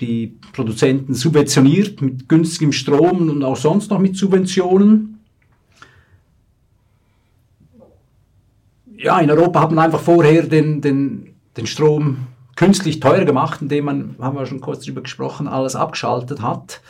die 0.01 0.39
Produzenten 0.53 1.15
subventioniert 1.15 2.01
mit 2.01 2.29
günstigem 2.29 2.71
Strom 2.71 3.29
und 3.29 3.43
auch 3.43 3.57
sonst 3.57 3.91
noch 3.91 3.99
mit 3.99 4.17
Subventionen. 4.17 5.19
Ja, 8.97 9.19
in 9.19 9.29
Europa 9.33 9.63
hat 9.63 9.73
man 9.73 9.85
einfach 9.85 10.01
vorher 10.01 10.45
den, 10.45 10.81
den, 10.81 11.35
den 11.57 11.67
Strom 11.67 12.19
künstlich 12.55 13.01
teurer 13.01 13.25
gemacht, 13.25 13.61
indem 13.63 13.87
man, 13.87 14.15
haben 14.21 14.39
wir 14.39 14.47
schon 14.47 14.61
kurz 14.61 14.85
darüber 14.85 15.01
gesprochen, 15.01 15.49
alles 15.49 15.75
abgeschaltet 15.75 16.41
hat 16.41 16.81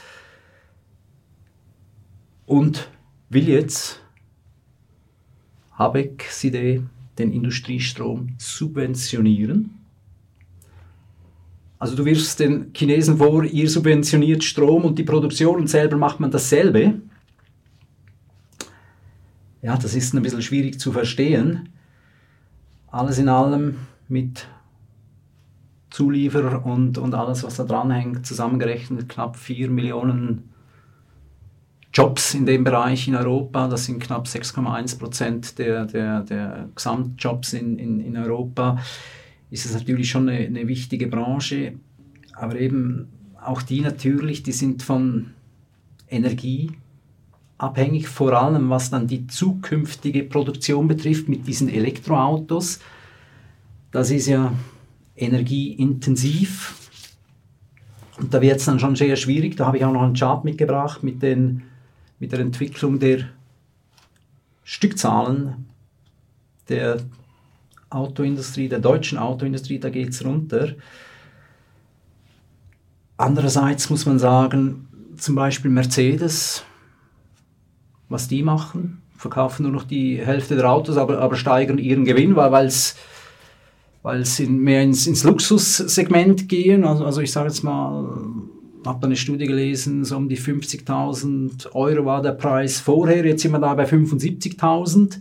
und 2.53 2.91
will 3.31 3.49
jetzt 3.49 4.03
Habecks 5.73 6.45
Idee 6.45 6.83
den 7.17 7.33
Industriestrom 7.33 8.35
subventionieren. 8.37 9.71
Also 11.79 11.97
du 11.97 12.05
wirfst 12.05 12.41
den 12.41 12.71
Chinesen 12.75 13.17
vor, 13.17 13.43
ihr 13.45 13.71
subventioniert 13.71 14.45
Strom 14.45 14.85
und 14.85 14.99
die 14.99 15.03
Produktion 15.03 15.61
und 15.61 15.69
selber 15.69 15.97
macht 15.97 16.21
man 16.21 16.31
dasselbe. 16.31 17.01
Ja, 19.63 19.79
das 19.79 19.95
ist 19.95 20.13
ein 20.13 20.21
bisschen 20.21 20.43
schwierig 20.43 20.79
zu 20.79 20.93
verstehen. 20.93 21.71
Alles 22.89 23.17
in 23.17 23.31
allem 23.31 23.77
mit 24.09 24.47
Zulieferer 25.89 26.67
und, 26.67 26.99
und 26.99 27.15
alles, 27.15 27.45
was 27.45 27.57
da 27.57 27.65
dranhängt, 27.65 28.27
zusammengerechnet 28.27 29.09
knapp 29.09 29.37
4 29.37 29.71
Millionen 29.71 30.52
Jobs 31.93 32.35
in 32.35 32.47
dem 32.47 32.65
Bereich 32.65 33.07
in 33.09 33.15
Europa. 33.15 33.69
Das 33.69 33.85
sind 33.85 34.03
knapp 34.03 34.27
6,1 34.27 34.99
Prozent 34.99 35.59
der, 35.59 35.85
der, 35.85 36.23
der 36.23 36.69
Gesamtjobs 36.75 37.53
in, 37.53 37.79
in, 37.79 38.01
in 38.01 38.17
Europa. 38.17 38.79
Ist 39.51 39.67
es 39.67 39.75
natürlich 39.75 40.11
schon 40.11 40.29
eine, 40.29 40.47
eine 40.47 40.67
wichtige 40.67 41.07
Branche, 41.07 41.75
aber 42.35 42.59
eben 42.59 43.09
auch 43.45 43.61
die 43.61 43.81
natürlich, 43.81 44.43
die 44.43 44.53
sind 44.53 44.83
von 44.83 45.33
Energie 46.09 46.73
abhängig, 47.59 48.09
vor 48.09 48.33
allem 48.33 48.71
was 48.71 48.91
dann 48.91 49.07
die 49.07 49.27
zukünftige 49.27 50.25
Produktion 50.25 50.89
betrifft 50.89 51.29
mit 51.29 51.47
diesen 51.47 51.69
Elektroautos. 51.69 52.81
Das 53.91 54.11
ist 54.11 54.27
ja 54.27 54.53
energieintensiv. 55.15 56.75
Und 58.19 58.33
da 58.33 58.41
wird 58.41 58.57
es 58.57 58.65
dann 58.65 58.81
schon 58.81 58.97
sehr 58.97 59.17
schwierig. 59.17 59.57
Da 59.57 59.67
habe 59.67 59.77
ich 59.77 59.85
auch 59.85 59.93
noch 59.93 60.03
einen 60.03 60.15
Chart 60.15 60.45
mitgebracht 60.45 61.03
mit 61.03 61.23
den 61.23 61.63
mit 62.23 62.31
der 62.31 62.39
Entwicklung 62.39 63.01
der 63.01 63.25
Stückzahlen 64.63 65.67
der 66.69 67.01
Autoindustrie, 67.91 68.69
der 68.69 68.79
deutschen 68.79 69.19
Autoindustrie, 69.19 69.81
da 69.81 69.91
geht 69.91 70.11
es 70.11 70.25
runter. 70.25 70.69
Andererseits 73.17 73.91
muss 73.91 74.07
man 74.07 74.21
sagen, 74.21 74.87
zum 75.17 75.35
Beispiel 75.35 75.73
Mercedes, 75.73 76.63
was 78.09 78.29
die 78.29 78.45
machen, 78.45 79.03
verkaufen 79.17 79.65
nur 79.65 79.73
noch 79.73 79.85
die 79.85 80.25
Hälfte 80.25 80.55
der 80.55 80.71
Autos, 80.71 80.99
aber, 80.99 81.19
aber 81.19 81.35
steigern 81.35 81.79
ihren 81.79 82.05
Gewinn, 82.05 82.37
weil 82.37 82.67
es 82.67 82.95
weil 84.03 84.25
sie 84.25 84.47
mehr 84.47 84.85
ins, 84.85 85.09
ins 85.09 85.25
Luxussegment 85.25 86.49
gehen. 86.49 86.85
Also, 86.85 87.05
also 87.05 87.21
ich 87.21 87.33
sage 87.33 87.49
jetzt 87.49 87.65
mal, 87.65 88.09
habe 88.87 89.07
eine 89.07 89.17
Studie 89.17 89.47
gelesen, 89.47 90.05
so 90.05 90.17
um 90.17 90.29
die 90.29 90.39
50.000 90.39 91.73
Euro 91.75 92.05
war 92.05 92.23
der 92.23 92.33
Preis 92.33 92.81
vorher, 92.81 93.25
jetzt 93.25 93.43
sind 93.43 93.53
wir 93.53 93.59
da 93.59 93.75
bei 93.75 93.85
75.000. 93.85 95.21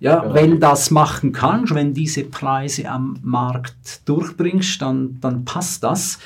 Ja, 0.00 0.20
genau. 0.20 0.34
wenn 0.34 0.60
das 0.60 0.90
machen 0.90 1.32
kannst, 1.32 1.74
wenn 1.74 1.94
diese 1.94 2.24
Preise 2.24 2.90
am 2.90 3.18
Markt 3.22 4.08
durchbringst, 4.08 4.82
dann, 4.82 5.18
dann 5.20 5.44
passt 5.44 5.82
das. 5.82 6.18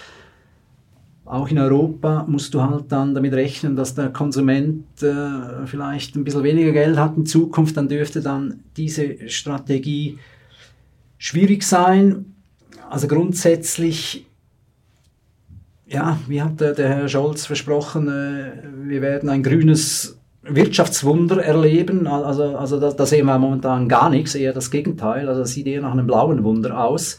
Auch 1.24 1.48
in 1.50 1.58
Europa 1.58 2.24
musst 2.26 2.54
du 2.54 2.62
halt 2.62 2.90
dann 2.90 3.14
damit 3.14 3.34
rechnen, 3.34 3.76
dass 3.76 3.94
der 3.94 4.08
Konsument 4.08 5.02
äh, 5.02 5.66
vielleicht 5.66 6.16
ein 6.16 6.24
bisschen 6.24 6.42
weniger 6.42 6.72
Geld 6.72 6.96
hat 6.96 7.18
in 7.18 7.26
Zukunft, 7.26 7.76
dann 7.76 7.86
dürfte 7.86 8.22
dann 8.22 8.60
diese 8.78 9.28
Strategie 9.28 10.18
schwierig 11.18 11.64
sein. 11.64 12.34
Also 12.88 13.06
grundsätzlich 13.08 14.26
ja, 15.88 16.18
wie 16.26 16.42
hat 16.42 16.60
der, 16.60 16.74
der 16.74 16.88
Herr 16.88 17.08
Scholz 17.08 17.46
versprochen, 17.46 18.08
äh, 18.08 18.52
wir 18.88 19.00
werden 19.02 19.28
ein 19.28 19.42
grünes 19.42 20.18
Wirtschaftswunder 20.42 21.42
erleben. 21.42 22.06
Also, 22.06 22.56
also 22.56 22.78
da, 22.78 22.92
da, 22.92 23.06
sehen 23.06 23.26
wir 23.26 23.38
momentan 23.38 23.88
gar 23.88 24.10
nichts, 24.10 24.34
eher 24.34 24.52
das 24.52 24.70
Gegenteil. 24.70 25.28
Also 25.28 25.40
das 25.40 25.52
sieht 25.52 25.66
eher 25.66 25.82
nach 25.82 25.92
einem 25.92 26.06
blauen 26.06 26.44
Wunder 26.44 26.82
aus. 26.84 27.18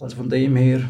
Also 0.00 0.16
von 0.16 0.28
dem 0.28 0.56
her 0.56 0.82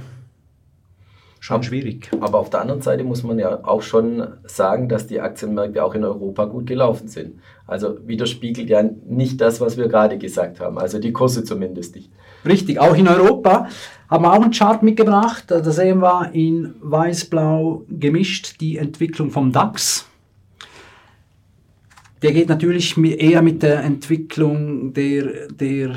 schon 1.40 1.62
schwierig. 1.62 2.10
Aber 2.20 2.38
auf 2.38 2.50
der 2.50 2.60
anderen 2.60 2.82
Seite 2.82 3.02
muss 3.02 3.22
man 3.22 3.38
ja 3.38 3.64
auch 3.64 3.82
schon 3.82 4.26
sagen, 4.44 4.88
dass 4.88 5.06
die 5.06 5.20
Aktienmärkte 5.20 5.82
auch 5.82 5.94
in 5.94 6.04
Europa 6.04 6.44
gut 6.44 6.66
gelaufen 6.66 7.08
sind. 7.08 7.40
Also 7.66 7.96
widerspiegelt 8.06 8.68
ja 8.68 8.82
nicht 8.82 9.40
das, 9.40 9.60
was 9.60 9.76
wir 9.76 9.88
gerade 9.88 10.18
gesagt 10.18 10.60
haben. 10.60 10.78
Also 10.78 10.98
die 10.98 11.12
Kurse 11.12 11.42
zumindest 11.42 11.96
nicht. 11.96 12.12
Richtig, 12.44 12.78
auch 12.78 12.94
in 12.94 13.08
Europa 13.08 13.68
haben 14.10 14.24
wir 14.24 14.32
auch 14.32 14.42
einen 14.42 14.50
Chart 14.50 14.82
mitgebracht. 14.82 15.44
Da 15.48 15.62
sehen 15.70 16.00
wir 16.00 16.30
in 16.32 16.74
weiß-blau 16.80 17.84
gemischt 17.88 18.60
die 18.60 18.76
Entwicklung 18.76 19.30
vom 19.30 19.52
DAX. 19.52 20.06
der 22.22 22.32
geht 22.32 22.48
natürlich 22.48 22.98
eher 22.98 23.40
mit 23.40 23.62
der 23.62 23.82
Entwicklung 23.82 24.92
der, 24.92 25.48
der 25.48 25.94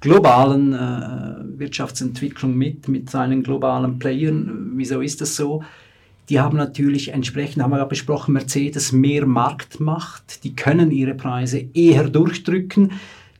globalen 0.00 0.72
äh, 0.72 1.58
Wirtschaftsentwicklung 1.58 2.56
mit, 2.56 2.88
mit 2.88 3.10
seinen 3.10 3.42
globalen 3.42 3.98
Playern. 3.98 4.72
Wieso 4.76 5.00
ist 5.00 5.20
das 5.20 5.36
so? 5.36 5.62
Die 6.28 6.40
haben 6.40 6.56
natürlich 6.56 7.08
entsprechend, 7.08 7.62
haben 7.62 7.72
wir 7.72 7.78
ja 7.78 7.84
besprochen, 7.84 8.34
Mercedes 8.34 8.92
mehr 8.92 9.26
Marktmacht. 9.26 10.44
Die 10.44 10.54
können 10.54 10.90
ihre 10.90 11.14
Preise 11.14 11.66
eher 11.74 12.08
durchdrücken. 12.08 12.92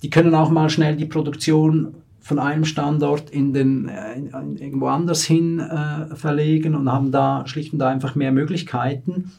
Die 0.03 0.11
können 0.11 0.35
auch 0.35 0.51
mal 0.51 0.71
schnell 0.71 0.97
die 0.97 1.07
Produktion 1.07 1.95
von 2.29 2.39
einem 2.39 2.66
Standort 2.66 3.31
in 3.31 3.55
den, 3.55 3.89
äh, 3.89 4.12
in, 4.16 4.59
irgendwo 4.59 4.89
anders 4.89 5.24
hin 5.24 5.61
äh, 5.61 6.14
verlegen 6.14 6.74
und 6.74 6.93
haben 6.93 7.11
da 7.11 7.47
schlicht 7.47 7.72
und 7.72 7.81
einfach 7.81 8.16
mehr 8.16 8.33
Möglichkeiten. 8.33 9.33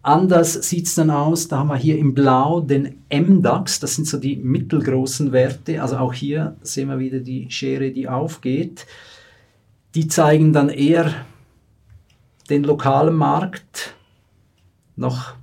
Anders 0.00 0.54
sieht 0.54 0.86
es 0.86 0.94
dann 0.94 1.10
aus, 1.10 1.48
da 1.48 1.58
haben 1.58 1.68
wir 1.68 1.76
hier 1.76 1.98
im 1.98 2.14
Blau 2.14 2.62
den 2.62 3.02
MDAX, 3.12 3.78
das 3.78 3.96
sind 3.96 4.06
so 4.06 4.16
die 4.16 4.36
mittelgroßen 4.36 5.32
Werte, 5.32 5.82
also 5.82 5.98
auch 5.98 6.14
hier 6.14 6.56
sehen 6.62 6.88
wir 6.88 6.98
wieder 6.98 7.18
die 7.18 7.50
Schere, 7.50 7.90
die 7.90 8.08
aufgeht. 8.08 8.86
Die 9.94 10.08
zeigen 10.08 10.54
dann 10.54 10.70
eher 10.70 11.12
den 12.48 12.64
lokalen 12.64 13.16
Markt, 13.16 13.94
noch, 14.96 15.34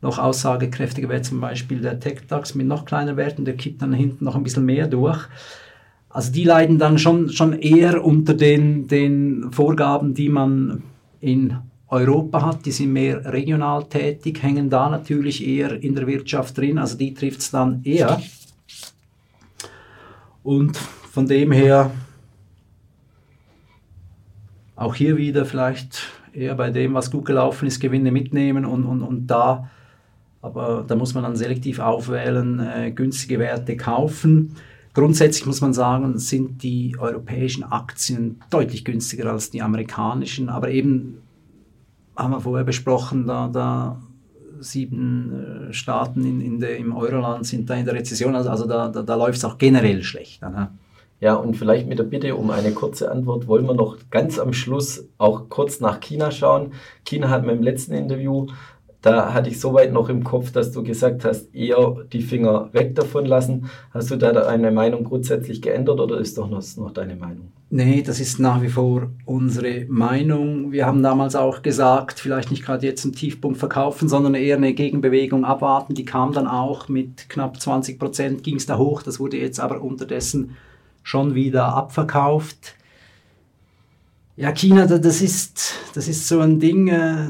noch 0.00 0.18
aussagekräftiger 0.18 1.10
wäre 1.10 1.20
zum 1.20 1.42
Beispiel 1.42 1.82
der 1.82 2.00
TechDAX 2.00 2.54
mit 2.54 2.66
noch 2.66 2.86
kleineren 2.86 3.18
Werten, 3.18 3.44
der 3.44 3.58
kippt 3.58 3.82
dann 3.82 3.92
hinten 3.92 4.24
noch 4.24 4.36
ein 4.36 4.42
bisschen 4.42 4.64
mehr 4.64 4.86
durch. 4.86 5.28
Also 6.12 6.30
die 6.30 6.44
leiden 6.44 6.78
dann 6.78 6.98
schon, 6.98 7.30
schon 7.30 7.54
eher 7.54 8.04
unter 8.04 8.34
den, 8.34 8.86
den 8.86 9.50
Vorgaben, 9.50 10.12
die 10.12 10.28
man 10.28 10.82
in 11.20 11.56
Europa 11.88 12.44
hat, 12.44 12.66
die 12.66 12.70
sind 12.70 12.92
mehr 12.92 13.32
regional 13.32 13.84
tätig, 13.84 14.42
hängen 14.42 14.68
da 14.68 14.90
natürlich 14.90 15.46
eher 15.46 15.82
in 15.82 15.94
der 15.94 16.06
Wirtschaft 16.06 16.56
drin, 16.56 16.78
also 16.78 16.96
die 16.96 17.14
trifft 17.14 17.40
es 17.40 17.50
dann 17.50 17.82
eher. 17.84 18.20
Und 20.42 20.76
von 20.76 21.26
dem 21.26 21.52
her 21.52 21.90
auch 24.76 24.94
hier 24.94 25.16
wieder 25.16 25.44
vielleicht 25.44 26.08
eher 26.32 26.54
bei 26.54 26.70
dem, 26.70 26.94
was 26.94 27.10
gut 27.10 27.26
gelaufen 27.26 27.68
ist, 27.68 27.80
Gewinne 27.80 28.10
mitnehmen 28.10 28.64
und, 28.64 28.84
und, 28.84 29.02
und 29.02 29.26
da, 29.26 29.70
aber 30.40 30.84
da 30.86 30.96
muss 30.96 31.14
man 31.14 31.22
dann 31.22 31.36
selektiv 31.36 31.78
aufwählen, 31.78 32.58
äh, 32.58 32.90
günstige 32.90 33.38
Werte 33.38 33.76
kaufen. 33.76 34.56
Grundsätzlich 34.94 35.46
muss 35.46 35.60
man 35.60 35.72
sagen, 35.72 36.18
sind 36.18 36.62
die 36.62 36.96
europäischen 36.98 37.64
Aktien 37.64 38.40
deutlich 38.50 38.84
günstiger 38.84 39.30
als 39.30 39.50
die 39.50 39.62
amerikanischen, 39.62 40.48
aber 40.50 40.70
eben 40.70 41.22
haben 42.16 42.32
wir 42.32 42.40
vorher 42.40 42.64
besprochen, 42.64 43.26
da, 43.26 43.48
da 43.48 44.02
sieben 44.60 45.68
äh, 45.70 45.72
Staaten 45.72 46.24
in, 46.24 46.40
in 46.40 46.60
der, 46.60 46.76
im 46.76 46.94
Euroland 46.94 47.46
sind 47.46 47.68
da 47.70 47.74
in 47.74 47.86
der 47.86 47.94
Rezession, 47.94 48.36
also, 48.36 48.50
also 48.50 48.66
da, 48.66 48.88
da, 48.88 49.02
da 49.02 49.14
läuft 49.14 49.38
es 49.38 49.44
auch 49.44 49.58
generell 49.58 50.02
schlechter. 50.02 50.50
Ne? 50.50 50.70
Ja, 51.20 51.34
und 51.34 51.56
vielleicht 51.56 51.86
mit 51.86 52.00
der 52.00 52.04
Bitte 52.04 52.34
um 52.34 52.50
eine 52.50 52.72
kurze 52.72 53.10
Antwort 53.10 53.46
wollen 53.46 53.64
wir 53.66 53.74
noch 53.74 53.96
ganz 54.10 54.40
am 54.40 54.52
Schluss 54.52 55.08
auch 55.18 55.48
kurz 55.48 55.78
nach 55.78 56.00
China 56.00 56.32
schauen. 56.32 56.72
China 57.04 57.30
hat 57.30 57.46
mir 57.46 57.52
im 57.52 57.62
letzten 57.62 57.94
Interview, 57.94 58.48
da 59.02 59.34
hatte 59.34 59.50
ich 59.50 59.58
soweit 59.58 59.92
noch 59.92 60.08
im 60.08 60.22
Kopf, 60.22 60.52
dass 60.52 60.70
du 60.70 60.82
gesagt 60.84 61.24
hast, 61.24 61.52
eher 61.54 61.96
die 62.12 62.22
Finger 62.22 62.68
weg 62.72 62.94
davon 62.94 63.26
lassen. 63.26 63.68
Hast 63.90 64.12
du 64.12 64.16
da 64.16 64.32
deine 64.32 64.70
Meinung 64.70 65.02
grundsätzlich 65.02 65.60
geändert 65.60 65.98
oder 65.98 66.18
ist 66.18 66.38
doch 66.38 66.48
noch, 66.48 66.62
noch 66.76 66.92
deine 66.92 67.16
Meinung? 67.16 67.50
Nee, 67.68 68.02
das 68.02 68.20
ist 68.20 68.38
nach 68.38 68.62
wie 68.62 68.68
vor 68.68 69.10
unsere 69.24 69.86
Meinung. 69.88 70.70
Wir 70.70 70.86
haben 70.86 71.02
damals 71.02 71.34
auch 71.34 71.62
gesagt, 71.62 72.20
vielleicht 72.20 72.50
nicht 72.50 72.64
gerade 72.64 72.86
jetzt 72.86 73.04
einen 73.04 73.14
Tiefpunkt 73.14 73.58
verkaufen, 73.58 74.08
sondern 74.08 74.34
eher 74.34 74.56
eine 74.56 74.72
Gegenbewegung 74.72 75.44
abwarten. 75.44 75.94
Die 75.94 76.04
kam 76.04 76.32
dann 76.32 76.46
auch 76.46 76.88
mit 76.88 77.28
knapp 77.28 77.60
20 77.60 77.98
Prozent, 77.98 78.44
ging 78.44 78.56
es 78.56 78.66
da 78.66 78.78
hoch. 78.78 79.02
Das 79.02 79.18
wurde 79.18 79.38
jetzt 79.38 79.58
aber 79.58 79.82
unterdessen 79.82 80.56
schon 81.02 81.34
wieder 81.34 81.74
abverkauft. 81.74 82.76
Ja, 84.36 84.52
China, 84.52 84.86
das 84.86 85.20
ist, 85.20 85.74
das 85.94 86.08
ist 86.08 86.28
so 86.28 86.40
ein 86.40 86.60
Ding, 86.60 86.88
äh, 86.88 87.28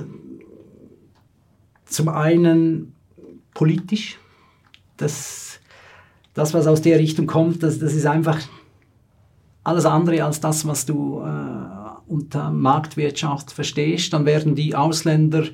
zum 1.92 2.08
einen 2.08 2.94
politisch, 3.54 4.18
das, 4.96 5.60
das, 6.34 6.54
was 6.54 6.66
aus 6.66 6.82
der 6.82 6.98
Richtung 6.98 7.26
kommt, 7.26 7.62
das, 7.62 7.78
das 7.78 7.94
ist 7.94 8.06
einfach 8.06 8.38
alles 9.64 9.84
andere 9.84 10.24
als 10.24 10.40
das, 10.40 10.66
was 10.66 10.86
du 10.86 11.20
äh, 11.20 12.10
unter 12.10 12.50
Marktwirtschaft 12.50 13.52
verstehst. 13.52 14.12
Dann 14.12 14.26
werden 14.26 14.54
die 14.54 14.74
Ausländer 14.74 15.44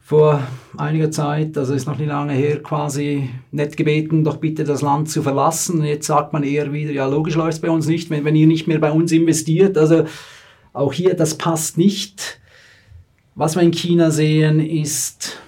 vor 0.00 0.46
einiger 0.76 1.10
Zeit, 1.10 1.56
also 1.56 1.72
ist 1.72 1.86
noch 1.86 1.96
nicht 1.96 2.08
lange 2.08 2.34
her, 2.34 2.62
quasi 2.62 3.30
nett 3.50 3.76
gebeten, 3.76 4.22
doch 4.22 4.36
bitte 4.36 4.64
das 4.64 4.82
Land 4.82 5.08
zu 5.08 5.22
verlassen. 5.22 5.82
Jetzt 5.82 6.06
sagt 6.06 6.32
man 6.32 6.42
eher 6.42 6.72
wieder, 6.72 6.92
ja, 6.92 7.06
logisch 7.06 7.36
läuft 7.36 7.54
es 7.54 7.60
bei 7.60 7.70
uns 7.70 7.86
nicht, 7.86 8.10
wenn, 8.10 8.24
wenn 8.24 8.36
ihr 8.36 8.46
nicht 8.46 8.68
mehr 8.68 8.78
bei 8.78 8.92
uns 8.92 9.12
investiert. 9.12 9.78
Also 9.78 10.04
auch 10.74 10.92
hier, 10.92 11.14
das 11.14 11.38
passt 11.38 11.78
nicht. 11.78 12.38
Was 13.36 13.56
wir 13.56 13.62
in 13.62 13.72
China 13.72 14.12
sehen, 14.12 14.60
ist, 14.60 15.40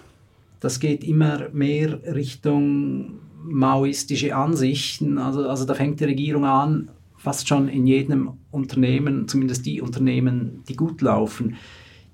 das 0.58 0.80
geht 0.80 1.04
immer 1.04 1.48
mehr 1.52 2.00
Richtung 2.14 3.20
maoistische 3.44 4.34
Ansichten. 4.34 5.18
Also, 5.18 5.48
also 5.48 5.64
da 5.64 5.74
fängt 5.74 6.00
die 6.00 6.04
Regierung 6.04 6.44
an, 6.44 6.88
fast 7.16 7.46
schon 7.46 7.68
in 7.68 7.86
jedem 7.86 8.32
Unternehmen, 8.50 9.28
zumindest 9.28 9.66
die 9.66 9.80
Unternehmen, 9.80 10.64
die 10.68 10.74
gut 10.74 11.00
laufen, 11.00 11.56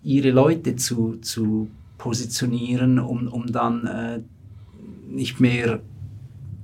ihre 0.02 0.30
Leute 0.30 0.76
zu, 0.76 1.16
zu 1.22 1.68
positionieren, 1.96 2.98
um, 2.98 3.28
um 3.28 3.46
dann 3.46 3.86
äh, 3.86 4.20
nicht 5.08 5.40
mehr 5.40 5.80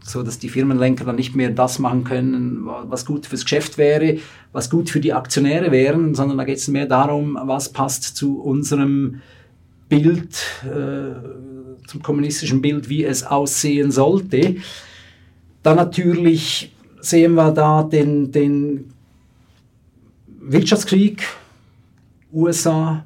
so 0.03 0.23
dass 0.23 0.39
die 0.39 0.49
Firmenlenker 0.49 1.05
dann 1.05 1.17
nicht 1.17 1.35
mehr 1.35 1.51
das 1.51 1.79
machen 1.79 2.05
können, 2.05 2.67
was 2.67 3.05
gut 3.05 3.27
fürs 3.27 3.43
Geschäft 3.43 3.79
wäre, 3.79 4.19
was 4.53 4.71
gut 4.71 4.91
für 4.91 5.01
die 5.01 5.13
Aktionäre 5.13 5.71
wären, 5.71 6.15
sondern 6.15 6.39
da 6.39 6.45
geht 6.45 6.59
es 6.59 6.69
mehr 6.69 6.87
darum, 6.87 7.39
was 7.43 7.71
passt 7.71 8.17
zu 8.17 8.41
unserem 8.41 9.21
Bild, 9.89 10.43
äh, 10.65 11.87
zum 11.87 12.03
kommunistischen 12.03 12.61
Bild, 12.61 12.89
wie 12.89 13.05
es 13.05 13.25
aussehen 13.25 13.91
sollte. 13.91 14.57
Dann 15.63 15.77
natürlich 15.77 16.73
sehen 17.01 17.35
wir 17.35 17.53
da 17.53 17.83
den, 17.83 18.31
den 18.31 18.93
Wirtschaftskrieg, 20.41 21.23
USA, 22.33 23.05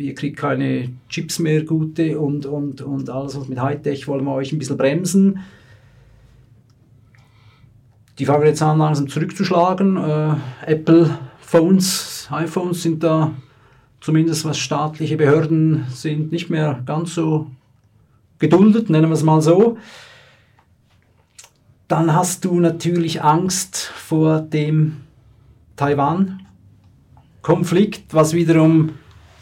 wir 0.00 0.14
kriegen 0.14 0.34
keine 0.34 0.88
Chips 1.10 1.38
mehr 1.38 1.62
gute 1.62 2.18
und, 2.18 2.46
und, 2.46 2.80
und 2.80 3.10
alles 3.10 3.38
was 3.38 3.48
mit 3.48 3.60
Hightech 3.60 4.08
wollen 4.08 4.24
wir 4.24 4.32
euch 4.32 4.50
ein 4.50 4.58
bisschen 4.58 4.78
bremsen. 4.78 5.40
Die 8.18 8.24
fangen 8.24 8.46
jetzt 8.46 8.62
an 8.62 8.78
langsam 8.78 9.08
zurückzuschlagen. 9.08 9.98
Äh, 9.98 10.36
Apple 10.64 11.18
Phones, 11.40 12.28
iPhones 12.30 12.82
sind 12.82 13.02
da 13.02 13.34
zumindest 14.00 14.46
was 14.46 14.56
staatliche 14.56 15.18
Behörden 15.18 15.84
sind 15.90 16.32
nicht 16.32 16.48
mehr 16.48 16.82
ganz 16.86 17.14
so 17.14 17.48
geduldet, 18.38 18.88
nennen 18.88 19.10
wir 19.10 19.14
es 19.14 19.22
mal 19.22 19.42
so. 19.42 19.76
Dann 21.88 22.14
hast 22.14 22.46
du 22.46 22.58
natürlich 22.58 23.22
Angst 23.22 23.76
vor 23.76 24.40
dem 24.40 25.02
Taiwan-Konflikt, 25.76 28.14
was 28.14 28.32
wiederum 28.32 28.92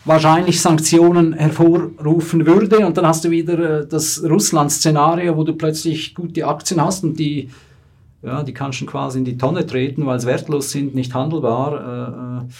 wahrscheinlich 0.08 0.60
Sanktionen 0.60 1.34
hervorrufen 1.34 2.46
würde. 2.46 2.86
Und 2.86 2.96
dann 2.96 3.06
hast 3.06 3.24
du 3.24 3.30
wieder 3.30 3.80
äh, 3.80 3.86
das 3.86 4.22
Russland-Szenario, 4.24 5.36
wo 5.36 5.44
du 5.44 5.54
plötzlich 5.54 6.14
gute 6.14 6.46
Aktien 6.46 6.82
hast 6.82 7.04
und 7.04 7.18
die, 7.18 7.50
ja, 8.22 8.42
die 8.42 8.54
kannst 8.54 8.80
du 8.80 8.86
quasi 8.86 9.18
in 9.18 9.24
die 9.24 9.38
Tonne 9.38 9.66
treten, 9.66 10.06
weil 10.06 10.18
sie 10.18 10.26
wertlos 10.26 10.70
sind, 10.70 10.94
nicht 10.94 11.14
handelbar. 11.14 12.42
Äh, 12.42 12.46
äh. 12.46 12.52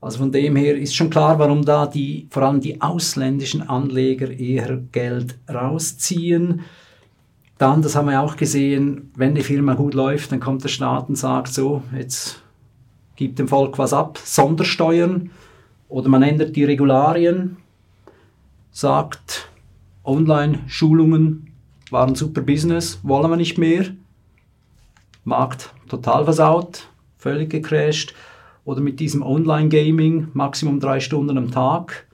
Also 0.00 0.18
von 0.18 0.32
dem 0.32 0.56
her 0.56 0.76
ist 0.76 0.94
schon 0.94 1.08
klar, 1.08 1.38
warum 1.38 1.64
da 1.64 1.86
die, 1.86 2.28
vor 2.30 2.42
allem 2.42 2.60
die 2.60 2.80
ausländischen 2.80 3.62
Anleger 3.62 4.30
eher 4.30 4.76
Geld 4.92 5.38
rausziehen. 5.52 6.60
Dann, 7.56 7.80
das 7.80 7.96
haben 7.96 8.08
wir 8.08 8.20
auch 8.20 8.36
gesehen, 8.36 9.10
wenn 9.16 9.34
die 9.34 9.42
Firma 9.42 9.74
gut 9.74 9.94
läuft, 9.94 10.30
dann 10.30 10.40
kommt 10.40 10.62
der 10.62 10.68
Staat 10.68 11.08
und 11.08 11.16
sagt 11.16 11.48
so, 11.48 11.82
jetzt 11.96 12.42
gibt 13.16 13.38
dem 13.38 13.48
Volk 13.48 13.78
was 13.78 13.94
ab, 13.94 14.18
Sondersteuern 14.22 15.30
oder 15.94 16.08
man 16.08 16.24
ändert 16.24 16.56
die 16.56 16.64
Regularien, 16.64 17.56
sagt, 18.72 19.48
Online-Schulungen 20.02 21.52
waren 21.88 22.16
super 22.16 22.40
Business, 22.40 22.98
wollen 23.04 23.30
wir 23.30 23.36
nicht 23.36 23.58
mehr. 23.58 23.84
Markt 25.22 25.72
total 25.86 26.24
versaut, 26.24 26.88
völlig 27.16 27.50
gecrashed. 27.50 28.12
Oder 28.64 28.80
mit 28.80 28.98
diesem 28.98 29.22
Online-Gaming, 29.22 30.30
Maximum 30.32 30.80
drei 30.80 30.98
Stunden 30.98 31.38
am 31.38 31.52
Tag. 31.52 32.08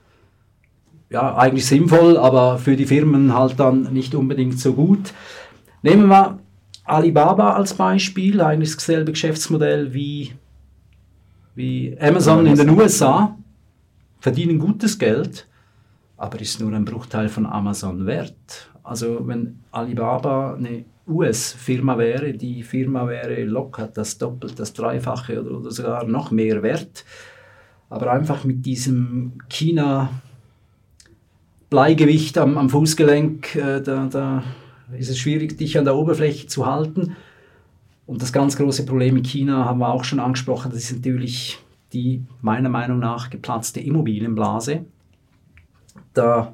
Ja, 1.09 1.35
eigentlich 1.35 1.65
sinnvoll, 1.65 2.17
aber 2.17 2.59
für 2.59 2.75
die 2.75 2.85
Firmen 2.85 3.33
halt 3.33 3.59
dann 3.59 3.91
nicht 3.93 4.13
unbedingt 4.13 4.59
so 4.59 4.73
gut. 4.73 5.11
Nehmen 5.81 6.07
wir 6.07 6.37
Alibaba 6.83 7.53
als 7.53 7.73
Beispiel, 7.73 8.41
eigentlich 8.41 8.75
dasselbe 8.75 9.13
Geschäftsmodell 9.13 9.91
wie, 9.91 10.33
wie 11.55 11.97
Amazon 11.99 12.45
in 12.45 12.55
den 12.55 12.69
USA 12.69 13.35
verdienen 14.21 14.59
gutes 14.59 14.97
Geld, 14.99 15.47
aber 16.15 16.39
ist 16.39 16.61
nur 16.61 16.71
ein 16.71 16.85
Bruchteil 16.85 17.27
von 17.27 17.45
Amazon 17.45 18.05
wert. 18.05 18.69
Also 18.83 19.27
wenn 19.27 19.59
Alibaba 19.71 20.53
eine 20.53 20.85
US-Firma 21.07 21.97
wäre, 21.97 22.33
die 22.33 22.63
Firma 22.63 23.07
wäre 23.07 23.43
locker 23.43 23.87
das 23.87 24.17
Doppelt, 24.19 24.59
das 24.59 24.73
Dreifache 24.73 25.41
oder, 25.41 25.57
oder 25.57 25.71
sogar 25.71 26.05
noch 26.05 26.31
mehr 26.31 26.63
wert. 26.63 27.03
Aber 27.89 28.11
einfach 28.11 28.45
mit 28.45 28.65
diesem 28.65 29.33
China 29.49 30.09
Bleigewicht 31.69 32.37
am, 32.37 32.57
am 32.57 32.69
Fußgelenk, 32.69 33.55
äh, 33.55 33.81
da, 33.81 34.07
da 34.07 34.43
ist 34.97 35.09
es 35.09 35.17
schwierig, 35.17 35.57
dich 35.57 35.77
an 35.77 35.85
der 35.85 35.95
Oberfläche 35.95 36.47
zu 36.47 36.65
halten. 36.65 37.15
Und 38.05 38.21
das 38.21 38.33
ganz 38.33 38.55
große 38.55 38.85
Problem 38.85 39.17
in 39.17 39.23
China 39.23 39.65
haben 39.65 39.79
wir 39.79 39.89
auch 39.89 40.03
schon 40.03 40.19
angesprochen, 40.19 40.71
das 40.71 40.83
ist 40.83 40.97
natürlich 40.97 41.59
die 41.93 42.23
meiner 42.41 42.69
Meinung 42.69 42.99
nach 42.99 43.29
geplatzte 43.29 43.79
Immobilienblase 43.79 44.85
da, 46.13 46.53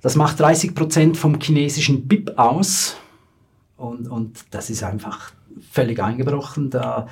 das 0.00 0.16
macht 0.16 0.40
30 0.40 0.74
Prozent 0.74 1.16
vom 1.16 1.40
chinesischen 1.40 2.06
BIP 2.06 2.32
aus 2.36 2.96
und, 3.76 4.08
und 4.08 4.44
das 4.50 4.70
ist 4.70 4.82
einfach 4.82 5.32
völlig 5.70 6.02
eingebrochen. 6.02 6.70
Da, 6.70 7.08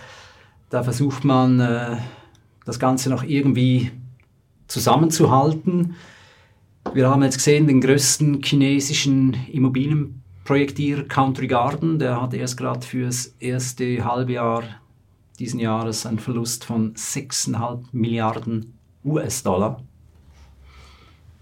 da 0.70 0.82
versucht 0.82 1.24
man 1.24 1.60
äh, 1.60 1.96
das 2.64 2.78
Ganze 2.78 3.10
noch 3.10 3.22
irgendwie 3.22 3.90
zusammenzuhalten. 4.68 5.94
Wir 6.92 7.08
haben 7.08 7.22
jetzt 7.22 7.38
gesehen, 7.38 7.66
den 7.66 7.80
größten 7.80 8.42
chinesischen 8.42 9.36
Immobilienprojektierer 9.50 11.04
Country 11.04 11.46
Garden, 11.46 11.98
der 11.98 12.20
hat 12.20 12.34
erst 12.34 12.56
gerade 12.56 12.84
für 12.84 13.06
das 13.06 13.26
erste 13.38 14.04
Halbjahr 14.04 14.64
diesen 15.42 15.58
Jahres 15.58 16.06
einen 16.06 16.20
Verlust 16.20 16.64
von 16.64 16.94
6,5 16.94 17.86
Milliarden 17.90 18.74
US-Dollar 19.04 19.82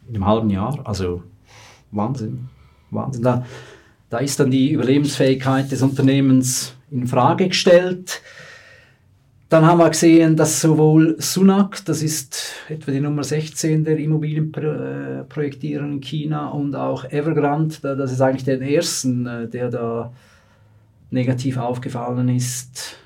in 0.08 0.14
einem 0.14 0.26
halben 0.26 0.48
Jahr. 0.48 0.80
Also 0.84 1.22
Wahnsinn. 1.90 2.48
Wahnsinn. 2.90 3.22
Da, 3.22 3.44
da 4.08 4.18
ist 4.18 4.40
dann 4.40 4.50
die 4.50 4.70
Überlebensfähigkeit 4.72 5.70
des 5.70 5.82
Unternehmens 5.82 6.74
in 6.90 7.06
Frage 7.06 7.48
gestellt. 7.48 8.22
Dann 9.50 9.66
haben 9.66 9.78
wir 9.78 9.90
gesehen, 9.90 10.34
dass 10.34 10.62
sowohl 10.62 11.16
Sunak, 11.20 11.84
das 11.84 12.02
ist 12.02 12.54
etwa 12.70 12.92
die 12.92 13.00
Nummer 13.00 13.22
16 13.22 13.84
der 13.84 13.98
Immobilienprojektierer 13.98 15.84
in 15.84 16.00
China, 16.00 16.48
und 16.48 16.74
auch 16.74 17.04
Evergrande, 17.04 17.96
das 17.96 18.12
ist 18.12 18.22
eigentlich 18.22 18.44
der 18.44 18.62
ersten, 18.62 19.26
äh, 19.26 19.46
der 19.46 19.68
da 19.68 20.10
negativ 21.10 21.58
aufgefallen 21.58 22.30
ist 22.30 22.96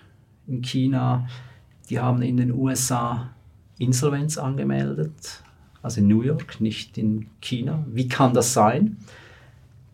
in 0.46 0.62
China. 0.62 1.28
Die 1.90 2.00
haben 2.00 2.22
in 2.22 2.36
den 2.36 2.52
USA 2.52 3.30
Insolvenz 3.78 4.38
angemeldet 4.38 5.42
also 5.84 6.00
in 6.00 6.08
New 6.08 6.22
York, 6.22 6.62
nicht 6.62 6.96
in 6.96 7.26
China. 7.42 7.84
Wie 7.92 8.08
kann 8.08 8.32
das 8.32 8.54
sein? 8.54 8.96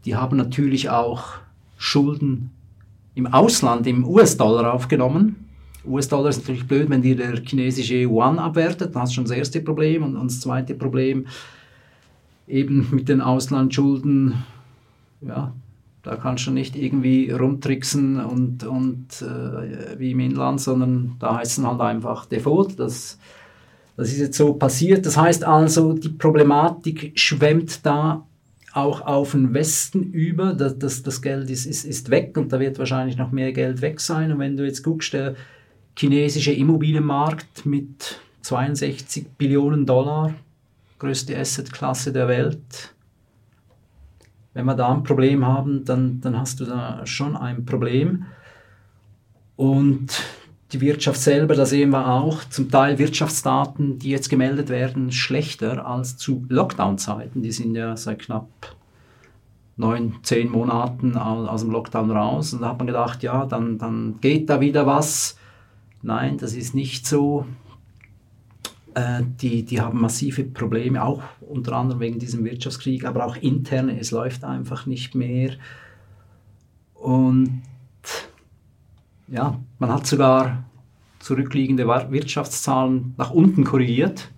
Die 0.05 0.15
haben 0.15 0.37
natürlich 0.37 0.89
auch 0.89 1.33
Schulden 1.77 2.51
im 3.17 3.27
Ausland, 3.27 3.89
im 3.89 4.07
US-Dollar 4.07 4.73
aufgenommen. 4.73 5.49
US-Dollar 5.85 6.31
ist 6.31 6.39
natürlich 6.39 6.69
blöd, 6.69 6.89
wenn 6.91 7.03
dir 7.03 7.17
der 7.17 7.43
chinesische 7.45 7.97
Yuan 8.05 8.39
abwertet, 8.39 8.95
dann 8.95 9.03
hast 9.03 9.11
du 9.11 9.15
schon 9.17 9.25
das 9.25 9.37
erste 9.37 9.61
Problem. 9.61 10.05
Und, 10.05 10.15
und 10.15 10.31
das 10.31 10.39
zweite 10.39 10.77
Problem, 10.77 11.27
eben 12.47 12.87
mit 12.93 13.09
den 13.09 13.21
Auslandsschulden, 13.21 14.35
ja, 15.23 15.53
da 16.03 16.17
kannst 16.17 16.47
du 16.47 16.51
nicht 16.51 16.77
irgendwie 16.77 17.31
rumtricksen 17.31 18.25
und, 18.25 18.65
und 18.65 19.23
äh, 19.23 19.99
wie 19.99 20.13
im 20.13 20.21
Inland, 20.21 20.61
sondern 20.61 21.17
da 21.19 21.37
heißt 21.37 21.59
es 21.59 21.65
halt 21.65 21.81
einfach 21.81 22.27
Default. 22.27 22.79
Das 22.79 23.19
das 24.01 24.13
ist 24.13 24.19
jetzt 24.19 24.39
so 24.39 24.55
passiert. 24.55 25.05
Das 25.05 25.19
heißt 25.19 25.45
also, 25.45 25.93
die 25.93 26.09
Problematik 26.09 27.13
schwemmt 27.17 27.85
da 27.85 28.27
auch 28.73 29.03
auf 29.03 29.33
den 29.33 29.53
Westen 29.53 30.05
über. 30.05 30.55
Das, 30.55 30.79
das, 30.79 31.03
das 31.03 31.21
Geld 31.21 31.51
ist, 31.51 31.67
ist, 31.67 31.85
ist 31.85 32.09
weg 32.11 32.39
und 32.39 32.51
da 32.51 32.59
wird 32.61 32.79
wahrscheinlich 32.79 33.19
noch 33.19 33.31
mehr 33.31 33.53
Geld 33.53 33.83
weg 33.83 34.01
sein. 34.01 34.33
Und 34.33 34.39
wenn 34.39 34.57
du 34.57 34.65
jetzt 34.65 34.83
guckst, 34.85 35.13
der 35.13 35.35
chinesische 35.99 36.53
Immobilienmarkt 36.53 37.67
mit 37.67 38.19
62 38.41 39.27
Billionen 39.37 39.85
Dollar, 39.85 40.33
größte 40.99 41.37
Assetklasse 41.37 42.11
der 42.11 42.27
Welt, 42.27 42.95
wenn 44.55 44.65
wir 44.65 44.75
da 44.75 44.93
ein 44.93 45.03
Problem 45.03 45.47
haben, 45.47 45.85
dann, 45.85 46.21
dann 46.21 46.39
hast 46.39 46.61
du 46.61 46.65
da 46.65 47.05
schon 47.07 47.37
ein 47.37 47.65
Problem. 47.65 48.27
Und 49.57 50.25
die 50.73 50.81
Wirtschaft 50.81 51.21
selber, 51.21 51.55
da 51.55 51.67
sehen 51.67 51.91
wir 51.91 52.09
auch 52.09 52.45
zum 52.45 52.71
Teil 52.71 52.99
Wirtschaftsdaten, 52.99 53.99
die 53.99 54.11
jetzt 54.11 54.29
gemeldet 54.29 54.69
werden, 54.69 55.13
schlechter 55.13 55.87
als 55.87 56.17
zu 56.17 56.45
Lockdown-Zeiten. 56.49 57.43
Die 57.43 57.53
sind 57.53 57.75
ja 57.75 57.97
seit 57.97 58.21
knapp 58.21 58.49
neun, 59.77 60.15
zehn 60.23 60.51
Monaten 60.51 61.17
aus 61.17 61.63
dem 61.63 61.71
Lockdown 61.71 62.11
raus. 62.11 62.53
Und 62.53 62.63
da 62.63 62.69
hat 62.69 62.79
man 62.79 62.87
gedacht, 62.87 63.23
ja, 63.23 63.47
dann, 63.47 63.79
dann 63.79 64.21
geht 64.21 64.49
da 64.49 64.61
wieder 64.61 64.87
was. 64.87 65.37
Nein, 66.03 66.39
das 66.39 66.55
ist 66.55 66.75
nicht 66.75 67.07
so. 67.07 67.47
Äh, 69.01 69.23
die, 69.41 69.63
die 69.63 69.81
haben 69.81 70.01
massive 70.01 70.45
Probleme, 70.45 71.03
auch 71.03 71.23
unter 71.41 71.73
anderem 71.73 72.01
wegen 72.01 72.19
diesem 72.19 72.45
Wirtschaftskrieg, 72.45 73.05
aber 73.05 73.25
auch 73.25 73.37
intern. 73.37 73.89
Es 73.89 74.11
läuft 74.11 74.45
einfach 74.45 74.87
nicht 74.87 75.15
mehr. 75.15 75.53
Und 76.95 77.63
ja, 79.29 79.59
man 79.79 79.93
hat 79.93 80.07
sogar 80.07 80.65
zurückliegende 81.19 81.87
Wirtschaftszahlen 81.87 83.15
nach 83.17 83.31
unten 83.31 83.65
korrigiert. 83.65 84.31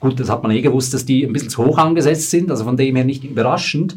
Gut, 0.00 0.18
das 0.18 0.28
hat 0.28 0.42
man 0.42 0.52
eh 0.52 0.60
gewusst, 0.60 0.92
dass 0.92 1.04
die 1.04 1.24
ein 1.24 1.32
bisschen 1.32 1.50
zu 1.50 1.64
hoch 1.64 1.78
angesetzt 1.78 2.30
sind, 2.30 2.50
also 2.50 2.64
von 2.64 2.76
dem 2.76 2.96
her 2.96 3.04
nicht 3.04 3.24
überraschend. 3.24 3.96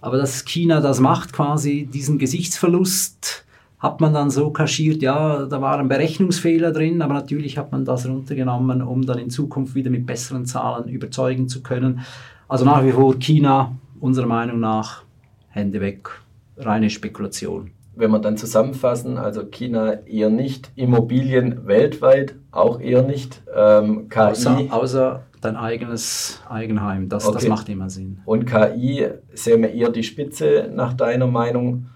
Aber 0.00 0.16
dass 0.16 0.44
China 0.44 0.80
das 0.80 0.98
macht, 0.98 1.32
quasi 1.32 1.86
diesen 1.86 2.18
Gesichtsverlust, 2.18 3.44
hat 3.82 4.00
man 4.00 4.14
dann 4.14 4.30
so 4.30 4.50
kaschiert, 4.50 5.02
ja, 5.02 5.44
da 5.44 5.60
waren 5.60 5.88
Berechnungsfehler 5.88 6.70
drin, 6.70 7.02
aber 7.02 7.14
natürlich 7.14 7.58
hat 7.58 7.72
man 7.72 7.84
das 7.84 8.08
runtergenommen, 8.08 8.80
um 8.80 9.04
dann 9.04 9.18
in 9.18 9.28
Zukunft 9.28 9.74
wieder 9.74 9.90
mit 9.90 10.06
besseren 10.06 10.46
Zahlen 10.46 10.88
überzeugen 10.88 11.48
zu 11.48 11.62
können. 11.62 12.00
Also 12.48 12.64
nach 12.64 12.84
wie 12.84 12.92
vor 12.92 13.18
China, 13.18 13.76
unserer 13.98 14.26
Meinung 14.26 14.60
nach, 14.60 15.02
Hände 15.48 15.80
weg, 15.80 16.08
reine 16.56 16.88
Spekulation 16.88 17.72
wenn 17.94 18.10
wir 18.10 18.18
dann 18.18 18.36
zusammenfassen, 18.36 19.18
also 19.18 19.44
China 19.44 19.92
eher 20.06 20.30
nicht, 20.30 20.70
Immobilien 20.76 21.66
weltweit 21.66 22.34
auch 22.50 22.80
eher 22.80 23.02
nicht, 23.02 23.42
ähm, 23.54 24.08
KI. 24.08 24.18
Außer, 24.18 24.66
außer, 24.70 25.22
dein 25.40 25.56
eigenes 25.56 26.40
Eigenheim, 26.48 27.08
das, 27.08 27.26
okay. 27.26 27.34
das 27.34 27.48
macht 27.48 27.68
immer 27.68 27.90
Sinn. 27.90 28.20
Und 28.24 28.46
KI 28.46 29.08
sehen 29.34 29.62
wir 29.62 29.72
eher 29.72 29.90
die 29.90 30.04
Spitze 30.04 30.70
nach 30.72 30.94
deiner 30.94 31.26
Meinung. 31.26 31.86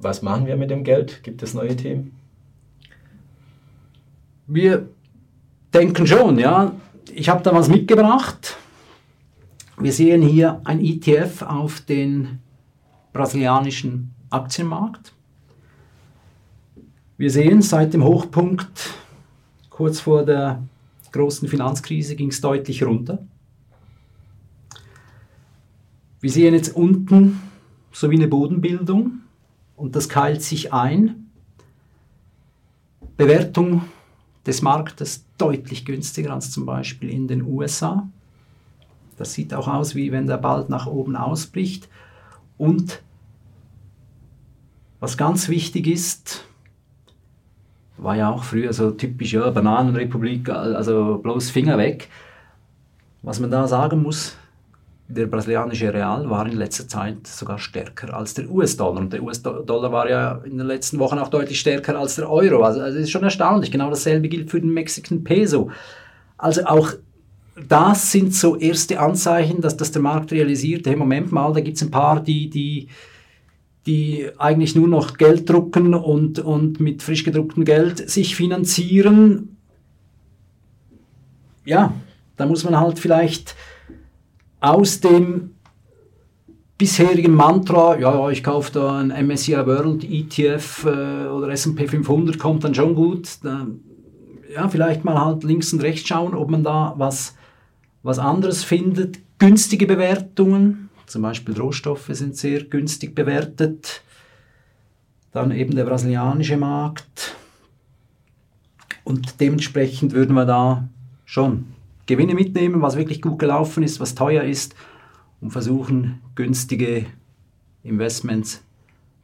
Was 0.00 0.22
machen 0.22 0.46
wir 0.46 0.56
mit 0.56 0.70
dem 0.70 0.82
Geld? 0.82 1.22
Gibt 1.22 1.42
es 1.42 1.52
neue 1.52 1.76
Themen? 1.76 2.12
Wir 4.46 4.88
denken 5.74 6.06
schon, 6.06 6.38
ja. 6.38 6.74
Ich 7.12 7.28
habe 7.28 7.42
da 7.42 7.52
was 7.52 7.68
mitgebracht. 7.68 8.56
Wir 9.78 9.92
sehen 9.92 10.22
hier 10.22 10.60
ein 10.64 10.82
ETF 10.82 11.42
auf 11.42 11.80
den 11.80 12.38
brasilianischen 13.12 14.14
Aktienmarkt. 14.30 15.12
Wir 17.18 17.30
sehen, 17.30 17.60
seit 17.60 17.92
dem 17.92 18.04
Hochpunkt 18.04 18.94
kurz 19.68 20.00
vor 20.00 20.24
der 20.24 20.62
großen 21.12 21.48
Finanzkrise 21.48 22.16
ging 22.16 22.28
es 22.28 22.40
deutlich 22.40 22.82
runter. 22.82 23.18
Wir 26.20 26.30
sehen 26.30 26.54
jetzt 26.54 26.74
unten 26.74 27.40
so 27.92 28.10
wie 28.10 28.16
eine 28.16 28.28
Bodenbildung 28.28 29.20
und 29.80 29.96
das 29.96 30.10
keilt 30.10 30.42
sich 30.42 30.72
ein. 30.74 31.30
Bewertung 33.16 33.82
des 34.46 34.60
Marktes 34.60 35.24
deutlich 35.38 35.86
günstiger 35.86 36.34
als 36.34 36.50
zum 36.50 36.66
Beispiel 36.66 37.08
in 37.08 37.28
den 37.28 37.42
USA. 37.42 38.08
Das 39.16 39.32
sieht 39.32 39.54
auch 39.54 39.68
aus, 39.68 39.94
wie 39.94 40.12
wenn 40.12 40.26
der 40.26 40.36
bald 40.36 40.68
nach 40.68 40.86
oben 40.86 41.16
ausbricht. 41.16 41.88
Und 42.58 43.02
was 45.00 45.16
ganz 45.16 45.48
wichtig 45.48 45.86
ist, 45.86 46.44
war 47.96 48.16
ja 48.16 48.30
auch 48.30 48.44
früher 48.44 48.74
so 48.74 48.90
typisch, 48.90 49.32
ja, 49.32 49.48
Bananenrepublik, 49.50 50.48
also 50.50 51.18
bloß 51.22 51.50
Finger 51.50 51.78
weg. 51.78 52.08
Was 53.22 53.40
man 53.40 53.50
da 53.50 53.66
sagen 53.66 54.02
muss, 54.02 54.36
der 55.10 55.26
brasilianische 55.26 55.92
Real 55.92 56.28
war 56.30 56.46
in 56.46 56.56
letzter 56.56 56.86
Zeit 56.86 57.26
sogar 57.26 57.58
stärker 57.58 58.14
als 58.14 58.34
der 58.34 58.50
US-Dollar. 58.50 59.00
Und 59.00 59.12
der 59.12 59.22
US-Dollar 59.22 59.92
war 59.92 60.08
ja 60.08 60.40
in 60.44 60.58
den 60.58 60.66
letzten 60.66 60.98
Wochen 60.98 61.18
auch 61.18 61.28
deutlich 61.28 61.58
stärker 61.58 61.98
als 61.98 62.16
der 62.16 62.30
Euro. 62.30 62.62
Also, 62.62 62.80
also 62.80 62.96
das 62.96 63.04
ist 63.04 63.10
schon 63.10 63.24
erstaunlich. 63.24 63.70
Genau 63.70 63.90
dasselbe 63.90 64.28
gilt 64.28 64.50
für 64.50 64.60
den 64.60 64.72
Mexican 64.72 65.24
Peso. 65.24 65.70
Also 66.38 66.64
auch 66.64 66.92
das 67.68 68.12
sind 68.12 68.34
so 68.34 68.56
erste 68.56 69.00
Anzeichen, 69.00 69.60
dass, 69.60 69.76
dass 69.76 69.92
der 69.92 70.00
Markt 70.00 70.32
realisiert, 70.32 70.86
hey, 70.86 70.96
Moment 70.96 71.32
mal, 71.32 71.52
da 71.52 71.60
gibt 71.60 71.76
es 71.76 71.82
ein 71.82 71.90
paar, 71.90 72.20
die, 72.20 72.48
die 72.48 72.88
die 73.86 74.28
eigentlich 74.38 74.76
nur 74.76 74.88
noch 74.88 75.16
Geld 75.16 75.48
drucken 75.48 75.94
und, 75.94 76.38
und 76.38 76.80
mit 76.80 77.02
frisch 77.02 77.24
gedrucktem 77.24 77.64
Geld 77.64 78.10
sich 78.10 78.36
finanzieren. 78.36 79.56
Ja, 81.64 81.94
da 82.36 82.46
muss 82.46 82.64
man 82.64 82.78
halt 82.78 82.98
vielleicht 82.98 83.56
aus 84.60 85.00
dem 85.00 85.54
bisherigen 86.80 87.34
Mantra, 87.34 87.98
ja, 87.98 88.14
ja, 88.14 88.30
ich 88.30 88.42
kaufe 88.42 88.72
da 88.72 89.00
ein 89.00 89.08
MSCI 89.26 89.66
World 89.66 90.02
ETF 90.04 90.84
äh, 90.86 91.26
oder 91.28 91.48
S&P 91.50 91.86
500, 91.86 92.38
kommt 92.38 92.64
dann 92.64 92.74
schon 92.74 92.94
gut. 92.94 93.28
Da, 93.42 93.66
ja, 94.54 94.68
vielleicht 94.68 95.04
mal 95.04 95.22
halt 95.22 95.44
links 95.44 95.72
und 95.72 95.82
rechts 95.82 96.08
schauen, 96.08 96.34
ob 96.34 96.50
man 96.50 96.64
da 96.64 96.94
was, 96.96 97.36
was 98.02 98.18
anderes 98.18 98.64
findet. 98.64 99.18
Günstige 99.38 99.86
Bewertungen, 99.86 100.88
zum 101.06 101.22
Beispiel 101.22 101.58
Rohstoffe 101.58 102.08
sind 102.12 102.36
sehr 102.36 102.64
günstig 102.64 103.14
bewertet. 103.14 104.02
Dann 105.32 105.50
eben 105.50 105.74
der 105.74 105.84
brasilianische 105.84 106.56
Markt. 106.56 107.36
Und 109.04 109.40
dementsprechend 109.40 110.12
würden 110.12 110.34
wir 110.34 110.46
da 110.46 110.88
schon 111.24 111.66
Gewinne 112.10 112.34
mitnehmen, 112.34 112.82
was 112.82 112.96
wirklich 112.96 113.22
gut 113.22 113.38
gelaufen 113.38 113.84
ist, 113.84 114.00
was 114.00 114.16
teuer 114.16 114.42
ist 114.42 114.74
und 115.40 115.52
versuchen, 115.52 116.20
günstige 116.34 117.06
Investments 117.84 118.64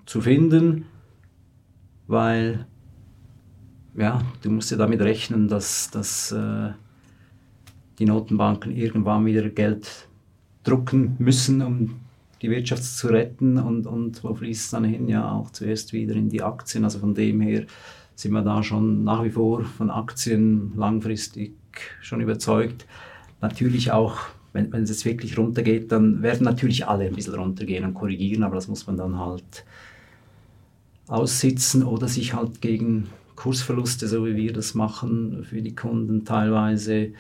zu 0.06 0.20
finden, 0.20 0.84
weil 2.06 2.64
ja, 3.96 4.22
du 4.42 4.50
musst 4.50 4.70
ja 4.70 4.76
damit 4.76 5.00
rechnen, 5.00 5.48
dass, 5.48 5.90
dass 5.90 6.30
äh, 6.30 6.70
die 7.98 8.04
Notenbanken 8.04 8.70
irgendwann 8.70 9.26
wieder 9.26 9.48
Geld 9.50 10.08
drucken 10.62 11.16
müssen, 11.18 11.62
um 11.62 11.96
die 12.40 12.50
Wirtschaft 12.50 12.84
zu 12.84 13.08
retten 13.08 13.58
und, 13.58 13.88
und 13.88 14.22
wo 14.22 14.32
fließt 14.32 14.64
es 14.66 14.70
dann 14.70 14.84
hin? 14.84 15.08
Ja, 15.08 15.32
auch 15.32 15.50
zuerst 15.50 15.92
wieder 15.92 16.14
in 16.14 16.28
die 16.28 16.42
Aktien. 16.42 16.84
Also 16.84 17.00
von 17.00 17.14
dem 17.14 17.40
her 17.40 17.64
sind 18.14 18.30
wir 18.30 18.42
da 18.42 18.62
schon 18.62 19.02
nach 19.02 19.24
wie 19.24 19.30
vor 19.30 19.64
von 19.64 19.90
Aktien 19.90 20.72
langfristig 20.76 21.56
schon 22.00 22.20
überzeugt. 22.20 22.86
Natürlich 23.40 23.92
auch 23.92 24.18
wenn, 24.56 24.72
wenn 24.72 24.82
es 24.82 24.90
jetzt 24.90 25.04
wirklich 25.04 25.38
runtergeht, 25.38 25.92
dann 25.92 26.22
werden 26.22 26.44
natürlich 26.44 26.86
alle 26.86 27.04
ein 27.04 27.14
bisschen 27.14 27.34
runtergehen 27.34 27.84
und 27.84 27.94
korrigieren, 27.94 28.42
aber 28.42 28.56
das 28.56 28.68
muss 28.68 28.86
man 28.86 28.96
dann 28.96 29.18
halt 29.18 29.64
aussitzen 31.06 31.84
oder 31.84 32.08
sich 32.08 32.34
halt 32.34 32.60
gegen 32.60 33.08
Kursverluste, 33.36 34.08
so 34.08 34.26
wie 34.26 34.34
wir 34.34 34.52
das 34.52 34.74
machen, 34.74 35.44
für 35.48 35.62
die 35.62 35.74
Kunden 35.74 36.24
teilweise, 36.24 37.12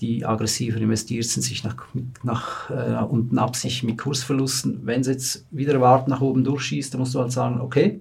die 0.00 0.24
aggressiver 0.24 0.80
investiert 0.80 1.26
sind, 1.26 1.42
sich 1.42 1.62
nach, 1.62 1.86
nach 2.24 2.70
äh, 2.70 3.04
unten 3.04 3.38
absichern 3.38 3.90
mit 3.90 3.98
Kursverlusten. 3.98 4.80
Wenn 4.84 5.02
es 5.02 5.06
jetzt 5.06 5.46
wieder 5.50 5.80
wart 5.80 6.08
nach 6.08 6.22
oben 6.22 6.42
durchschießt, 6.42 6.92
dann 6.92 7.00
musst 7.00 7.14
du 7.14 7.20
halt 7.20 7.30
sagen, 7.30 7.60
okay, 7.60 8.00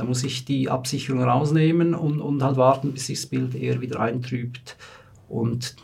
da 0.00 0.06
muss 0.06 0.24
ich 0.24 0.46
die 0.46 0.70
Absicherung 0.70 1.22
rausnehmen 1.22 1.94
und, 1.94 2.22
und 2.22 2.42
halt 2.42 2.56
warten, 2.56 2.92
bis 2.92 3.08
sich 3.08 3.20
das 3.20 3.28
Bild 3.28 3.54
eher 3.54 3.82
wieder 3.82 4.00
eintrübt 4.00 4.78
und 5.28 5.76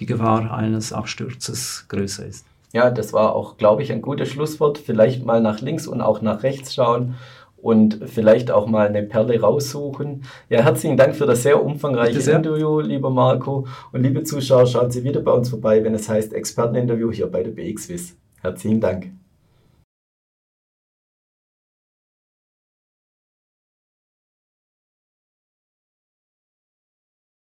die 0.00 0.06
Gefahr 0.06 0.54
eines 0.54 0.94
Absturzes 0.94 1.84
größer 1.88 2.24
ist. 2.24 2.46
Ja, 2.72 2.90
das 2.90 3.12
war 3.12 3.34
auch, 3.34 3.58
glaube 3.58 3.82
ich, 3.82 3.92
ein 3.92 4.00
gutes 4.00 4.30
Schlusswort. 4.30 4.78
Vielleicht 4.78 5.26
mal 5.26 5.42
nach 5.42 5.60
links 5.60 5.86
und 5.86 6.00
auch 6.00 6.22
nach 6.22 6.44
rechts 6.44 6.72
schauen 6.72 7.16
und 7.58 8.00
vielleicht 8.06 8.50
auch 8.50 8.66
mal 8.66 8.88
eine 8.88 9.02
Perle 9.02 9.38
raussuchen. 9.38 10.22
Ja, 10.48 10.62
herzlichen 10.62 10.96
Dank 10.96 11.14
für 11.14 11.26
das 11.26 11.42
sehr 11.42 11.62
umfangreiche 11.62 12.22
sehr. 12.22 12.36
Interview, 12.36 12.80
lieber 12.80 13.10
Marco. 13.10 13.66
Und 13.92 14.02
liebe 14.02 14.22
Zuschauer, 14.22 14.64
schauen 14.64 14.90
Sie 14.90 15.04
wieder 15.04 15.20
bei 15.20 15.32
uns 15.32 15.50
vorbei, 15.50 15.84
wenn 15.84 15.94
es 15.94 16.08
heißt 16.08 16.32
Experteninterview 16.32 17.12
hier 17.12 17.26
bei 17.26 17.42
der 17.42 17.50
BXWIS. 17.50 18.16
Herzlichen 18.40 18.80
Dank. 18.80 19.15